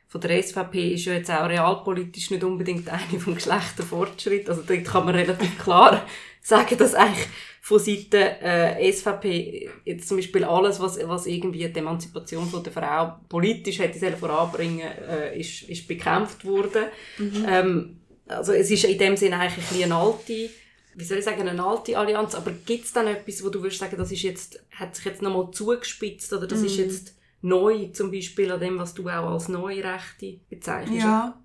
von 0.08 0.20
der 0.20 0.42
SVP 0.42 0.94
ist 0.94 1.04
ja 1.04 1.14
jetzt 1.14 1.30
auch 1.30 1.48
realpolitisch 1.48 2.30
nicht 2.30 2.44
unbedingt 2.44 2.88
eine 2.88 3.20
vom 3.20 3.34
Geschlechterfortschritt. 3.34 4.48
Also 4.48 4.62
dort 4.66 4.84
kann 4.84 5.04
man 5.04 5.14
relativ 5.14 5.58
klar 5.58 6.06
sagen, 6.40 6.76
dass 6.78 6.94
eigentlich 6.94 7.28
von 7.60 7.78
Seiten 7.78 8.16
äh, 8.16 8.92
SVP 8.92 9.70
jetzt 9.84 10.08
zum 10.08 10.16
Beispiel 10.16 10.44
alles, 10.44 10.80
was, 10.80 10.98
was 11.06 11.26
irgendwie 11.26 11.68
die 11.68 11.78
Emanzipation 11.78 12.48
von 12.48 12.64
der 12.64 12.72
Frau 12.72 13.20
politisch 13.28 13.78
hätte 13.78 13.98
selber 13.98 14.16
voranbringen, 14.16 14.88
äh, 15.08 15.38
ist, 15.38 15.62
ist 15.62 15.86
bekämpft 15.86 16.44
worden. 16.44 16.86
Mhm. 17.18 17.46
Ähm, 17.48 17.96
also 18.26 18.52
es 18.52 18.70
ist 18.70 18.84
in 18.84 18.98
dem 18.98 19.16
Sinne 19.16 19.38
eigentlich 19.38 19.70
ein 19.70 19.84
eine 19.84 19.94
alte 19.94 20.50
wie 20.94 21.04
soll 21.04 21.18
ich 21.18 21.24
sagen, 21.24 21.46
eine 21.46 21.64
alte 21.64 21.98
Allianz, 21.98 22.34
aber 22.34 22.50
gibt 22.50 22.84
es 22.84 22.92
dann 22.92 23.06
etwas, 23.06 23.44
wo 23.44 23.48
du 23.48 23.62
würdest 23.62 23.80
sagen, 23.80 23.96
das 23.96 24.12
ist 24.12 24.22
jetzt, 24.22 24.64
hat 24.70 24.96
sich 24.96 25.04
jetzt 25.04 25.22
nochmal 25.22 25.50
zugespitzt 25.52 26.32
oder 26.32 26.46
das 26.46 26.60
mm. 26.60 26.66
ist 26.66 26.76
mhm. 26.76 26.84
jetzt 26.84 27.14
neu, 27.40 27.88
zum 27.88 28.10
Beispiel 28.10 28.50
an 28.52 28.60
dem, 28.60 28.78
was 28.78 28.94
du 28.94 29.08
auch 29.08 29.32
als 29.32 29.48
neue 29.48 29.82
Rechte 29.82 30.40
bezeichnest? 30.48 31.02
Ja, 31.02 31.42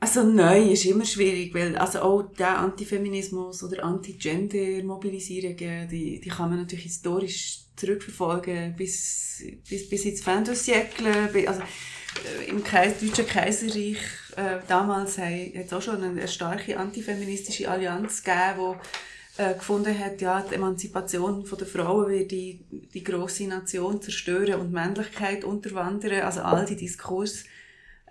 also 0.00 0.24
neu 0.24 0.70
ist 0.70 0.86
immer 0.86 1.04
schwierig, 1.04 1.54
weil 1.54 1.76
also 1.76 2.00
auch 2.00 2.22
der 2.22 2.58
Antifeminismus 2.58 3.62
oder 3.62 3.84
Anti-Gender-Mobilisierungen, 3.84 5.88
die, 5.88 6.20
die 6.20 6.28
kann 6.28 6.48
man 6.48 6.60
natürlich 6.60 6.84
historisch 6.84 7.58
zurückverfolgen 7.76 8.74
bis, 8.76 9.42
bis, 9.68 9.90
bis 9.90 10.06
ins 10.06 10.22
Fandossiekle, 10.22 11.28
also 11.46 11.60
äh, 11.60 12.48
im 12.48 12.64
Kreis, 12.64 12.98
Deutschen 12.98 13.26
Kaiserreich 13.26 13.98
äh, 14.40 14.60
damals 14.66 15.18
hat 15.18 15.54
es 15.54 15.72
auch 15.72 15.82
schon 15.82 16.02
eine, 16.02 16.26
starke 16.28 16.78
antifeministische 16.78 17.70
Allianz 17.70 18.22
gegeben, 18.22 18.76
die 19.36 19.42
äh, 19.42 19.54
gefunden 19.54 19.98
hat, 19.98 20.20
ja, 20.20 20.42
die 20.42 20.54
Emanzipation 20.54 21.44
der 21.44 21.66
Frauen 21.66 22.10
wird 22.10 22.30
die, 22.30 22.60
die 22.70 23.04
grosse 23.04 23.46
Nation 23.46 24.00
zerstören 24.00 24.60
und 24.60 24.72
Männlichkeit 24.72 25.44
unterwandern. 25.44 26.22
Also 26.22 26.40
all 26.40 26.64
die 26.64 26.76
Diskurs 26.76 27.44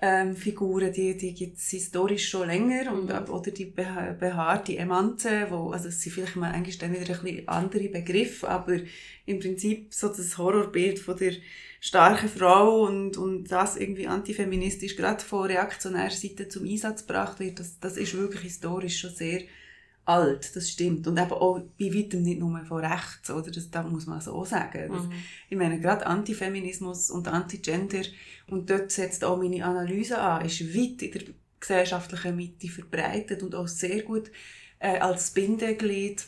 ähm, 0.02 0.36
Figuren, 0.36 0.94
die, 0.94 1.18
die 1.18 1.34
gibt 1.34 1.58
es 1.58 1.70
historisch 1.70 2.30
schon 2.30 2.48
länger, 2.48 2.94
und, 2.94 3.10
mhm. 3.10 3.34
oder 3.34 3.52
die 3.52 3.66
behaarte 3.66 4.78
Emanze, 4.78 5.48
wo, 5.50 5.72
also 5.72 5.90
es 5.90 6.02
sind 6.02 6.14
vielleicht 6.14 6.36
mal 6.36 6.52
eigentlich 6.52 6.78
dann 6.78 6.94
wieder 6.94 7.16
ein 7.16 7.22
bisschen 7.22 7.48
andere 7.48 7.90
Begriffe, 7.90 8.48
aber 8.48 8.78
im 9.26 9.40
Prinzip 9.40 9.94
so 9.94 10.08
das 10.08 10.38
Horrorbild 10.38 11.00
von 11.00 11.18
der 11.18 11.34
starken 11.80 12.30
Frau 12.30 12.86
und, 12.86 13.18
und 13.18 13.46
das 13.52 13.78
irgendwie 13.78 14.08
antifeministisch 14.08 14.96
gerade 14.96 15.24
von 15.24 15.46
reaktionärer 15.46 16.12
Seite 16.12 16.50
zum 16.50 16.66
Einsatz 16.66 17.08
gebracht 17.08 17.40
wird, 17.40 17.60
das, 17.60 17.80
das 17.80 17.98
ist 17.98 18.16
wirklich 18.16 18.42
historisch 18.42 19.00
schon 19.00 19.12
sehr 19.12 19.42
alt, 20.06 20.56
das 20.56 20.70
stimmt. 20.70 21.08
Und 21.08 21.20
eben 21.20 21.32
auch 21.32 21.62
bei 21.80 21.94
weitem 21.94 22.24
nicht 22.24 22.40
nur 22.40 22.60
von 22.66 22.84
rechts, 22.84 23.30
oder? 23.30 23.52
Das, 23.52 23.70
das 23.70 23.86
muss 23.88 24.08
man 24.08 24.20
so 24.20 24.44
sagen. 24.44 24.92
Das, 24.92 25.04
mhm. 25.04 25.12
Ich 25.50 25.58
meine, 25.58 25.80
gerade 25.80 26.06
Antifeminismus 26.08 27.12
und 27.12 27.28
Antigender, 27.28 28.02
und 28.48 28.70
dort 28.70 28.92
setzt 28.92 29.24
auch 29.24 29.38
meine 29.38 29.64
Analyse 29.64 30.20
an, 30.20 30.46
ist 30.46 30.62
weit 30.76 31.02
in 31.04 31.12
der 31.12 31.22
gesellschaftlichen 31.60 32.36
Mitte 32.36 32.68
verbreitet 32.70 33.44
und 33.44 33.54
auch 33.54 33.68
sehr 33.68 34.02
gut 34.02 34.32
äh, 34.80 34.98
als 34.98 35.32
Bindeglied 35.32 36.26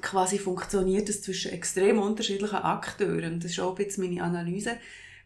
quasi 0.00 0.38
funktioniert 0.38 1.08
es 1.08 1.22
zwischen 1.22 1.52
extrem 1.52 1.98
unterschiedlichen 1.98 2.56
Akteuren. 2.56 3.40
Das 3.40 3.52
ist 3.52 3.60
auch 3.60 3.76
ein 3.76 3.84
bisschen 3.84 4.04
meine 4.04 4.22
Analyse, 4.22 4.76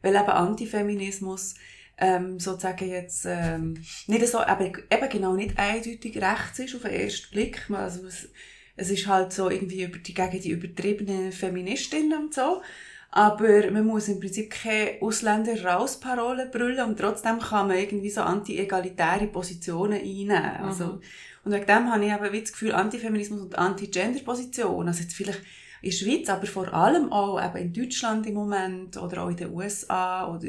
weil 0.02 0.14
eben 0.14 0.28
Antifeminismus 0.28 1.54
ähm, 1.98 2.38
sozusagen 2.38 2.88
jetzt 2.88 3.26
ähm, 3.26 3.82
nicht 4.06 4.26
so, 4.28 4.38
eben, 4.40 4.72
eben 4.90 5.08
genau 5.10 5.34
nicht 5.34 5.58
eindeutig 5.58 6.16
rechts 6.16 6.60
ist 6.60 6.76
auf 6.76 6.82
den 6.82 6.92
ersten 6.92 7.30
Blick. 7.32 7.68
Also 7.70 8.06
es, 8.06 8.28
es 8.76 8.90
ist 8.90 9.06
halt 9.06 9.32
so 9.32 9.50
irgendwie 9.50 9.82
über 9.82 9.98
die, 9.98 10.14
gegen 10.14 10.40
die 10.40 10.50
übertriebenen 10.50 11.32
Feministinnen 11.32 12.26
und 12.26 12.34
so. 12.34 12.62
Aber 13.10 13.70
man 13.70 13.86
muss 13.86 14.08
im 14.08 14.20
Prinzip 14.20 14.50
keine 14.50 14.98
Ausländer-Raus-Parolen 15.00 16.50
brüllen 16.50 16.86
und 16.86 16.98
trotzdem 16.98 17.38
kann 17.40 17.68
man 17.68 17.78
irgendwie 17.78 18.10
so 18.10 18.20
anti-egalitäre 18.20 19.26
Positionen 19.28 19.98
einnehmen. 19.98 20.56
Also, 20.62 20.84
mhm. 20.84 21.00
Und 21.44 21.52
wegen 21.52 21.66
dem 21.66 21.90
habe 21.90 22.04
ich 22.04 22.12
eben 22.12 22.32
wie 22.32 22.40
das 22.42 22.52
Gefühl, 22.52 22.72
Antifeminismus 22.72 23.40
und 23.40 23.56
Anti-Gender-Position, 23.56 24.86
also 24.86 25.02
jetzt 25.02 25.14
vielleicht 25.14 25.40
in 25.82 25.90
der 25.90 25.96
Schweiz, 25.96 26.28
aber 26.28 26.46
vor 26.46 26.72
allem 26.72 27.12
auch 27.12 27.42
eben 27.42 27.56
in 27.56 27.72
Deutschland 27.72 28.26
im 28.26 28.34
Moment 28.34 28.96
oder 28.96 29.24
auch 29.24 29.28
in 29.28 29.36
den 29.36 29.52
USA 29.52 30.32
oder 30.32 30.48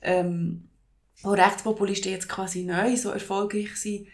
ähm, 0.00 0.68
wo 1.22 1.30
Rechtspopulisten 1.30 2.10
jetzt 2.10 2.28
quasi 2.28 2.64
neu 2.64 2.96
so 2.96 3.10
erfolgreich 3.10 3.76
sind 3.76 4.08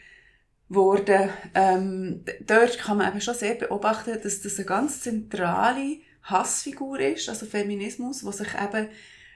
worden, 0.69 1.31
ähm, 1.55 2.25
dort 2.47 2.79
kann 2.79 2.99
man 2.99 3.09
eben 3.11 3.21
schon 3.21 3.35
sehr 3.35 3.55
beobachten, 3.55 4.19
dass 4.23 4.43
das 4.43 4.57
eine 4.57 4.67
ganz 4.67 5.01
zentrale 5.01 5.99
Hassfigur 6.23 7.01
ist, 7.01 7.29
also 7.29 7.47
Feminismus, 7.47 8.25
wo 8.25 8.31
sich 8.31 8.49
eben 8.55 8.89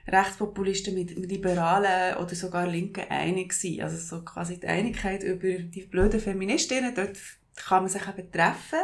Rechtspopulisten 0.07 0.93
mit 0.93 1.11
Liberalen 1.11 2.17
oder 2.17 2.35
sogar 2.35 2.67
Linken 2.67 3.09
einig 3.09 3.53
sind. 3.53 3.81
Also 3.81 3.97
so 3.97 4.23
quasi 4.23 4.59
die 4.59 4.67
Einigkeit 4.67 5.23
über 5.23 5.57
die 5.59 5.85
blöden 5.85 6.19
Feministinnen, 6.19 6.93
dort 6.93 7.17
kann 7.55 7.83
man 7.83 7.91
sich 7.91 8.01
eben 8.07 8.31
treffen. 8.31 8.79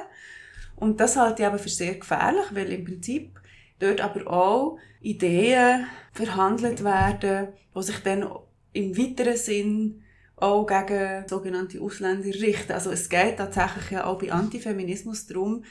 Und 0.80 1.00
das 1.00 1.18
halte 1.18 1.42
ich 1.42 1.48
aber 1.48 1.60
für 1.60 1.70
sehr 1.70 1.96
gefährlich, 1.96 2.46
weil 2.52 2.72
im 2.72 2.86
Prinzip 2.86 3.40
dort 3.80 4.02
aber 4.02 4.28
auch 4.28 4.78
Ideen 5.02 5.86
verhandelt 6.14 6.84
werden, 6.84 7.50
die 7.76 7.84
sich 7.84 8.00
dann 8.00 8.28
im 8.74 8.98
weiteren 8.98 9.38
Sinn 9.38 10.04
auch 10.36 10.66
gegen 10.66 11.28
sogenannte 11.28 11.82
Ausländer 11.82 12.28
richten. 12.28 12.72
Also 12.72 12.92
es 12.92 13.10
geht 13.10 13.38
tatsächlich 13.38 13.92
ja 13.92 14.06
auch 14.06 14.20
bei 14.20 14.32
Antifeminismus 14.32 15.28
darum, 15.28 15.64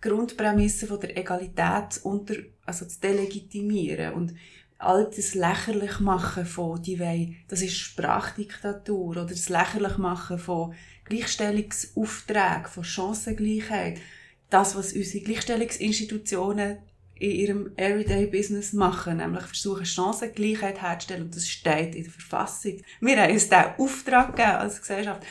Grundprämisse 0.00 0.86
von 0.86 1.00
der 1.00 1.16
Egalität 1.16 2.00
unter, 2.02 2.34
also 2.66 2.86
zu 2.86 3.00
delegitimieren 3.00 4.14
und 4.14 4.34
all 4.78 5.04
das 5.04 5.34
lächerlich 5.34 6.00
machen 6.00 6.44
von 6.44 6.82
die 6.82 6.98
Wei, 6.98 7.36
das 7.48 7.62
ist 7.62 7.76
Sprachdiktatur 7.76 9.10
oder 9.10 9.24
das 9.24 9.48
lächerlich 9.48 9.96
machen 9.96 10.38
von 10.38 10.74
Gleichstellungsaufträgen, 11.04 12.66
von 12.66 12.84
Chancengleichheit, 12.84 14.00
das 14.52 14.76
was 14.76 14.92
unsere 14.92 15.24
Gleichstellungsinstitutionen 15.24 16.78
in 17.14 17.30
ihrem 17.30 17.72
Everyday-Business 17.76 18.72
machen, 18.72 19.18
nämlich 19.18 19.44
versuchen, 19.44 19.86
Chancengleichheit 19.86 20.82
herzustellen. 20.82 21.24
Und 21.24 21.36
das 21.36 21.48
steht 21.48 21.94
in 21.94 22.04
der 22.04 22.12
Verfassung. 22.12 22.80
Wir 23.00 23.22
haben 23.22 23.32
uns 23.32 23.44
diesen 23.44 23.64
Auftrag 23.78 24.34
gegeben 24.34 24.56
als 24.56 24.80
Gesellschaft. 24.80 25.22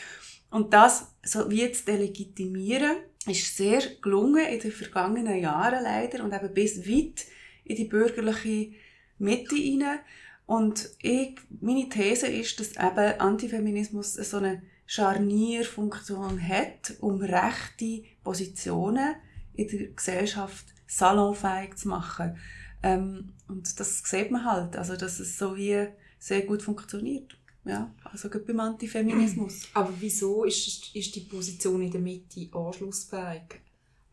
Und 0.50 0.74
das 0.74 1.12
so 1.24 1.50
wie 1.50 1.72
zu 1.72 1.86
delegitimieren, 1.86 2.98
ist 3.28 3.56
sehr 3.56 3.82
gelungen 4.02 4.46
in 4.46 4.60
den 4.60 4.72
vergangenen 4.72 5.40
Jahren 5.40 5.84
leider 5.84 6.24
und 6.24 6.34
eben 6.34 6.54
bis 6.54 6.88
weit 6.88 7.26
in 7.64 7.76
die 7.76 7.86
bürgerliche 7.86 8.72
Mitte 9.20 9.56
hinein. 9.56 10.00
Und 10.48 10.90
ich, 11.02 11.36
meine 11.62 11.88
These 11.88 12.28
ist, 12.28 12.60
dass 12.60 12.72
eben 12.72 13.20
Antifeminismus 13.20 14.16
so 14.16 14.38
eine 14.38 14.64
Scharnierfunktion 14.92 16.46
hat, 16.46 16.96
um 17.00 17.22
rechte 17.22 18.04
Positionen 18.26 19.16
in 19.54 19.70
der 19.70 19.88
Gesellschaft 19.88 20.66
salonfähig 20.86 21.78
zu 21.78 21.88
machen. 21.88 22.36
Ähm, 22.84 23.32
und 23.48 23.80
das 23.80 24.04
sieht 24.04 24.32
man 24.32 24.44
halt, 24.44 24.76
also 24.76 24.98
dass 24.98 25.22
es 25.22 25.38
so 25.38 25.56
wie 25.56 25.88
sehr 26.20 26.42
gut 26.42 26.62
funktioniert. 26.62 27.38
Ja, 27.64 27.90
also 28.04 28.28
gerade 28.28 28.44
beim 28.44 28.60
Antifeminismus. 28.60 29.62
Aber 29.74 29.94
wieso 29.98 30.44
ist, 30.44 30.94
ist 30.94 31.16
die 31.16 31.22
Position 31.22 31.82
in 31.84 31.92
der 31.92 32.02
Mitte 32.02 32.50
anschlussfähig? 32.52 33.62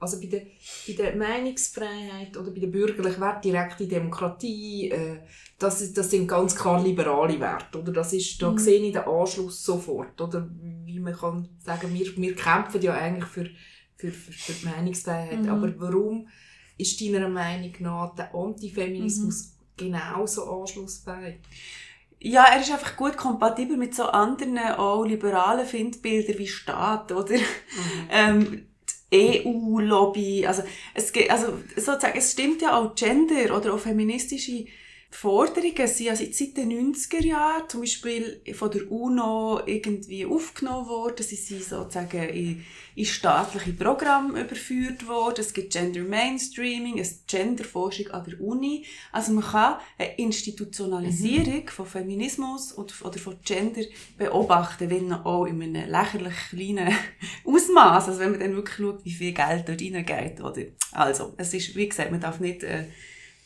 Also 0.01 0.21
bei 0.21 0.27
der, 0.27 0.43
bei 0.87 0.93
der 0.93 1.17
Meinungsfreiheit 1.17 2.37
oder 2.37 2.53
bei 2.53 2.61
der 2.61 2.69
bürgerlichen 2.69 3.21
Wert, 3.21 3.45
direkte 3.45 3.87
Demokratie, 3.87 4.91
äh, 4.91 5.19
das, 5.59 5.93
das 5.93 6.11
sind 6.11 6.29
ganz 6.29 6.55
klar 6.55 6.83
liberale 6.83 7.41
Werte. 7.41 7.81
Oder? 7.81 7.93
Das 7.93 8.13
ist, 8.13 8.41
da 8.41 8.53
mhm. 8.53 8.59
sehe 8.59 8.81
ich 8.81 8.93
den 8.93 9.03
Anschluss 9.03 9.65
sofort. 9.65 10.21
Oder 10.21 10.49
wie 10.85 11.01
man 11.01 11.17
kann 11.17 11.49
sagen, 11.59 11.93
wir, 11.93 12.17
wir 12.17 12.37
kämpfen 12.37 12.81
ja 12.81 12.95
eigentlich 12.95 13.29
für, 13.29 13.47
für, 13.97 14.13
für, 14.13 14.33
für 14.33 14.53
die 14.53 14.67
Meinungsfreiheit. 14.67 15.43
Mhm. 15.43 15.49
Aber 15.49 15.81
warum 15.81 16.29
ist 16.77 17.01
deiner 17.01 17.29
Meinung 17.29 17.73
nach 17.81 18.15
der 18.15 18.33
Antifeminismus 18.33 19.47
mhm. 19.47 19.77
genauso 19.77 20.61
anschlussfähig? 20.61 21.41
Ja, 22.21 22.45
er 22.45 22.61
ist 22.61 22.71
einfach 22.71 22.97
gut 22.97 23.17
kompatibel 23.17 23.77
mit 23.77 23.95
so 23.95 24.05
anderen 24.05 24.59
auch 24.59 25.05
liberalen 25.05 25.67
Findbildern 25.67 26.39
wie 26.39 26.49
Staat 26.49 27.13
oder 27.13 27.35
mhm. 27.35 28.09
ähm, 28.11 28.67
EU-Lobby. 29.13 30.47
Also 30.47 30.63
es 30.95 31.13
geht, 31.13 31.31
also 31.31 31.59
sozusagen, 31.77 32.19
es 32.19 32.33
stimmt 32.33 32.63
ja 32.63 32.77
auch 32.77 32.95
Gender 32.95 33.57
oder 33.57 33.75
auch 33.75 33.79
feministische 33.79 34.67
Forderungen 35.11 35.87
sind 35.87 36.11
also 36.11 36.25
seit 36.31 36.57
den 36.57 36.95
90er 36.95 37.25
Jahren 37.25 37.69
zum 37.69 37.81
Beispiel 37.81 38.43
von 38.53 38.71
der 38.71 38.93
UNO 38.93 39.61
irgendwie 39.65 40.27
aufgenommen 40.27 40.87
worden. 40.87 41.25
Sie 41.25 41.35
sind 41.35 41.65
sozusagen 41.65 42.29
in, 42.29 42.65
in 42.95 43.05
staatliche 43.07 43.73
Programme 43.73 44.39
überführt 44.39 45.09
worden. 45.09 45.41
Es 45.41 45.55
gibt 45.55 45.73
Gender 45.73 46.03
Mainstreaming, 46.03 46.99
es 46.99 47.25
Genderforschung 47.27 48.09
an 48.09 48.25
der 48.29 48.41
Uni. 48.41 48.85
Also 49.11 49.33
man 49.33 49.45
kann 49.45 49.77
eine 49.97 50.15
Institutionalisierung 50.17 51.65
mhm. 51.65 51.69
von 51.69 51.87
Feminismus 51.87 52.77
oder, 52.77 52.95
oder 53.03 53.19
von 53.19 53.39
Gender 53.43 53.83
beobachten, 54.19 54.91
wenn 54.91 55.13
auch 55.13 55.47
in 55.47 55.63
einem 55.63 55.91
lächerlich 55.91 56.37
kleinen 56.51 56.95
Ausmaß. 57.49 58.09
Also 58.09 58.21
wenn 58.21 58.33
man 58.33 58.41
dann 58.41 58.55
wirklich 58.55 58.77
schaut, 58.77 59.05
wie 59.05 59.13
viel 59.13 59.33
Geld 59.33 59.69
dort 59.69 59.81
reingeht. 59.81 60.41
Oder? 60.41 60.63
Also, 60.93 61.35
es 61.37 61.55
ist, 61.55 61.75
wie 61.75 61.89
gesagt, 61.89 62.11
man 62.11 62.21
darf 62.21 62.41
nicht 62.41 62.63
äh, 62.63 62.85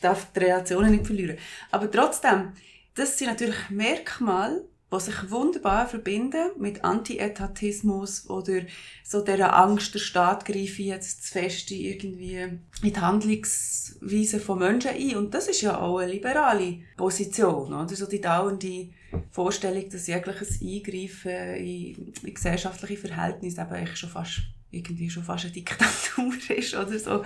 darf 0.02 0.32
die 0.32 0.40
Reaktionen 0.40 0.90
nicht 0.90 1.06
verlieren. 1.06 1.38
Aber 1.70 1.90
trotzdem, 1.90 2.52
das 2.94 3.18
sind 3.18 3.28
natürlich 3.28 3.70
Merkmale, 3.70 4.64
die 4.92 5.00
sich 5.00 5.30
wunderbar 5.30 5.88
verbinden 5.88 6.50
mit 6.58 6.84
Anti-Etatismus 6.84 8.28
oder 8.28 8.60
so 9.02 9.22
der 9.22 9.56
Angst, 9.56 9.94
der 9.94 9.98
Staat 9.98 10.44
greife 10.44 10.82
jetzt 10.82 11.24
zu 11.24 11.32
fest 11.32 11.70
irgendwie 11.70 12.36
in 12.36 12.62
die 12.82 12.96
Handlungsweise 12.96 14.38
von 14.38 14.58
Menschen 14.58 14.90
ein. 14.90 15.16
Und 15.16 15.32
das 15.32 15.48
ist 15.48 15.62
ja 15.62 15.78
auch 15.78 15.98
eine 15.98 16.12
liberale 16.12 16.80
Position, 16.96 17.72
oder? 17.72 17.96
So 17.96 18.06
die 18.06 18.20
dauernde 18.20 18.88
Vorstellung, 19.30 19.88
dass 19.88 20.06
jegliches 20.06 20.60
Eingreifen 20.60 21.54
in, 21.56 22.12
in 22.22 22.34
gesellschaftliche 22.34 23.08
Verhältnisse 23.08 23.62
eben 23.62 23.96
schon 23.96 24.10
fast, 24.10 24.42
irgendwie 24.70 25.08
schon 25.08 25.24
fast 25.24 25.44
eine 25.44 25.54
Diktatur 25.54 26.32
ist 26.56 26.74
oder 26.74 26.98
so. 26.98 27.24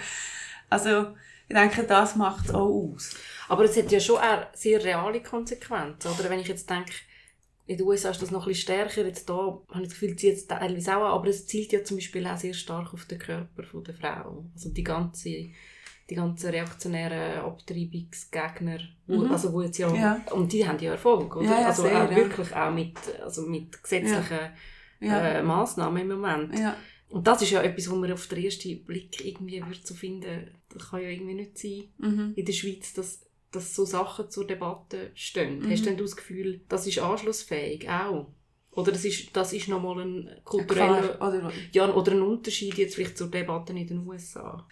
Also, 0.70 1.14
ich 1.48 1.54
denke, 1.54 1.84
das 1.84 2.16
macht 2.16 2.46
es 2.46 2.54
auch 2.54 2.92
aus. 2.92 3.10
Aber 3.48 3.64
es 3.64 3.76
hat 3.76 3.92
ja 3.92 4.00
schon 4.00 4.18
auch 4.18 4.46
sehr 4.52 4.82
reale 4.82 5.22
Konsequenzen. 5.22 6.10
Oder 6.18 6.28
wenn 6.28 6.40
ich 6.40 6.48
jetzt 6.48 6.68
denke, 6.68 6.92
in 7.66 7.76
den 7.76 7.86
USA 7.86 8.10
ist 8.10 8.22
das 8.22 8.30
noch 8.30 8.46
ein 8.46 8.48
bisschen 8.48 8.62
stärker, 8.62 9.04
jetzt 9.04 9.28
da 9.28 9.34
habe 9.34 9.82
ich 9.82 9.88
das 9.88 9.98
Gefühl, 9.98 10.16
zieht 10.16 10.34
es 10.34 10.46
teilweise 10.46 10.96
auch 10.96 11.02
an, 11.02 11.12
aber 11.12 11.28
es 11.28 11.46
zielt 11.46 11.72
ja 11.72 11.82
zum 11.82 11.96
Beispiel 11.96 12.26
auch 12.26 12.36
sehr 12.36 12.54
stark 12.54 12.94
auf 12.94 13.04
den 13.06 13.18
Körper 13.18 13.62
der 13.80 13.94
Frau. 13.94 14.44
Also 14.54 14.70
die 14.70 14.84
ganze 14.84 15.50
die 16.08 16.14
ganzen 16.14 16.50
reaktionären 16.50 17.40
Abtreibungsgegner, 17.40 18.78
mhm. 19.08 19.32
also 19.32 19.52
wo 19.52 19.62
jetzt 19.62 19.78
ja, 19.78 19.92
ja, 19.92 20.22
und 20.30 20.52
die 20.52 20.64
haben 20.64 20.78
ja 20.78 20.92
Erfolg, 20.92 21.34
oder? 21.34 21.46
Ja, 21.46 21.60
ja, 21.62 21.66
also 21.66 21.82
sehr, 21.82 22.04
auch 22.04 22.14
wirklich 22.14 22.54
auch 22.54 22.72
mit, 22.72 22.96
also 23.20 23.42
mit 23.42 23.82
gesetzlichen 23.82 24.38
Äh, 25.00 25.42
Massnahmen 25.42 26.02
im 26.02 26.08
Moment. 26.08 26.54
Und 27.08 27.26
das 27.26 27.42
ist 27.42 27.50
ja 27.50 27.62
etwas, 27.62 27.90
wo 27.90 27.96
man 27.96 28.12
auf 28.12 28.26
den 28.26 28.42
ersten 28.44 28.84
Blick 28.84 29.24
irgendwie 29.24 29.60
würde 29.64 29.80
so 29.82 29.94
finden, 29.94 30.50
das 30.70 30.90
kann 30.90 31.02
ja 31.02 31.08
irgendwie 31.08 31.34
nicht 31.34 31.58
sein 31.58 31.84
mhm. 31.98 32.32
in 32.34 32.44
der 32.44 32.52
Schweiz, 32.52 32.92
dass, 32.94 33.20
dass 33.52 33.74
so 33.74 33.84
Sachen 33.84 34.30
zur 34.30 34.46
Debatte 34.46 35.10
stehen. 35.14 35.60
Mhm. 35.60 35.70
Hast 35.70 35.80
du 35.80 35.90
denn 35.90 35.98
das 35.98 36.16
Gefühl, 36.16 36.60
das 36.68 36.86
ist 36.86 36.98
anschlussfähig 36.98 37.88
auch? 37.88 38.28
Oder 38.72 38.92
das 38.92 39.04
ist, 39.04 39.34
das 39.34 39.52
ist 39.54 39.68
nochmal 39.68 40.00
ein 40.00 40.30
kultureller 40.44 41.16
oder, 41.20 41.50
ja, 41.72 41.92
oder 41.92 42.12
ein 42.12 42.20
Unterschied 42.20 42.74
jetzt 42.74 42.94
vielleicht 42.94 43.16
zur 43.16 43.30
Debatte 43.30 43.72
in 43.72 43.86
den 43.86 44.06
USA? 44.06 44.66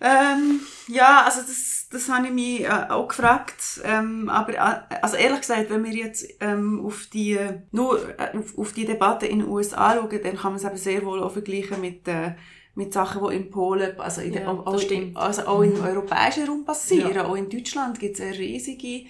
Ähm, 0.00 0.60
ja, 0.88 1.24
also 1.24 1.40
das, 1.40 1.88
das 1.90 2.10
habe 2.10 2.26
ich 2.26 2.32
mich 2.32 2.60
äh, 2.64 2.86
auch 2.90 3.08
gefragt. 3.08 3.80
Ähm, 3.84 4.28
aber 4.28 4.54
äh, 4.54 4.96
also 5.00 5.16
ehrlich 5.16 5.40
gesagt, 5.40 5.70
wenn 5.70 5.82
wir 5.82 5.92
jetzt 5.94 6.26
ähm, 6.40 6.84
auf 6.84 7.06
die 7.06 7.38
nur 7.70 8.06
äh, 8.18 8.36
auf, 8.36 8.58
auf 8.58 8.72
die 8.74 8.84
Debatte 8.84 9.26
in 9.26 9.38
den 9.38 9.48
USA 9.48 9.94
schauen, 9.94 10.20
dann 10.22 10.36
kann 10.36 10.52
man 10.52 10.56
es 10.56 10.64
eben 10.64 10.76
sehr 10.76 11.04
wohl 11.06 11.22
auch 11.22 11.32
vergleichen 11.32 11.80
mit 11.80 12.06
äh, 12.06 12.34
mit 12.74 12.92
Sachen, 12.92 13.28
die 13.28 13.36
in 13.36 13.50
Polen, 13.50 13.98
also, 14.00 14.20
in 14.20 14.32
ja, 14.32 14.40
der, 14.40 14.50
auch, 14.50 14.80
in, 14.90 15.16
also 15.16 15.46
auch 15.46 15.62
im 15.62 15.74
mhm. 15.74 15.84
europäischen 15.84 16.46
Raum 16.46 16.64
passieren. 16.64 17.14
Ja. 17.14 17.26
Auch 17.26 17.36
in 17.36 17.48
Deutschland 17.48 17.98
gibt 18.00 18.18
es 18.18 18.20
eine 18.20 18.36
riesige 18.36 19.06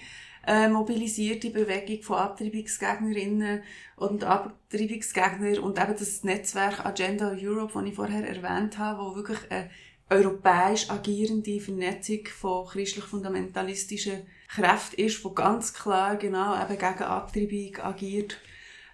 äh, 0.47 0.67
mobilisierte 0.67 1.49
Bewegung 1.49 2.03
von 2.03 2.17
Abtreibungsgegnerinnen 2.17 3.63
und 3.95 4.23
Abtreibungsgegnern 4.23 5.59
und 5.59 5.81
eben 5.81 5.95
das 5.97 6.23
Netzwerk 6.23 6.85
Agenda 6.85 7.35
Europe, 7.35 7.73
das 7.73 7.83
ich 7.85 7.95
vorher 7.95 8.27
erwähnt 8.27 8.77
habe, 8.77 9.01
wo 9.01 9.15
wirklich 9.15 9.39
eine 9.49 9.69
europäisch 10.09 10.91
agierende 10.91 11.59
Vernetzung 11.59 12.19
von 12.27 12.67
christlich-fundamentalistischen 12.67 14.27
Kräften 14.47 15.01
ist, 15.01 15.23
die 15.23 15.33
ganz 15.33 15.73
klar 15.73 16.15
genau 16.15 16.53
eben 16.53 16.77
gegen 16.77 17.03
Abtreibung 17.03 17.77
agiert 17.81 18.37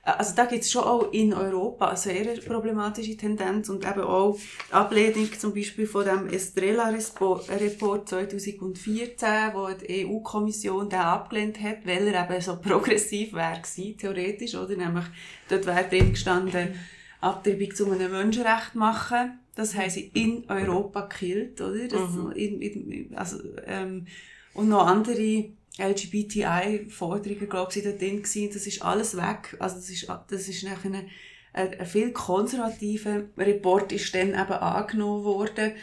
also 0.03 0.35
da 0.35 0.45
gibt 0.45 0.63
es 0.63 0.71
schon 0.71 0.83
auch 0.83 1.11
in 1.11 1.31
Europa 1.31 1.89
eine 1.89 1.97
sehr 1.97 2.25
problematische 2.41 3.15
Tendenz 3.15 3.69
und 3.69 3.85
eben 3.85 4.01
auch 4.01 4.35
die 4.35 4.73
Ablehnung 4.73 5.29
zum 5.37 5.53
Beispiel 5.53 5.85
von 5.85 6.05
dem 6.05 6.27
Estrella-Report 6.27 8.09
2014, 8.09 9.27
wo 9.53 9.69
die 9.69 10.07
EU-Kommission 10.07 10.89
den 10.89 10.99
abgelehnt 10.99 11.61
hat, 11.61 11.85
weil 11.85 12.07
er 12.07 12.27
eben 12.27 12.41
so 12.41 12.55
progressiv 12.57 13.33
wäre 13.33 13.61
theoretisch, 13.97 14.55
oder? 14.55 14.75
Nämlich, 14.75 15.05
dort 15.49 15.67
wäre 15.67 15.87
drin 15.87 16.13
gestanden, 16.13 16.73
Abtreibung 17.19 17.75
zu 17.75 17.91
einem 17.91 18.11
Menschenrecht 18.11 18.73
machen. 18.73 19.39
Das 19.53 19.75
haben 19.75 19.91
sie 19.91 20.09
in 20.15 20.49
Europa 20.49 21.01
gekillt, 21.01 21.61
oder? 21.61 21.87
Das, 21.87 22.09
mhm. 22.09 22.31
in, 22.31 22.61
in, 22.61 23.15
also, 23.15 23.37
ähm, 23.67 24.07
und 24.55 24.69
noch 24.69 24.87
andere 24.87 25.51
LGBTI-Forderungen, 25.77 27.49
glaube 27.49 27.71
ich, 27.75 27.83
da 27.83 27.91
drin 27.91 28.23
gewesen. 28.23 28.49
Das 28.53 28.67
ist 28.67 28.81
alles 28.81 29.15
weg. 29.15 29.55
Also 29.59 29.75
das 29.77 29.89
ist, 29.89 30.07
das 30.29 30.47
ist 30.47 30.63
nachher 30.63 30.91
ein, 30.91 31.09
ein 31.53 31.85
viel 31.85 32.11
konservativer 32.11 33.23
Report 33.37 33.91
ist 33.91 34.13
dann 34.13 34.29
eben 34.29 34.35
angenommen 34.35 35.23
worden, 35.23 35.73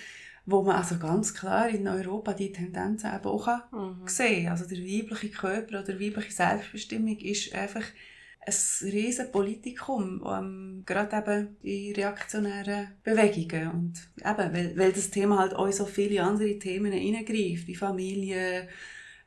wo 0.46 0.62
man 0.62 0.76
also 0.76 0.98
ganz 0.98 1.34
klar 1.34 1.68
in 1.68 1.86
Europa 1.86 2.32
die 2.32 2.52
Tendenzen 2.52 3.10
eben 3.14 3.26
auch 3.26 3.48
mhm. 3.70 4.06
sehen. 4.06 4.48
Also 4.48 4.66
der 4.66 4.78
weibliche 4.78 5.28
Körper 5.28 5.80
oder 5.80 6.00
weibliche 6.00 6.32
Selbstbestimmung 6.32 7.18
ist 7.18 7.54
einfach 7.54 7.84
ein 8.46 8.54
riesen 8.90 9.30
Politikum, 9.30 10.22
um, 10.22 10.82
gerade 10.86 11.16
eben 11.18 11.56
die 11.62 11.92
reaktionären 11.92 12.88
Bewegungen. 13.04 13.70
Und 13.70 14.08
eben, 14.18 14.54
weil, 14.54 14.76
weil 14.76 14.92
das 14.92 15.10
Thema 15.10 15.38
halt 15.38 15.54
auch 15.54 15.70
so 15.70 15.84
viele 15.84 16.22
andere 16.22 16.58
Themen 16.58 16.92
hineingreift, 16.92 17.66
wie 17.66 17.74
Familie, 17.74 18.68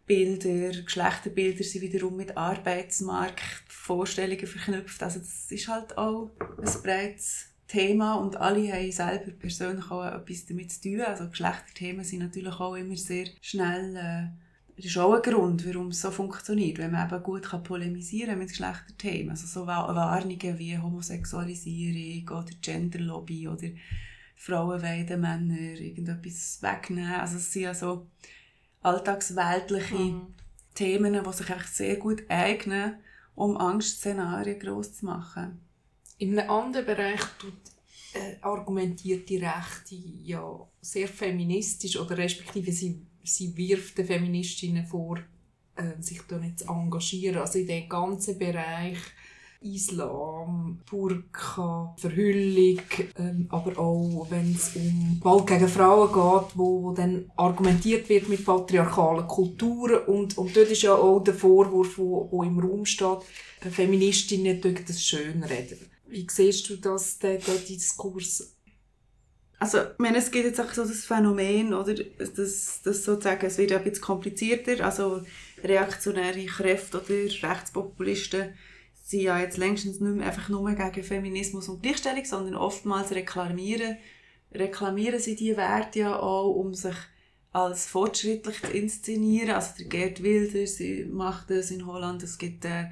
Bilder, 0.06 0.82
Geschlechterbilder 0.82 1.64
sind 1.64 1.82
wiederum 1.82 2.18
mit 2.18 2.36
Arbeitsmarktvorstellungen 2.36 4.48
verknüpft. 4.48 5.02
Also 5.04 5.20
das 5.20 5.52
ist 5.52 5.68
halt 5.68 5.98
auch 5.98 6.32
ein 6.40 6.82
breites 6.84 7.48
Thema 7.68 8.16
und 8.16 8.36
alle 8.36 8.74
haben 8.74 8.92
selber 8.92 9.32
persönlich 9.32 9.90
auch 9.90 10.06
etwas 10.06 10.46
damit 10.46 10.72
zu 10.72 10.82
tun. 10.82 11.02
Also 11.02 11.30
Geschlechterthemen 11.30 12.04
sind 12.04 12.20
natürlich 12.20 12.60
auch 12.60 12.76
immer 12.76 12.98
sehr 12.98 13.28
schnell 13.42 13.96
äh, 13.96 14.28
das 14.82 14.86
ist 14.86 14.98
auch 14.98 15.14
ein 15.14 15.22
Grund, 15.22 15.68
warum 15.68 15.90
es 15.90 16.02
so 16.02 16.10
funktioniert, 16.10 16.80
wenn 16.80 16.92
man 16.92 17.08
eben 17.08 17.22
gut 17.22 17.44
kann 17.44 17.62
polemisieren 17.62 18.40
mit 18.40 18.50
Geschlechterthemen. 18.50 19.30
Also 19.30 19.46
so 19.46 19.68
Warnungen 19.68 20.58
wie 20.58 20.78
Homosexualisierung 20.78 22.40
oder 22.40 22.50
Genderlobby 22.62 23.48
oder 23.48 23.68
Frauen 24.36 24.82
wollen 24.82 25.22
Männer 25.22 25.80
irgendetwas 25.80 26.60
wegnehmen. 26.62 27.14
Also 27.14 27.38
es 27.38 27.54
sind 27.54 27.64
ja 27.64 27.76
so 27.76 28.08
alltagsweltliche 28.82 29.96
mhm. 29.96 30.34
Themen, 30.74 31.14
die 31.14 31.34
sich 31.34 31.50
einfach 31.50 31.68
sehr 31.68 31.98
gut 31.98 32.24
eignen, 32.30 32.96
um 33.36 33.58
Angstszenarien 33.58 34.60
groß 34.60 34.94
zu 34.94 35.06
machen. 35.06 35.62
In 36.18 36.38
einem 36.38 36.50
anderen 36.50 36.86
Bereich 36.86 37.22
tut, 37.40 37.54
äh, 38.14 38.36
argumentiert 38.42 39.30
die 39.30 39.38
Rechte 39.38 39.96
ja 39.96 40.68
sehr 40.82 41.08
feministisch 41.08 41.98
oder 41.98 42.18
respektive 42.18 42.72
sie, 42.72 43.02
sie 43.24 43.56
wirft 43.56 43.98
den 43.98 44.06
Feministinnen 44.06 44.86
vor, 44.86 45.18
äh, 45.76 46.02
sich 46.02 46.22
da 46.28 46.38
nicht 46.38 46.60
zu 46.60 46.66
engagieren. 46.66 47.38
Also 47.38 47.60
in 47.60 47.68
dem 47.68 47.90
ganzen 47.90 48.38
Bereich 48.38 48.98
Islam, 49.64 50.80
Burka, 50.90 51.94
Verhüllung, 51.98 52.82
ähm, 53.18 53.46
aber 53.50 53.78
auch 53.78 54.26
wenn 54.30 54.56
es 54.56 54.76
um 54.76 55.20
Gewalt 55.20 55.48
gegen 55.48 55.68
Frauen 55.68 56.08
geht, 56.08 56.58
wo, 56.58 56.84
wo 56.84 56.92
dann 56.94 57.32
argumentiert 57.36 58.10
wird 58.10 58.28
mit 58.28 58.44
patriarchalen 58.44 59.28
Kulturen 59.28 60.06
und, 60.06 60.36
und 60.38 60.56
dort 60.56 60.72
ist 60.72 60.82
ja 60.82 60.96
auch 60.96 61.20
der 61.20 61.36
Vorwurf, 61.36 61.98
wo, 62.00 62.28
wo 62.32 62.42
im 62.42 62.60
Raum 62.60 62.86
steht, 62.86 63.20
äh, 63.64 63.70
Feministinnen 63.70 64.60
durch 64.60 64.84
das 64.84 65.04
Schönreden. 65.04 65.78
Wie 66.08 66.28
siehst 66.30 66.68
du 66.70 66.78
das, 66.78 67.20
der, 67.20 67.38
der 67.38 67.56
Diskurs? 67.56 68.56
Also, 69.60 69.78
ich 69.78 70.00
meine, 70.00 70.18
es 70.18 70.32
gibt 70.32 70.46
jetzt 70.46 70.60
auch 70.60 70.74
so 70.74 70.82
das 70.82 71.06
Phänomen, 71.06 71.76
oder, 71.76 71.94
dass, 71.94 72.82
dass 72.82 73.04
sozusagen, 73.04 73.46
es 73.46 73.60
wird 73.60 73.72
ein 73.74 73.84
bisschen 73.84 74.02
komplizierter, 74.02 74.84
also 74.84 75.22
reaktionäre 75.64 76.44
Kräfte 76.48 76.98
oder 76.98 77.50
Rechtspopulisten 77.50 78.56
sie 79.02 79.24
ja 79.24 79.40
jetzt 79.40 79.58
längstens 79.58 80.00
nicht 80.00 80.16
mehr 80.16 80.28
einfach 80.28 80.50
nur 80.50 80.72
gegen 80.72 81.04
Feminismus 81.04 81.68
und 81.68 81.84
Gleichstellung, 81.84 82.26
sondern 82.26 82.56
oftmals 82.56 83.12
reklamieren, 83.12 83.98
reklamieren 84.54 85.20
sie 85.20 85.36
die 85.36 85.58
Werte 85.58 86.00
ja 86.00 86.20
auch, 86.20 86.52
um 86.52 86.74
sich 86.74 86.96
als 87.52 87.86
fortschrittlich 87.86 88.62
zu 88.62 88.72
inszenieren. 88.72 89.52
Also 89.52 89.72
der 89.80 89.88
Gerd 89.88 90.24
Wilder, 90.24 90.66
sie 90.68 91.06
macht 91.06 91.50
das 91.50 91.72
in 91.72 91.86
Holland. 91.86 92.24
Es 92.24 92.38
gibt 92.38 92.64
äh, 92.66 92.86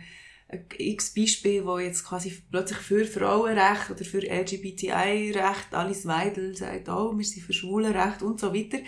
x 0.78 1.14
Beispiele, 1.14 1.66
wo 1.66 1.80
jetzt 1.80 2.06
quasi 2.06 2.42
plötzlich 2.52 2.80
für 2.80 3.06
Frauenrecht 3.06 3.92
oder 3.92 4.04
für 4.04 4.22
LGBTI-Recht, 4.22 5.74
Alice 5.74 6.06
Weidel 6.06 6.56
sagt 6.56 6.90
auch, 6.90 7.16
wir 7.16 7.24
sind 7.24 7.44
für 7.44 7.54
Schwulenrecht 7.54 8.22
und 8.22 8.40
so 8.40 8.54
weiter. 8.54 8.80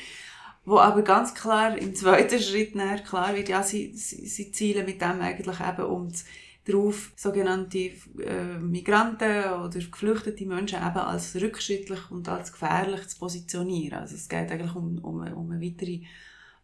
Wo 0.66 0.78
aber 0.78 1.02
ganz 1.02 1.34
klar 1.34 1.78
im 1.78 1.96
zweiten 1.96 2.40
Schritt 2.40 2.76
nachher 2.76 3.00
klar 3.00 3.36
wird, 3.36 3.50
ja, 3.50 3.64
sie, 3.64 3.94
sie, 3.96 4.28
sie 4.28 4.52
zielen 4.52 4.86
mit 4.86 5.02
dem 5.02 5.22
eigentlich 5.22 5.60
eben 5.60 5.86
um 5.86 6.10
das 6.10 6.26
darauf, 6.66 7.12
sogenannte 7.16 7.78
äh, 7.80 8.60
Migranten 8.60 9.54
oder 9.54 9.80
geflüchtete 9.80 10.46
Menschen 10.46 10.78
eben 10.78 10.98
als 10.98 11.36
rückschrittlich 11.36 12.12
und 12.12 12.30
als 12.30 12.52
gefährlich 12.52 13.08
zu 13.08 13.18
positionieren. 13.18 14.00
Also 14.00 14.16
es 14.16 14.30
geht 14.30 14.52
eigentlich 14.52 14.76
um, 14.76 15.00
um, 15.00 15.22
um 15.22 15.52
eine 15.52 15.66
weitere 15.66 16.02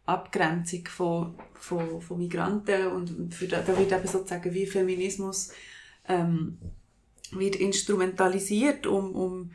Abgrenzung 0.06 0.86
von, 0.86 1.34
von, 1.54 2.00
von 2.00 2.18
Migranten 2.18 2.86
und 2.88 3.34
für, 3.34 3.48
da 3.48 3.66
wird 3.66 3.92
eben 3.92 4.06
sozusagen 4.06 4.54
wie 4.54 4.66
Feminismus 4.66 5.50
ähm, 6.08 6.58
wird 7.32 7.56
instrumentalisiert, 7.56 8.86
um, 8.86 9.14
um, 9.14 9.50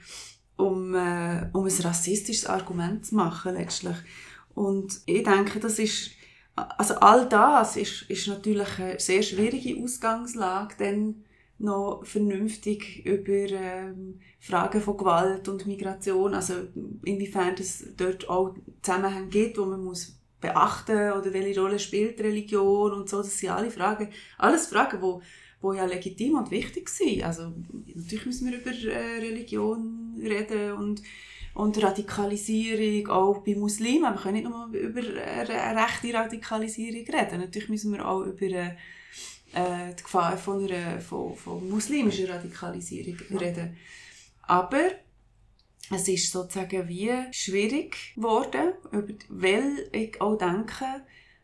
um, 0.58 0.94
äh, 0.94 1.50
um 1.54 1.66
ein 1.66 1.82
rassistisches 1.82 2.46
Argument 2.46 3.06
zu 3.06 3.16
machen 3.16 3.56
letztlich. 3.56 3.98
Und 4.54 5.02
ich 5.06 5.24
denke, 5.24 5.60
das 5.60 5.80
ist 5.80 6.12
also 6.56 6.96
all 6.96 7.28
das 7.28 7.78
ist, 7.78 8.04
ist 8.10 8.28
natürlich 8.28 8.80
eine 8.80 9.00
sehr 9.00 9.24
schwierige 9.24 9.82
Ausgangslage, 9.82 10.76
dann 10.78 11.24
noch 11.60 12.06
vernünftig 12.06 13.06
über 13.06 13.32
ähm, 13.32 14.20
Fragen 14.40 14.82
von 14.82 14.98
Gewalt 14.98 15.48
und 15.48 15.66
Migration, 15.66 16.34
also 16.34 16.54
inwiefern 17.06 17.56
es 17.58 17.96
dort 17.96 18.30
auch 18.30 18.56
Zusammenhänge 18.82 19.28
gibt, 19.28 19.58
wo 19.58 19.66
man 19.66 19.84
muss 19.84 20.20
beachten 20.42 21.14
oder 21.14 21.32
welche 21.32 21.60
Rolle 21.60 21.80
spielt 21.80 22.20
Religion 22.20 22.92
und 22.92 23.10
so, 23.10 23.18
das 23.18 23.38
sind 23.38 23.50
alle 23.50 23.72
Fragen, 23.72 24.10
alles 24.38 24.68
Fragen, 24.68 25.02
wo, 25.02 25.22
wo 25.62 25.72
ja 25.74 25.86
legitim 25.86 26.36
und 26.36 26.52
wichtig 26.52 26.90
sind. 26.90 27.24
Also 27.24 27.54
natürlich 27.96 28.26
müssen 28.26 28.52
wir 28.52 28.60
über 28.60 28.72
äh, 28.72 29.20
Religion 29.20 30.20
reden 30.22 30.74
und 30.74 31.02
und 31.54 31.82
Radikalisierung, 31.82 33.08
auch 33.10 33.44
bei 33.44 33.56
Muslimen. 33.56 34.14
Wir 34.14 34.22
können 34.22 34.34
nicht 34.34 34.50
nur 34.50 34.68
über 34.68 35.02
eine 35.02 35.84
rechte 35.84 36.14
Radikalisierung 36.14 37.06
reden. 37.06 37.42
Natürlich 37.42 37.70
müssen 37.70 37.94
wir 37.94 38.08
auch 38.08 38.22
über 38.22 38.48
äh, 38.48 39.94
die 39.98 40.04
Gefahr 40.04 40.38
von, 40.38 40.64
einer, 40.64 41.00
von, 41.00 41.36
von 41.36 41.70
muslimischer 41.70 42.30
Radikalisierung 42.30 43.18
reden. 43.40 43.78
Aber 44.42 44.92
es 45.92 46.08
ist 46.08 46.32
sozusagen 46.32 46.88
wie 46.88 47.12
schwierig 47.32 48.16
geworden, 48.16 48.74
weil 49.30 49.90
ich 49.92 50.20
auch 50.22 50.38
denke, 50.38 50.86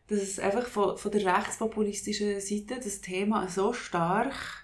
dass 0.08 0.22
es 0.22 0.38
einfach 0.40 0.66
von, 0.66 0.98
von 0.98 1.12
der 1.12 1.38
rechtspopulistischen 1.38 2.40
Seite 2.40 2.80
das 2.82 3.00
Thema 3.00 3.48
so 3.48 3.72
stark 3.72 4.59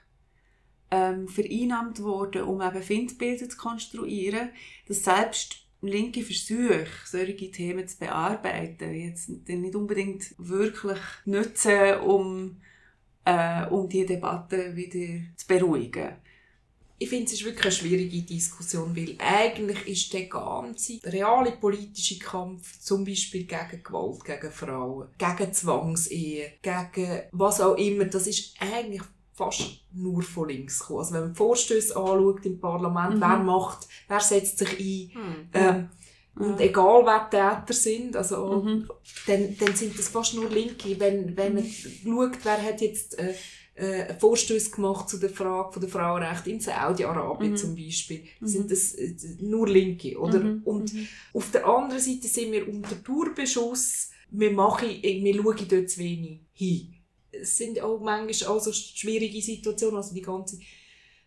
ähm, 0.90 1.28
vereinnahmt 1.28 2.02
worden, 2.02 2.42
um 2.42 2.60
eben 2.60 2.82
Findbilder 2.82 3.48
zu 3.48 3.56
konstruieren, 3.56 4.50
dass 4.86 5.04
selbst 5.04 5.66
linke 5.82 6.22
Versuche, 6.22 6.86
solche 7.04 7.50
Themen 7.50 7.86
zu 7.86 7.98
bearbeiten, 7.98 8.94
jetzt 8.94 9.28
nicht 9.28 9.74
unbedingt 9.74 10.34
wirklich 10.38 10.98
nutzen, 11.24 12.00
um, 12.04 12.56
äh, 13.24 13.66
um 13.66 13.88
die 13.88 14.06
Debatte 14.06 14.74
wieder 14.74 15.22
zu 15.36 15.46
beruhigen. 15.46 16.12
Ich 16.98 17.10
finde, 17.10 17.26
es 17.26 17.34
ist 17.34 17.44
wirklich 17.44 17.64
eine 17.64 17.72
schwierige 17.72 18.22
Diskussion, 18.22 18.96
weil 18.96 19.16
eigentlich 19.18 19.86
ist 19.86 20.14
der 20.14 20.28
ganze 20.28 20.98
reale 21.04 21.52
politische 21.52 22.18
Kampf 22.18 22.80
zum 22.80 23.04
Beispiel 23.04 23.44
gegen 23.44 23.82
Gewalt 23.84 24.24
gegen 24.24 24.50
Frauen, 24.50 25.08
gegen 25.18 25.52
Zwangsehe, 25.52 26.54
gegen 26.62 27.22
was 27.32 27.60
auch 27.60 27.76
immer, 27.76 28.06
das 28.06 28.26
ist 28.26 28.54
eigentlich 28.60 29.02
fast 29.36 29.84
nur 29.92 30.22
von 30.22 30.48
links 30.48 30.80
gekommen. 30.80 31.00
Also 31.00 31.14
wenn 31.14 31.20
man 31.24 31.34
Vorstöße 31.34 31.94
anschaut 31.94 32.46
im 32.46 32.58
Parlament, 32.58 33.16
mhm. 33.16 33.20
wer 33.20 33.38
macht, 33.38 33.86
wer 34.08 34.20
setzt 34.20 34.58
sich 34.58 34.80
ein, 34.80 35.22
mhm. 35.22 35.48
ähm, 35.52 35.88
Und 36.38 36.60
egal 36.60 37.04
wer 37.04 37.30
Täter 37.30 37.72
sind, 37.72 38.16
also, 38.16 38.62
mhm. 38.62 38.88
dann, 39.26 39.56
dann 39.58 39.74
sind 39.74 39.98
das 39.98 40.08
fast 40.08 40.34
nur 40.34 40.50
Linke. 40.50 40.98
Wenn, 40.98 41.36
wenn 41.36 41.54
man 41.54 41.64
schaut, 41.64 42.38
wer 42.44 42.62
hat 42.62 42.80
jetzt 42.80 43.18
äh, 43.18 43.34
äh, 43.74 44.14
Vorstöße 44.14 44.70
gemacht 44.70 45.08
zu 45.08 45.18
der 45.18 45.30
Frage 45.30 45.72
von 45.72 45.82
der 45.82 45.90
Frauenrechte 45.90 46.50
in 46.50 46.60
Saudi-Arabien 46.60 47.52
mhm. 47.52 47.56
zum 47.56 47.76
Beispiel, 47.76 48.24
mhm. 48.40 48.46
sind 48.46 48.70
das 48.70 48.94
äh, 48.94 49.14
nur 49.40 49.68
Linke, 49.68 50.18
oder? 50.18 50.40
Mhm. 50.40 50.62
Und 50.64 50.92
mhm. 50.92 51.08
auf 51.34 51.50
der 51.50 51.66
anderen 51.66 52.02
Seite 52.02 52.28
sind 52.28 52.52
wir 52.52 52.68
unter 52.68 52.96
Dauerbeschuss. 52.96 54.10
Wir 54.30 54.50
machen, 54.50 54.88
wir 54.88 55.34
schauen 55.34 55.68
dort 55.68 55.90
zu 55.90 56.00
wenig 56.00 56.40
hin. 56.52 56.95
Es 57.40 57.56
sind 57.56 57.80
auch 57.80 58.00
manchmal 58.00 58.50
auch 58.50 58.60
so 58.60 58.72
schwierige 58.72 59.40
Situationen, 59.40 59.96
also 59.96 60.14
die 60.14 60.22
ganze 60.22 60.58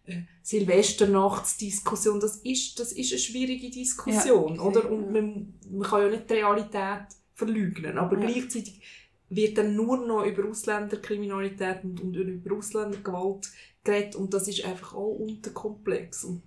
äh, 0.06 0.22
Silvesternachtsdiskussion, 0.42 2.20
das 2.20 2.38
ist, 2.38 2.80
das 2.80 2.92
ist 2.92 3.12
eine 3.12 3.20
schwierige 3.20 3.70
Diskussion, 3.70 4.56
ja, 4.56 4.62
oder? 4.62 4.90
Und 4.90 5.12
man, 5.12 5.54
man 5.70 5.90
kann 5.90 6.02
ja 6.02 6.10
nicht 6.10 6.30
die 6.30 6.34
Realität 6.34 7.08
verleugnen, 7.36 7.98
aber 7.98 8.20
ja. 8.20 8.28
gleichzeitig 8.28 8.82
wird 9.30 9.58
dann 9.58 9.76
nur 9.76 10.06
noch 10.06 10.26
über 10.26 10.50
Ausländerkriminalität 10.50 11.84
und, 11.84 12.02
und 12.02 12.16
über 12.16 12.56
Ausländergewalt 12.56 13.52
geredet 13.84 14.16
und 14.16 14.34
das 14.34 14.48
ist 14.48 14.66
einfach 14.66 14.94
auch 14.94 15.14
unterkomplex. 15.14 16.24
Und, 16.24 16.42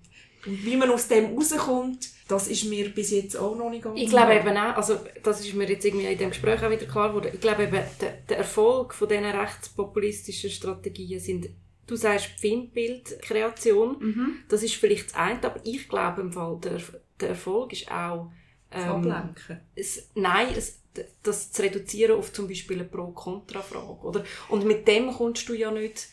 und 0.46 0.64
wie 0.64 0.76
man 0.76 0.90
aus 0.90 1.08
dem 1.08 1.34
rauskommt, 1.34 2.10
das 2.28 2.48
ist 2.48 2.64
mir 2.64 2.88
bis 2.90 3.10
jetzt 3.10 3.36
auch 3.36 3.56
noch 3.56 3.70
nicht 3.70 3.82
ganz 3.82 4.00
Ich 4.00 4.08
glaube 4.08 4.34
eben 4.34 4.56
auch, 4.56 4.76
also 4.76 4.98
das 5.22 5.40
ist 5.40 5.54
mir 5.54 5.68
jetzt 5.68 5.84
irgendwie 5.84 6.06
in 6.06 6.18
dem 6.18 6.30
Gespräch 6.30 6.62
auch 6.62 6.70
wieder 6.70 6.86
klar 6.86 7.08
geworden, 7.08 7.30
ich 7.32 7.40
glaube 7.40 7.64
eben, 7.64 7.78
der, 8.00 8.12
der 8.28 8.38
Erfolg 8.38 8.94
von 8.94 9.08
diesen 9.08 9.24
rechtspopulistischen 9.24 10.50
Strategien 10.50 11.20
sind 11.20 11.48
Du 11.84 11.96
sagst 11.96 12.30
Filmbildkreation, 12.38 13.96
mhm. 13.98 14.34
das 14.48 14.62
ist 14.62 14.76
vielleicht 14.76 15.10
das 15.10 15.14
eine, 15.14 15.42
aber 15.42 15.60
ich 15.64 15.88
glaube 15.88 16.20
im 16.20 16.32
Fall, 16.32 16.58
der, 16.62 16.80
der 17.20 17.30
Erfolg 17.30 17.72
ist 17.72 17.90
auch... 17.90 18.30
Ähm, 18.70 19.34
es, 19.74 20.08
nein, 20.14 20.48
es, 20.56 20.80
das 21.22 21.52
zu 21.52 21.62
reduzieren 21.62 22.18
auf 22.18 22.32
zum 22.32 22.48
Beispiel 22.48 22.78
eine 22.78 22.88
Pro-Kontra-Frage. 22.88 24.06
Oder? 24.06 24.24
Und 24.48 24.64
mit 24.64 24.86
dem 24.88 25.12
kommst 25.12 25.48
du 25.48 25.54
ja 25.54 25.70
nicht, 25.70 26.08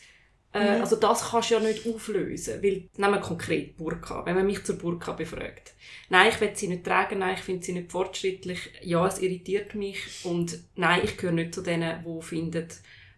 äh, 0.52 0.76
mhm. 0.76 0.80
also 0.80 0.96
das 0.96 1.30
kannst 1.30 1.50
du 1.50 1.54
ja 1.54 1.60
nicht 1.60 1.86
auflösen, 1.86 2.62
weil, 2.62 2.88
nehmen 2.96 3.14
wir 3.14 3.20
konkret 3.20 3.76
Burka, 3.76 4.24
wenn 4.26 4.34
man 4.34 4.46
mich 4.46 4.64
zur 4.64 4.76
Burka 4.76 5.12
befragt. 5.12 5.74
Nein, 6.08 6.30
ich 6.30 6.40
will 6.40 6.50
sie 6.54 6.68
nicht 6.68 6.84
tragen, 6.84 7.20
nein, 7.20 7.34
ich 7.34 7.42
finde 7.42 7.64
sie 7.64 7.72
nicht 7.72 7.92
fortschrittlich, 7.92 8.70
ja, 8.82 9.06
es 9.06 9.20
irritiert 9.20 9.74
mich 9.74 9.98
und 10.24 10.58
nein, 10.74 11.02
ich 11.04 11.16
gehöre 11.16 11.34
nicht 11.34 11.54
zu 11.54 11.62
denen, 11.62 12.04
die 12.04 12.22
finden, 12.22 12.66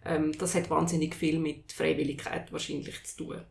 ähm, 0.05 0.33
das 0.37 0.55
hat 0.55 0.69
wahnsinnig 0.69 1.15
viel 1.15 1.39
mit 1.39 1.73
Freiwilligkeit 1.73 2.53
wahrscheinlich 2.53 3.03
zu 3.05 3.25
tun 3.25 3.43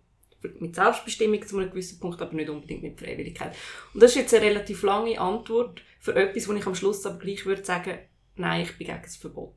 mit 0.59 0.75
Selbstbestimmung 0.75 1.45
zu 1.45 1.57
einem 1.57 1.69
gewissen 1.69 1.99
Punkt, 1.99 2.21
aber 2.21 2.33
nicht 2.33 2.49
unbedingt 2.49 2.83
mit 2.83 2.99
Freiwilligkeit. 2.99 3.55
Und 3.93 4.01
das 4.01 4.11
ist 4.11 4.17
jetzt 4.17 4.33
eine 4.33 4.45
relativ 4.45 4.83
lange 4.83 5.19
Antwort 5.19 5.81
für 5.99 6.15
etwas, 6.15 6.47
wo 6.47 6.53
ich 6.53 6.65
am 6.65 6.75
Schluss 6.75 7.05
aber 7.05 7.19
gleich 7.19 7.45
würde 7.45 7.63
sagen, 7.63 7.99
nein, 8.35 8.61
ich 8.61 8.77
bin 8.77 8.87
gegen 8.87 9.01
das 9.01 9.17
Verbot. 9.17 9.55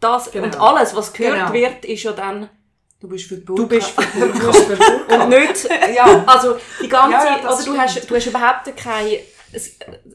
Das, 0.00 0.30
genau. 0.30 0.44
Und 0.44 0.60
alles, 0.60 0.94
was 0.94 1.12
gehört 1.12 1.34
genau. 1.34 1.52
wird, 1.52 1.84
ist 1.84 2.02
ja 2.02 2.12
dann, 2.12 2.48
Du 3.02 3.08
bist 3.08 3.26
für 3.26 3.34
die 3.34 3.40
Burka. 3.42 3.62
Du 3.62 3.68
bist 3.68 3.90
für 3.90 4.02
die 4.02 4.20
Burka. 4.20 5.24
und 5.24 5.28
nicht, 5.28 5.68
ja, 5.92 6.24
also 6.24 6.54
die 6.80 6.88
ganze, 6.88 7.16
ja, 7.16 7.38
ja, 7.38 7.48
also 7.48 7.72
du 7.72 7.76
hast, 7.76 8.08
du 8.08 8.14
hast 8.14 8.26
überhaupt 8.26 8.76
keine, 8.76 9.18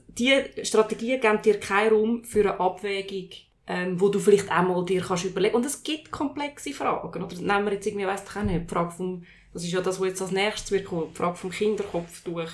die 0.08 0.44
Strategien 0.64 1.20
geben 1.20 1.42
dir 1.42 1.60
keinen 1.60 1.94
Raum 1.94 2.24
für 2.24 2.40
eine 2.40 2.60
Abwägung, 2.62 3.30
ähm, 3.68 4.00
wo 4.00 4.08
du 4.08 4.20
vielleicht 4.20 4.50
auch 4.50 4.62
mal 4.62 4.86
dir 4.86 5.02
kannst 5.02 5.26
überlegen. 5.26 5.56
Und 5.56 5.66
es 5.66 5.84
gibt 5.84 6.12
komplexe 6.12 6.72
Fragen, 6.72 7.06
oder? 7.06 7.28
Nehmen 7.36 7.66
wir 7.66 7.74
jetzt 7.74 7.88
irgendwie, 7.88 8.08
weiss 8.08 8.24
ich 8.24 8.38
auch 8.38 8.44
nicht, 8.44 8.62
die 8.62 8.74
Frage 8.74 8.92
vom 8.92 9.26
das 9.54 9.64
ist 9.64 9.72
ja 9.72 9.82
das, 9.82 10.00
was 10.00 10.08
jetzt 10.08 10.22
als 10.22 10.32
nächstes 10.32 10.72
wird 10.72 10.86
kommen, 10.86 11.08
die 11.10 11.16
Frage 11.16 11.36
vom 11.36 11.50
Kinderkopftuch 11.50 12.50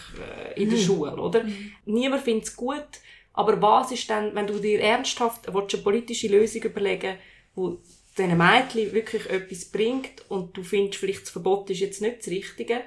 äh, 0.56 0.62
in 0.62 0.70
der 0.70 0.80
mhm. 0.80 0.84
Schule, 0.84 1.16
oder? 1.16 1.44
Mhm. 1.44 1.72
Niemand 1.86 2.24
findet 2.24 2.46
es 2.46 2.56
gut, 2.56 2.88
aber 3.34 3.62
was 3.62 3.92
ist 3.92 4.10
denn, 4.10 4.34
wenn 4.34 4.48
du 4.48 4.58
dir 4.58 4.80
ernsthaft 4.80 5.48
eine 5.48 5.62
politische 5.84 6.28
Lösung 6.30 6.64
überlegen 6.64 7.18
wo 7.56 7.78
diesen 8.18 8.38
Mädchen 8.38 8.94
wirklich 8.94 9.30
etwas 9.30 9.66
bringt 9.66 10.30
und 10.30 10.56
du 10.56 10.64
findest, 10.64 11.00
vielleicht 11.00 11.24
das 11.24 11.30
Verbot 11.32 11.70
ist 11.70 11.80
jetzt 11.80 12.02
nicht 12.02 12.20
das 12.20 12.28
Richtige, 12.28 12.82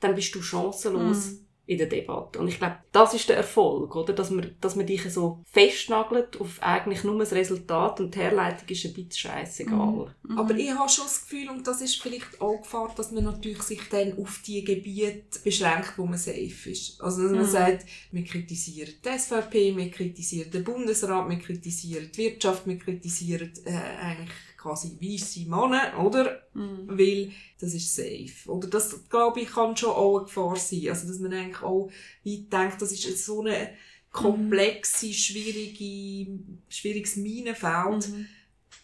dann 0.00 0.14
bist 0.14 0.34
du 0.34 0.42
chancenlos. 0.42 1.32
Mhm 1.32 1.44
in 1.66 1.78
der 1.78 1.86
Debatte. 1.86 2.38
Und 2.38 2.48
ich 2.48 2.58
glaube, 2.58 2.76
das 2.92 3.14
ist 3.14 3.28
der 3.28 3.38
Erfolg, 3.38 3.96
oder? 3.96 4.12
Dass 4.12 4.30
man, 4.30 4.54
dass 4.60 4.76
man 4.76 4.86
dich 4.86 5.10
so 5.10 5.42
festnagelt 5.50 6.38
auf 6.38 6.62
eigentlich 6.62 7.04
nur 7.04 7.18
das 7.18 7.32
Resultat 7.32 8.00
und 8.00 8.14
die 8.14 8.18
Herleitung 8.18 8.68
ist 8.68 8.84
ein 8.84 8.92
bisschen 8.92 9.30
scheißegal. 9.30 10.14
Mhm. 10.22 10.32
mhm. 10.32 10.38
Aber 10.38 10.54
ich 10.54 10.70
habe 10.70 10.90
schon 10.90 11.04
das 11.04 11.22
Gefühl, 11.22 11.48
und 11.48 11.66
das 11.66 11.80
ist 11.80 12.02
vielleicht 12.02 12.38
auch 12.40 12.60
Gefahr, 12.60 12.92
dass 12.94 13.12
man 13.12 13.24
natürlich 13.24 13.62
sich 13.62 13.80
dann 13.88 14.18
auf 14.18 14.42
die 14.46 14.62
Gebiete 14.62 15.38
beschränkt, 15.42 15.94
wo 15.96 16.04
man 16.04 16.18
safe 16.18 16.70
ist. 16.70 17.00
Also, 17.00 17.22
dass 17.22 17.32
man 17.32 17.40
mhm. 17.40 17.50
sagt, 17.50 17.86
wir 18.12 18.24
kritisieren 18.24 18.92
die 19.02 19.18
SVP, 19.18 19.74
wir 19.74 19.90
kritisieren 19.90 20.50
den 20.50 20.64
Bundesrat, 20.64 21.30
wir 21.30 21.38
kritisieren 21.38 22.10
die 22.14 22.18
Wirtschaft, 22.18 22.66
wir 22.66 22.78
kritisieren 22.78 23.52
äh, 23.64 23.70
eigentlich 23.70 24.30
quasi 24.64 24.96
weisse 24.98 25.40
Männer, 25.40 26.02
oder? 26.02 26.40
Mhm. 26.54 26.88
Weil 26.88 27.32
das 27.60 27.74
ist 27.74 27.94
safe. 27.94 28.50
Oder 28.50 28.68
das, 28.68 29.08
glaube 29.10 29.40
ich, 29.40 29.48
kann 29.50 29.76
schon 29.76 29.90
auch 29.90 30.16
eine 30.16 30.24
Gefahr 30.24 30.56
sein. 30.56 30.88
Also, 30.88 31.06
dass 31.06 31.18
man 31.18 31.34
eigentlich 31.34 31.62
auch 31.62 31.90
wie 32.22 32.38
denkt, 32.44 32.80
das 32.80 32.92
ist 32.92 33.24
so 33.24 33.42
eine 33.42 33.70
komplexe, 34.10 35.12
schwierige, 35.12 36.38
schwieriges 36.68 37.16
Minenfeld. 37.16 38.08
Mhm. 38.08 38.26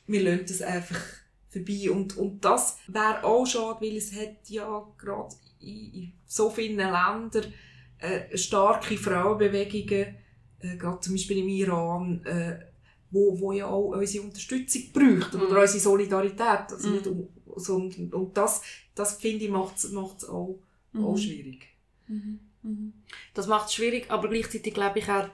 Wir 0.06 0.22
lassen 0.22 0.44
das 0.48 0.62
einfach 0.62 1.00
vorbei. 1.48 1.90
Und, 1.90 2.16
und 2.18 2.44
das 2.44 2.76
wäre 2.86 3.24
auch 3.24 3.46
schade, 3.46 3.80
weil 3.80 3.96
es 3.96 4.14
hat 4.14 4.48
ja 4.48 4.86
gerade 4.98 5.34
in, 5.60 5.94
in 5.94 6.12
so 6.26 6.50
vielen 6.50 6.76
Ländern 6.76 7.54
äh, 7.98 8.36
starke 8.36 8.98
Frauenbewegungen, 8.98 10.16
äh, 10.60 10.76
gerade 10.76 11.00
zum 11.00 11.14
Beispiel 11.14 11.38
im 11.38 11.48
Iran, 11.48 12.24
äh, 12.24 12.69
wo, 13.10 13.38
wo 13.40 13.52
ja 13.52 13.66
auch 13.66 13.88
unsere 13.88 14.24
Unterstützung 14.24 14.82
braucht 14.92 15.34
mhm. 15.34 15.42
oder 15.42 15.60
unsere 15.60 15.80
Solidarität. 15.80 16.70
Also 16.70 16.88
mhm. 16.88 16.94
nicht, 16.94 17.10
so, 17.56 17.74
und, 17.74 18.14
und 18.14 18.36
das, 18.36 18.62
das 18.94 19.14
finde 19.16 19.44
ich, 19.44 19.50
macht 19.50 19.76
es 19.76 19.94
auch, 19.94 20.58
mhm. 20.92 21.04
auch 21.04 21.16
schwierig. 21.16 21.68
Mhm. 22.06 22.40
Mhm. 22.62 22.92
Das 23.34 23.46
macht 23.46 23.68
es 23.68 23.74
schwierig, 23.74 24.10
aber 24.10 24.28
gleichzeitig 24.28 24.74
glaube 24.74 24.98
ich 24.98 25.08
auch, 25.08 25.28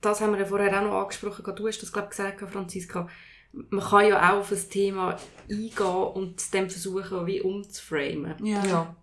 das 0.00 0.20
haben 0.20 0.32
wir 0.32 0.40
ja 0.40 0.46
vorher 0.46 0.78
auch 0.78 0.84
noch 0.84 1.02
angesprochen, 1.02 1.44
du 1.54 1.68
hast 1.68 1.82
das 1.82 1.92
glaube 1.92 2.08
ich 2.10 2.16
gesagt, 2.16 2.50
Franziska, 2.50 3.08
man 3.52 3.84
kann 3.84 4.08
ja 4.08 4.30
auch 4.30 4.40
auf 4.40 4.52
ein 4.52 4.70
Thema 4.70 5.16
eingehen 5.50 5.86
und 6.14 6.38
es 6.38 6.50
dann 6.50 6.70
versuchen, 6.70 7.26
wie 7.26 7.40
umzuframen. 7.40 8.34
Ja. 8.44 8.64
ja. 8.66 8.96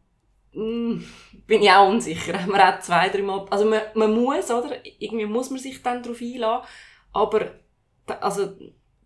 Mm, 0.53 1.03
bin 1.47 1.61
ich 1.61 1.71
auch 1.71 1.89
unsicher. 1.89 2.41
Haben 2.41 2.53
wir 2.53 2.75
auch 2.75 2.79
zwei, 2.79 3.09
drei 3.09 3.21
Mal, 3.21 3.45
also 3.49 3.65
man, 3.65 3.81
man 3.95 4.13
muss, 4.13 4.49
oder? 4.49 4.77
Irgendwie 4.99 5.25
muss 5.25 5.49
man 5.49 5.59
sich 5.59 5.81
dann 5.81 6.01
darauf 6.01 6.21
einlassen, 6.21 6.67
aber 7.11 7.51
also 8.07 8.55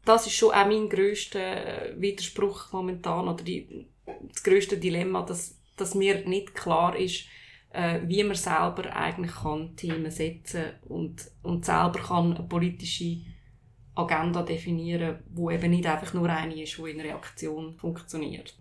das 0.06 0.26
ist 0.28 0.36
schon 0.36 0.54
auch 0.54 0.66
mein 0.66 0.90
grösster 0.90 1.92
äh, 1.92 2.02
Widerspruch 2.02 2.72
momentan 2.72 3.28
oder 3.28 3.44
die, 3.44 3.88
das 4.06 4.44
grösste 4.44 4.78
Dilemma, 4.78 5.22
dass, 5.24 5.60
dass 5.76 5.96
mir 5.96 6.28
nicht 6.28 6.56
klar 6.56 6.98
ist, 6.98 7.26
äh, 7.72 8.00
wie 8.06 8.24
man 8.24 8.36
selber 8.36 8.96
eigentlich 8.96 9.36
kann 9.36 9.76
Themen 9.76 10.10
setzen 10.10 10.66
und, 10.88 11.30
und 11.44 11.66
selber 11.66 12.00
kann 12.00 12.36
eine 12.36 12.48
politische 12.48 13.18
Agenda 13.96 14.42
definieren, 14.44 15.20
wo 15.30 15.52
eben 15.52 15.72
nicht 15.72 15.86
einfach 15.86 16.14
nur 16.14 16.30
eine 16.30 16.62
ist, 16.62 16.78
die 16.78 16.90
in 16.90 17.02
Reaktion 17.02 17.78
funktioniert. 17.78 18.58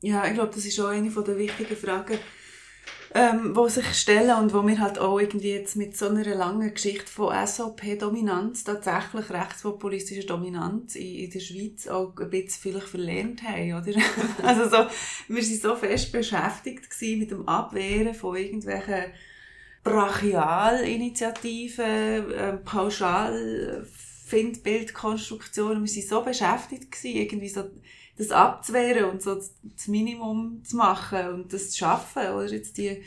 Ja, 0.00 0.26
ich 0.26 0.34
glaube, 0.34 0.52
das 0.52 0.64
ist 0.64 0.80
auch 0.80 0.88
eine 0.88 1.10
der 1.10 1.38
wichtigen 1.38 1.76
Fragen, 1.76 2.18
ähm, 3.14 3.54
wo 3.54 3.68
sich 3.68 3.84
stellen 3.94 4.38
und 4.38 4.54
wo 4.54 4.66
wir 4.66 4.80
halt 4.80 4.98
auch 4.98 5.20
irgendwie 5.20 5.52
jetzt 5.52 5.76
mit 5.76 5.94
so 5.96 6.08
einer 6.08 6.34
langen 6.34 6.72
Geschichte 6.72 7.10
von 7.10 7.34
SVP-Dominanz, 7.46 8.64
tatsächlich 8.64 9.28
rechtspopulistischer 9.30 10.26
Dominanz 10.26 10.96
in, 10.96 11.16
in 11.16 11.30
der 11.30 11.40
Schweiz 11.40 11.86
auch 11.88 12.14
ein 12.18 12.30
bisschen 12.30 12.62
vielleicht 12.62 12.88
verlernt 12.88 13.42
haben, 13.42 13.74
oder? 13.74 14.00
also 14.42 14.64
so, 14.64 14.86
wir 15.28 15.42
waren 15.42 15.60
so 15.60 15.76
fest 15.76 16.10
beschäftigt 16.12 16.88
mit 17.18 17.30
dem 17.30 17.46
Abwehren 17.46 18.14
von 18.14 18.36
irgendwelchen 18.36 19.12
Brachialinitiativen, 19.84 22.32
äh, 22.32 22.54
pauschal 22.64 23.86
Findbildkonstruktionen. 24.26 25.84
Wir 25.84 25.92
waren 25.92 26.08
so 26.08 26.22
beschäftigt 26.22 26.92
gewesen, 26.92 27.16
irgendwie 27.16 27.48
so 27.48 27.64
das 28.16 28.30
abzuwehren 28.30 29.10
und 29.10 29.22
so 29.22 29.34
das 29.34 29.88
Minimum 29.88 30.62
zu 30.64 30.76
machen 30.76 31.28
und 31.28 31.52
das 31.52 31.70
zu 31.70 31.78
schaffen. 31.78 32.28
Oder 32.28 32.52
jetzt 32.52 32.76
die, 32.76 33.02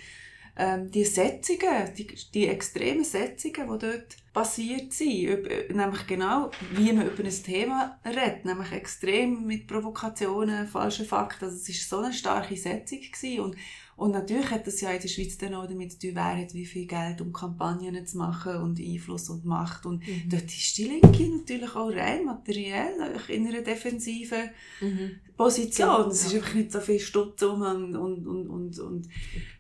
ähm, 0.58 0.89
die 0.89 1.06
Setzungen, 1.06 1.93
die, 1.97 2.08
die 2.34 2.47
extremen 2.47 3.03
Setzungen, 3.03 3.72
die 3.72 3.86
dort 3.86 4.18
passiert 4.34 4.93
sind, 4.93 5.24
über, 5.24 5.74
nämlich 5.74 6.08
genau, 6.08 6.51
wie 6.72 6.91
man 6.91 7.08
über 7.08 7.24
ein 7.24 7.43
Thema 7.43 7.99
redet, 8.06 8.45
nämlich 8.45 8.72
extrem 8.72 9.45
mit 9.45 9.68
Provokationen, 9.68 10.68
falschen 10.68 11.06
Fakten. 11.06 11.45
Also 11.45 11.58
es 11.58 11.91
war 11.91 11.99
so 11.99 12.06
eine 12.06 12.14
starke 12.14 12.58
Setzung 12.58 12.99
gewesen 12.99 13.39
und, 13.41 13.56
Und 13.98 14.12
natürlich 14.12 14.52
hat 14.52 14.68
das 14.68 14.82
ja 14.82 14.91
in 14.91 15.02
der 15.02 15.08
Schweiz 15.08 15.38
dann 15.38 15.54
auch 15.54 15.68
damit 15.68 15.93
zu 15.93 16.00
tun, 16.00 16.12
wer 16.16 16.38
hat 16.38 16.54
wie 16.54 16.66
viel 16.66 16.86
Geld, 16.86 17.22
um 17.22 17.32
Kampagnen 17.32 18.06
zu 18.06 18.18
machen 18.18 18.58
und 18.58 18.78
Einfluss 18.78 19.30
und 19.30 19.46
Macht. 19.46 19.86
Und 19.86 20.06
Mhm. 20.06 20.30
dort 20.30 20.43
ist 20.43 20.78
die 20.78 20.84
Linke 20.84 21.24
natürlich 21.30 21.76
auch 21.76 21.89
rein 21.89 22.26
materiell 22.26 22.91
in 23.30 23.48
einer 23.48 23.62
defensiven 23.62 24.50
Mhm. 24.82 25.12
Position. 25.38 26.10
Es 26.12 26.24
Ja. 26.24 26.28
ist 26.28 26.36
einfach 26.36 26.54
nicht 26.56 26.72
so 26.74 26.80
viel 26.82 27.00
Stutz 27.00 27.41
um 27.43 27.62
und, 27.62 27.96
und, 27.96 28.28
und, 28.28 28.48
und, 28.50 28.80
und 28.80 29.10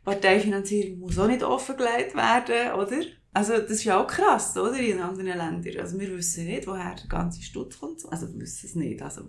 Parteifinanzierung 0.03 0.99
muss 0.99 1.17
auch 1.17 1.27
nicht 1.27 1.43
offengelegt 1.43 2.15
werden, 2.15 2.73
oder? 2.79 3.05
Also 3.33 3.53
das 3.53 3.71
ist 3.71 3.83
ja 3.83 4.01
auch 4.01 4.07
krass, 4.07 4.55
oder? 4.57 4.77
In 4.79 4.99
anderen 4.99 5.27
Ländern. 5.37 5.77
Also 5.79 5.99
wir 5.99 6.15
wissen 6.15 6.45
nicht, 6.45 6.67
woher 6.67 6.95
der 6.95 7.07
ganze 7.07 7.41
Stutz 7.41 7.79
kommt. 7.79 8.01
Also 8.09 8.31
wir 8.33 8.39
wissen 8.41 8.65
es 8.65 8.75
nicht. 8.75 9.01
Also, 9.01 9.21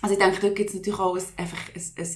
also 0.00 0.14
ich 0.14 0.18
denke, 0.18 0.40
dort 0.40 0.56
gibt 0.56 0.70
es 0.70 0.76
natürlich 0.76 0.98
auch 1.00 1.16
ein, 1.16 1.22
einfach 1.36 1.58
ein, 1.74 1.82
ein 1.98 2.08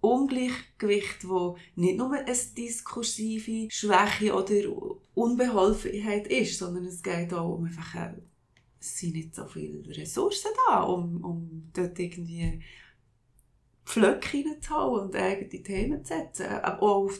Ungleichgewicht, 0.00 1.28
wo 1.28 1.56
nicht 1.74 1.96
nur 1.96 2.12
eine 2.12 2.36
diskursive 2.56 3.70
Schwäche 3.70 4.34
oder 4.34 4.54
Unbeholfenheit 5.14 6.26
ist, 6.28 6.58
sondern 6.58 6.84
es 6.84 7.02
geht 7.02 7.32
auch 7.32 7.56
um 7.56 7.64
einfach, 7.64 7.94
äh, 7.94 8.14
es 8.78 8.98
sind 8.98 9.14
nicht 9.14 9.34
so 9.34 9.46
viele 9.46 9.82
Ressourcen 9.96 10.50
da, 10.68 10.82
um, 10.82 11.24
um 11.24 11.70
dort 11.72 11.98
irgendwie 11.98 12.62
Pflöcke 13.84 14.44
reinzuhauen 14.44 15.06
und 15.06 15.16
eigene 15.16 15.62
Themen 15.62 16.04
zu 16.04 16.14
setzen. 16.14 16.46
Aber 16.46 16.82
auch 16.82 17.04
auf, 17.04 17.18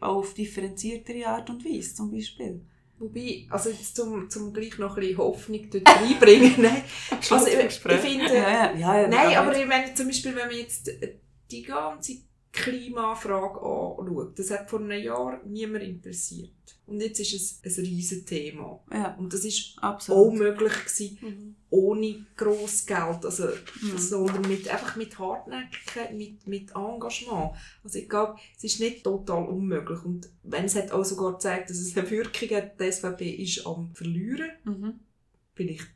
auch 0.00 0.16
auf 0.16 0.34
differenziertere 0.34 1.26
Art 1.26 1.48
und 1.50 1.64
Weise, 1.64 1.94
zum 1.94 2.10
Beispiel. 2.10 2.60
Wobei, 2.98 3.46
also 3.50 3.68
jetzt 3.68 3.94
zum, 3.94 4.30
zum 4.30 4.54
gleich 4.54 4.78
noch 4.78 4.96
ein 4.96 5.00
bisschen 5.00 5.18
Hoffnung 5.18 5.68
dort 5.70 5.86
reinbringen. 5.86 6.54
Nein, 6.62 6.82
also 7.30 7.46
ich, 7.46 7.58
ich 7.58 7.74
finde... 7.74 8.34
ja, 8.34 8.74
ja, 8.74 9.00
ja, 9.02 9.08
Nein, 9.08 9.36
aber 9.36 9.56
ich 9.56 9.66
meine, 9.66 9.92
zum 9.92 10.06
Beispiel, 10.06 10.34
wenn 10.34 10.48
man 10.48 10.56
jetzt 10.56 10.90
die 11.50 11.62
ganze 11.62 12.18
Klimafrage 12.52 13.60
anschaut, 13.60 14.38
das 14.38 14.50
hat 14.50 14.70
vor 14.70 14.80
einem 14.80 15.02
Jahr 15.02 15.40
niemand 15.44 15.84
interessiert. 15.84 16.50
Und 16.86 17.00
jetzt 17.02 17.20
ist 17.20 17.60
es 17.62 17.78
ein 17.78 17.84
riesen 17.84 18.24
Thema. 18.24 18.80
Ja, 18.90 19.14
Und 19.16 19.32
das 19.32 19.44
ist 19.44 19.76
auch 19.78 19.82
absolut. 19.82 20.34
möglich 20.34 20.72
gewesen, 20.72 21.18
Mhm. 21.20 21.56
ohne 21.68 22.26
grosses 22.36 22.86
Geld, 22.86 23.24
also, 23.24 23.44
Mhm. 23.82 23.98
sondern 23.98 24.40
mit, 24.48 24.68
einfach 24.68 24.96
mit 24.96 25.18
Hartnäckigkeit, 25.18 26.14
mit, 26.14 26.46
mit 26.46 26.70
Engagement. 26.74 27.52
Also 27.84 27.98
ich 27.98 28.08
glaube, 28.08 28.36
es 28.56 28.64
ist 28.64 28.80
nicht 28.80 29.04
total 29.04 29.44
unmöglich. 29.46 30.02
Und 30.04 30.30
wenn 30.42 30.64
es 30.64 30.76
hat 30.76 30.92
auch 30.92 31.04
sogar 31.04 31.32
gezeigt, 31.34 31.68
dass 31.70 31.76
es 31.78 31.96
eine 31.96 32.10
Wirkung 32.10 32.56
hat, 32.56 32.80
die 32.80 32.90
SVP 32.90 33.30
ist 33.30 33.66
am 33.66 33.90
Verlieren. 33.94 34.50
Mhm. 34.64 35.00
Vielleicht 35.54 35.86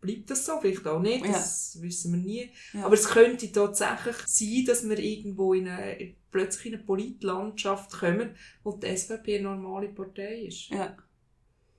bleibt 0.00 0.30
das 0.30 0.46
so, 0.46 0.58
vielleicht 0.60 0.86
auch 0.86 1.00
nicht, 1.00 1.24
das 1.26 1.78
wissen 1.80 2.12
wir 2.12 2.20
nie. 2.20 2.50
Ja. 2.72 2.84
Aber 2.84 2.94
es 2.94 3.08
könnte 3.08 3.50
tatsächlich 3.50 4.16
sein, 4.26 4.64
dass 4.66 4.88
wir 4.88 4.98
irgendwo 4.98 5.54
in 5.54 5.68
eine, 5.68 6.14
plötzlich 6.30 6.66
in 6.66 6.74
eine 6.74 6.84
Politlandschaft 6.84 7.92
kommen, 7.92 8.30
wo 8.62 8.72
die 8.72 8.96
SVP 8.96 9.38
eine 9.38 9.48
normale 9.48 9.88
Partei 9.88 10.42
ist. 10.46 10.68
Ja. 10.70 10.96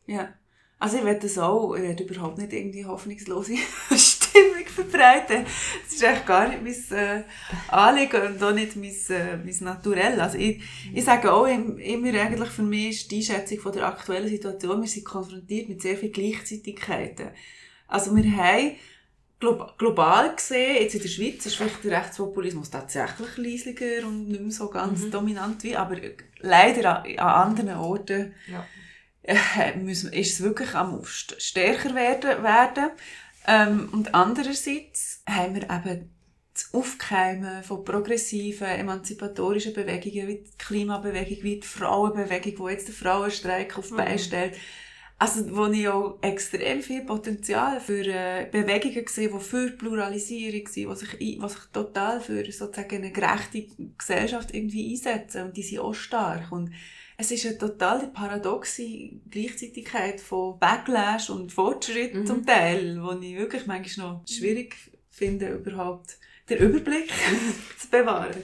Ja. 0.07 0.34
Also 0.80 0.97
ich 0.97 1.03
will 1.03 1.20
das 1.20 1.38
auch, 1.38 1.76
ich 1.76 1.82
will 1.82 2.07
überhaupt 2.07 2.38
nicht 2.38 2.53
irgendwie 2.53 2.86
hoffnungslose 2.86 3.53
Stimmung 3.95 4.65
verbreiten. 4.65 5.43
Das 5.84 5.93
ist 5.93 6.03
eigentlich 6.03 6.26
gar 6.26 6.47
nicht 6.47 6.89
mein 6.89 6.97
äh, 6.97 7.24
Anliegen 7.67 8.22
und 8.22 8.41
auch 8.43 8.53
nicht 8.53 8.76
mein, 8.78 8.95
äh, 9.09 9.36
mein 9.38 9.55
Naturell. 9.59 10.20
Also 10.22 10.38
ich, 10.38 10.61
ich 10.93 11.03
sage 11.03 11.34
auch 11.34 11.47
im- 11.47 11.78
immer 11.80 12.13
eigentlich, 12.20 12.49
für 12.49 12.63
mich 12.63 12.89
ist 13.01 13.11
die 13.11 13.17
Einschätzung 13.17 13.59
von 13.59 13.74
der 13.74 13.88
aktuellen 13.88 14.30
Situation, 14.30 14.80
wir 14.82 14.88
sind 14.88 15.03
konfrontiert 15.05 15.67
mit 15.67 15.82
sehr 15.82 15.97
vielen 15.97 16.13
Gleichzeitigkeiten. 16.13 17.30
Also 17.90 18.16
wir 18.16 18.24
haben 18.38 18.76
glo 19.40 19.68
global 19.78 20.36
gesehen, 20.36 20.82
jetzt 20.82 20.96
in 20.96 21.02
der 21.02 21.10
Schweiz 21.10 21.46
ist 21.46 21.56
vielleicht 21.56 21.84
der 21.84 21.98
Rechtspopulismus 22.00 22.70
tatsächlich 22.70 23.38
leislicher 23.38 24.08
und 24.08 24.28
nicht 24.30 24.42
mehr 24.42 24.52
so 24.52 24.70
ganz 24.70 25.02
Mhm. 25.04 25.12
dominant 25.12 25.64
wie, 25.64 25.76
aber 25.76 25.96
leider 26.40 27.04
an, 27.04 27.20
an 27.20 27.58
anderen 27.58 27.78
Orten 27.78 28.34
Ja. 28.48 28.66
äh, 29.24 29.80
ist 29.92 30.04
es 30.14 30.42
wirklich 30.44 30.74
am 30.76 31.02
st- 31.02 31.40
stärker 31.40 31.96
werden. 31.96 32.44
werden. 32.44 32.90
Ähm, 33.48 33.90
und 33.92 34.14
andererseits 34.14 35.24
haben 35.28 35.56
wir 35.56 35.64
eben 35.64 36.10
das 36.54 36.74
Aufkeimen 36.74 37.64
von 37.64 37.86
progressiven, 37.86 38.68
emanzipatorischen 38.68 39.74
Bewegungen, 39.74 40.28
wie 40.28 40.44
die 40.44 40.58
Klimabewegung, 40.58 41.44
wie 41.44 41.60
die 41.62 41.68
Frauenbewegung, 41.68 42.68
die 42.68 42.74
jetzt 42.74 42.90
den 42.90 42.96
Frauenstreik 42.96 43.78
auf 43.78 43.92
Mhm. 43.92 44.18
stellt. 44.18 44.58
Also, 45.22 45.53
wo 45.55 45.65
ich 45.67 45.86
auch 45.89 46.17
extrem 46.22 46.82
viel 46.82 47.01
Potenzial 47.01 47.82
für 47.82 48.05
äh, 48.05 48.47
Bewegungen 48.49 49.05
sehe, 49.05 49.30
die 49.30 49.39
für 49.39 49.72
Pluralisierung 49.72 50.65
sind, 50.67 50.89
die 50.89 50.95
sich, 50.95 51.17
die 51.17 51.39
sich 51.41 51.59
total 51.74 52.22
für 52.22 52.49
sozusagen 52.51 52.95
eine 52.95 53.11
gerechte 53.11 53.65
Gesellschaft 53.97 54.53
irgendwie 54.53 54.91
einsetzen. 54.91 55.43
Und 55.43 55.57
die 55.57 55.63
sind 55.63 55.80
auch 55.80 55.93
stark. 55.93 56.49
Und 56.53 56.72
es 57.17 57.32
ist 57.32 57.45
eine 57.45 57.57
total 57.57 58.07
paradoxe 58.13 59.09
Gleichzeitigkeit 59.30 60.22
von 60.22 60.57
Backlash 60.57 61.30
und 61.30 61.51
Fortschritt 61.51 62.13
Mhm. 62.15 62.26
zum 62.26 62.45
Teil, 62.45 62.97
wo 63.03 63.11
ich 63.20 63.36
wirklich 63.36 63.65
manchmal 63.67 64.13
noch 64.13 64.24
schwierig 64.26 64.78
finde, 65.09 65.49
überhaupt 65.49 66.17
den 66.49 66.59
Überblick 66.59 67.09
zu 67.78 67.89
bewahren. 67.89 68.41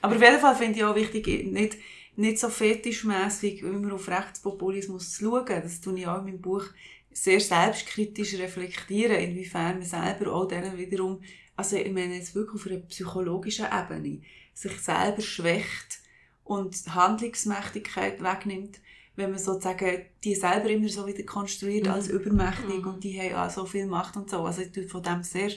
Aber 0.00 0.16
auf 0.16 0.22
jeden 0.22 0.40
Fall 0.40 0.56
finde 0.56 0.78
ich 0.78 0.84
auch 0.84 0.94
wichtig, 0.96 1.26
nicht, 1.52 1.76
nicht 2.18 2.38
so 2.38 2.48
fetischmässig 2.48 3.62
immer 3.62 3.94
auf 3.94 4.08
Rechtspopulismus 4.08 5.12
zu 5.14 5.24
schauen. 5.24 5.46
Das 5.46 5.80
tue 5.80 5.98
ich 5.98 6.06
auch 6.06 6.18
in 6.18 6.24
meinem 6.24 6.40
Buch 6.40 6.64
sehr 7.12 7.40
selbstkritisch 7.40 8.34
reflektieren, 8.38 9.16
inwiefern 9.16 9.78
man 9.78 9.86
selber 9.86 10.32
auch 10.32 10.46
denen 10.46 10.76
wiederum, 10.76 11.20
also 11.56 11.76
ich 11.76 11.92
meine 11.92 12.16
jetzt 12.16 12.34
wirklich 12.34 12.60
auf 12.60 12.66
einer 12.70 12.80
psychologischen 12.80 13.66
Ebene, 13.66 14.20
sich 14.54 14.78
selber 14.80 15.22
schwächt 15.22 16.00
und 16.44 16.74
Handlungsmächtigkeit 16.94 18.22
wegnimmt, 18.22 18.80
wenn 19.16 19.30
man 19.30 19.38
sozusagen 19.38 20.02
die 20.24 20.34
selber 20.34 20.70
immer 20.70 20.88
so 20.88 21.06
wieder 21.06 21.24
konstruiert 21.24 21.86
Mhm. 21.86 21.92
als 21.92 22.08
übermächtig 22.08 22.82
Mhm. 22.82 22.88
und 22.88 23.04
die 23.04 23.20
haben 23.20 23.34
auch 23.34 23.50
so 23.50 23.64
viel 23.66 23.86
Macht 23.86 24.16
und 24.16 24.30
so. 24.30 24.38
Also 24.44 24.62
ich 24.62 24.72
tue 24.72 24.88
von 24.88 25.02
dem 25.02 25.22
sehr 25.22 25.50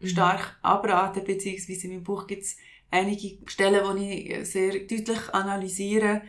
Mhm. 0.00 0.06
stark 0.06 0.56
abraten, 0.62 1.24
beziehungsweise 1.24 1.86
in 1.86 1.94
meinem 1.94 2.04
Buch 2.04 2.26
gibt 2.26 2.42
es 2.42 2.56
einige 2.90 3.38
Stellen, 3.50 3.84
wo 3.84 3.96
ich 3.96 4.48
sehr 4.48 4.72
deutlich 4.72 5.32
analysiere, 5.32 6.22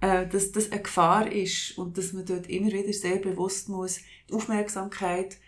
äh, 0.00 0.26
dass 0.26 0.52
das 0.52 0.70
eine 0.70 0.82
Gefahr 0.82 1.30
ist 1.30 1.76
und 1.76 1.98
dass 1.98 2.12
man 2.12 2.24
dort 2.24 2.48
immer 2.48 2.72
wieder 2.72 2.92
sehr 2.92 3.16
bewusst 3.16 3.68
muss 3.68 4.00
die 4.28 4.34
Aufmerksamkeit 4.34 5.38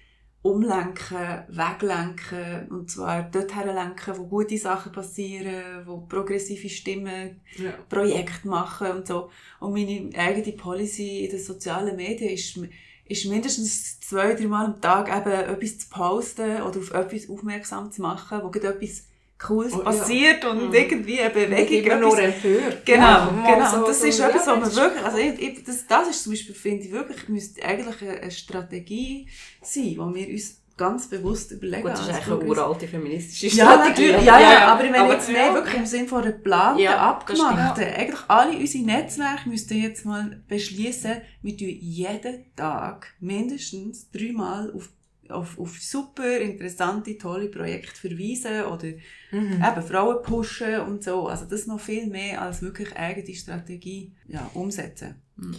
umlenken, 0.42 1.44
weglenken 1.48 2.68
und 2.70 2.90
zwar 2.90 3.24
dort 3.24 3.54
herlenken, 3.54 4.16
wo 4.16 4.26
gute 4.26 4.56
Sachen 4.56 4.90
passieren, 4.90 5.86
wo 5.86 5.98
progressive 5.98 6.68
Stimmen 6.70 7.42
Ja. 7.56 7.72
Projekte 7.90 8.48
machen 8.48 8.90
und 8.90 9.06
so. 9.06 9.30
Und 9.60 9.74
meine 9.74 10.10
eigene 10.16 10.56
Policy 10.56 11.24
in 11.26 11.30
den 11.30 11.40
sozialen 11.40 11.94
Medien 11.94 12.30
ist, 12.30 12.58
ist 13.04 13.26
mindestens 13.26 14.00
zwei, 14.00 14.34
drei 14.34 14.46
Mal 14.46 14.64
am 14.64 14.80
Tag 14.80 15.08
eben 15.14 15.30
etwas 15.30 15.78
zu 15.78 15.88
posten 15.90 16.62
oder 16.62 16.78
auf 16.78 16.90
etwas 16.92 17.28
aufmerksam 17.28 17.92
zu 17.92 18.00
machen, 18.00 18.40
wo 18.42 18.48
etwas 18.48 19.09
Cooles 19.42 19.72
Oh, 19.72 19.78
ja. 19.78 19.84
passiert 19.84 20.44
und 20.44 20.68
Mhm. 20.68 20.74
irgendwie 20.74 21.18
eine 21.20 21.30
Bewegung. 21.30 21.82
Immer 21.92 21.96
nur 21.96 22.18
empört. 22.18 22.84
Genau, 22.84 23.02
Ja, 23.02 23.30
mal 23.30 23.54
genau. 23.54 23.70
so- 23.70 23.86
das 23.86 24.02
ist 24.04 24.18
ja, 24.18 24.28
etwas, 24.28 24.46
was 24.46 24.74
man 24.74 24.74
wirklich, 24.76 25.04
also 25.04 25.16
ich, 25.18 25.40
ich, 25.40 25.64
das, 25.64 25.86
das 25.86 26.08
ist 26.10 26.22
zum 26.24 26.32
Beispiel, 26.32 26.54
finde 26.54 26.84
ich 26.84 26.92
wirklich, 26.92 27.28
müsste 27.28 27.62
eigentlich 27.64 28.02
eine, 28.20 28.30
Strategie 28.30 29.26
sein, 29.62 29.82
die 29.84 29.96
wir 29.96 30.28
uns 30.28 30.56
ganz 30.76 31.08
bewusst 31.08 31.52
überlegen. 31.52 31.82
Gut, 31.82 31.92
das 31.92 32.00
ist 32.00 32.08
eigentlich 32.08 32.26
eine 32.26 32.38
uralte 32.44 32.88
feministische 32.88 33.48
ja, 33.56 33.64
Strategie. 33.66 34.08
natürlich. 34.08 34.26
Ja, 34.26 34.40
ja, 34.40 34.66
aber 34.72 34.84
ich 34.84 34.90
meine 34.90 35.04
Aber- 35.04 35.12
jetzt 35.14 35.30
mehr 35.30 35.52
wirklich 35.54 35.74
im 35.74 35.86
Sinne 35.86 36.08
von 36.08 36.22
einer 36.22 36.32
geplanten, 36.32 36.82
Ja, 36.82 36.96
abgemachten. 36.98 37.84
Eigentlich 37.84 38.20
alle 38.28 38.56
unsere 38.58 38.84
Netzwerke 38.84 39.48
müssten 39.48 39.74
jetzt 39.82 40.04
mal 40.06 40.40
beschließen, 40.48 41.20
wir 41.42 41.56
tun 41.56 41.68
jeden 41.68 42.44
Tag 42.56 43.08
mindestens 43.20 44.10
dreimal 44.10 44.72
auf, 44.74 44.88
auf, 45.30 45.58
auf 45.58 45.78
super 45.80 46.38
interessante, 46.38 47.16
tolle 47.18 47.48
Projekte 47.48 48.08
verweisen 48.08 48.64
oder 48.64 48.92
Mhm. 49.32 49.62
eben 49.64 49.82
Frauen 49.82 50.22
pushen 50.22 50.80
und 50.80 51.04
so. 51.04 51.26
Also 51.26 51.44
das 51.44 51.66
noch 51.66 51.80
viel 51.80 52.06
mehr 52.06 52.42
als 52.42 52.62
wirklich 52.62 52.94
eigene 52.96 53.34
Strategie 53.34 54.12
ja, 54.26 54.50
umsetzen. 54.54 55.22
Mhm. 55.36 55.56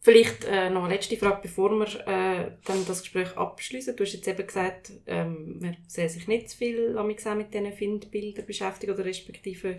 Vielleicht 0.00 0.44
äh, 0.44 0.68
noch 0.68 0.84
eine 0.84 0.94
letzte 0.94 1.16
Frage, 1.16 1.42
bevor 1.42 1.70
wir 1.70 1.86
äh, 2.08 2.50
dann 2.64 2.84
das 2.88 3.02
Gespräch 3.02 3.36
abschließen. 3.36 3.94
Du 3.94 4.02
hast 4.02 4.14
jetzt 4.14 4.26
eben 4.26 4.44
gesagt, 4.44 4.92
ähm, 5.06 5.60
man 5.60 5.76
soll 5.86 6.08
sich 6.08 6.26
nicht 6.26 6.50
zu 6.50 6.56
viel 6.56 6.92
mit 7.36 7.54
diesen 7.54 7.72
Findbildern 7.72 8.44
beschäftigen 8.44 8.94
oder 8.94 9.04
respektive 9.04 9.78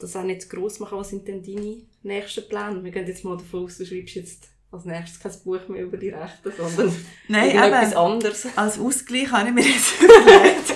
das 0.00 0.16
auch 0.16 0.24
nicht 0.24 0.42
zu 0.42 0.48
gross 0.48 0.80
machen. 0.80 0.98
Was 0.98 1.10
sind 1.10 1.28
denn 1.28 1.44
deine 1.44 1.82
nächsten 2.02 2.48
Pläne? 2.48 2.82
Wir 2.82 2.90
gehen 2.90 3.06
jetzt 3.06 3.24
mal 3.24 3.36
davon 3.36 3.64
aus, 3.64 3.78
du 3.78 3.86
schreibst 3.86 4.16
jetzt 4.16 4.51
als 4.72 4.84
nächstes 4.86 5.20
kein 5.20 5.32
Buch 5.44 5.68
mehr 5.68 5.82
über 5.82 5.98
die 5.98 6.08
Rechten, 6.08 6.50
sondern 6.56 6.96
Nein, 7.28 7.50
eben, 7.50 7.94
anderes. 7.96 8.46
als 8.56 8.78
Ausgleich 8.78 9.30
habe 9.30 9.48
ich 9.48 9.54
mir 9.54 9.64
jetzt 9.64 10.00
überlegt. 10.00 10.74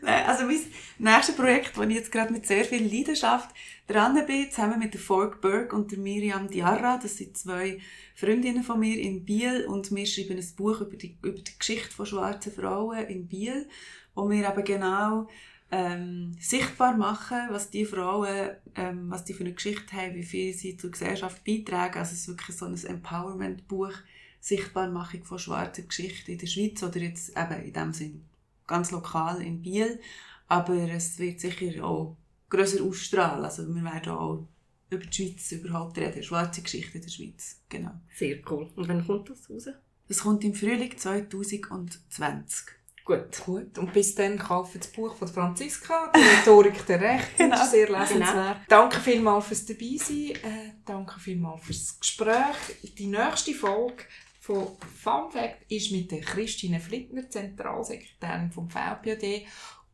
Nein, 0.02 0.26
also 0.26 0.44
mein 0.46 0.60
nächstes 0.98 1.36
Projekt, 1.36 1.76
wo 1.76 1.82
ich 1.82 1.94
jetzt 1.94 2.10
gerade 2.10 2.32
mit 2.32 2.46
sehr 2.46 2.64
viel 2.64 2.82
Leidenschaft 2.82 3.50
dran 3.86 4.24
bin, 4.26 4.50
zusammen 4.50 4.78
mit 4.78 4.94
der 4.94 5.00
Fork 5.00 5.42
Berg 5.42 5.74
und 5.74 5.92
der 5.92 5.98
Miriam 5.98 6.48
Diarra, 6.48 6.96
das 6.96 7.18
sind 7.18 7.36
zwei 7.36 7.78
Freundinnen 8.14 8.62
von 8.62 8.80
mir 8.80 8.98
in 8.98 9.24
Biel 9.26 9.66
und 9.66 9.94
wir 9.94 10.06
schreiben 10.06 10.38
ein 10.38 10.56
Buch 10.56 10.80
über 10.80 10.96
die, 10.96 11.18
über 11.22 11.38
die 11.38 11.58
Geschichte 11.58 11.90
von 11.94 12.06
schwarzen 12.06 12.52
Frauen 12.52 13.06
in 13.06 13.28
Biel, 13.28 13.68
wo 14.14 14.30
wir 14.30 14.48
eben 14.48 14.64
genau 14.64 15.28
ähm, 15.70 16.36
sichtbar 16.40 16.96
machen, 16.96 17.38
was 17.50 17.70
die 17.70 17.84
Frauen, 17.84 18.50
ähm, 18.74 19.10
was 19.10 19.24
die 19.24 19.34
für 19.34 19.44
eine 19.44 19.54
Geschichte 19.54 19.96
haben, 19.96 20.14
wie 20.14 20.24
viel 20.24 20.52
sie 20.52 20.76
zur 20.76 20.90
Gesellschaft 20.90 21.44
beitragen. 21.44 21.98
Also 21.98 22.12
es 22.12 22.20
ist 22.20 22.28
wirklich 22.28 22.56
so 22.56 22.66
ein 22.66 22.76
Empowerment-Buch, 22.76 23.92
Sichtbarmachung 24.40 25.24
von 25.24 25.38
schwarzer 25.38 25.82
Geschichte 25.82 26.32
in 26.32 26.38
der 26.38 26.46
Schweiz 26.46 26.82
oder 26.82 26.98
jetzt 26.98 27.36
eben 27.36 27.62
in 27.62 27.72
dem 27.72 27.92
Sinn 27.92 28.24
ganz 28.66 28.90
lokal 28.90 29.42
in 29.42 29.62
Biel. 29.62 30.00
Aber 30.48 30.74
es 30.74 31.18
wird 31.18 31.40
sicher 31.40 31.84
auch 31.84 32.16
grösser 32.48 32.82
ausstrahlen. 32.82 33.44
Also 33.44 33.72
wir 33.72 33.84
werden 33.84 34.12
auch 34.12 34.48
über 34.90 35.04
die 35.04 35.12
Schweiz 35.12 35.52
überhaupt 35.52 35.98
reden, 35.98 36.22
schwarze 36.22 36.62
Geschichte 36.62 36.98
in 36.98 37.04
der 37.04 37.10
Schweiz. 37.10 37.60
Genau. 37.68 37.92
Sehr 38.16 38.38
cool. 38.50 38.68
Und 38.74 38.88
wann 38.88 39.06
kommt 39.06 39.30
das 39.30 39.48
raus? 39.48 39.68
Das 40.08 40.18
kommt 40.18 40.42
im 40.42 40.54
Frühling 40.54 40.96
2020. 40.96 42.79
Gut. 43.10 43.44
Gut. 43.44 43.78
Und 43.78 43.92
bis 43.92 44.14
dann 44.14 44.38
kaufen 44.38 44.78
das 44.78 44.86
Buch 44.92 45.16
von 45.16 45.26
Franziska, 45.26 46.12
die 46.14 46.20
Rhetorik 46.20 46.86
der 46.86 47.00
Rechte. 47.00 47.30
Genau. 47.38 47.56
Das 47.56 47.64
ist 47.64 47.70
sehr 47.72 47.90
lesenswert. 47.90 48.58
Danke 48.68 49.00
vielmals 49.00 49.46
fürs 49.46 49.66
Dabeisein. 49.66 50.30
Äh, 50.30 50.72
danke 50.86 51.18
vielmals 51.18 51.62
fürs 51.64 51.98
Gespräch. 51.98 52.56
Die 52.96 53.08
nächste 53.08 53.52
Folge 53.52 54.04
von 54.38 54.68
Fun 55.02 55.28
Fact 55.32 55.70
ist 55.72 55.90
mit 55.90 56.12
der 56.12 56.20
Christine 56.20 56.78
Flittner, 56.78 57.28
Zentralsekretärin 57.28 58.52
vom 58.52 58.70
VPD. 58.70 59.44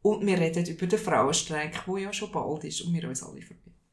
Und 0.03 0.27
wir 0.27 0.39
reden 0.39 0.67
über 0.67 0.87
den 0.87 0.99
Frauenstreik, 0.99 1.85
der 1.87 1.99
ja 1.99 2.13
schon 2.13 2.31
bald 2.31 2.65
ist 2.65 2.83
und 2.83 2.93
wir 2.93 3.09
uns 3.09 3.23
alle 3.23 3.41
verbinden. 3.41 3.66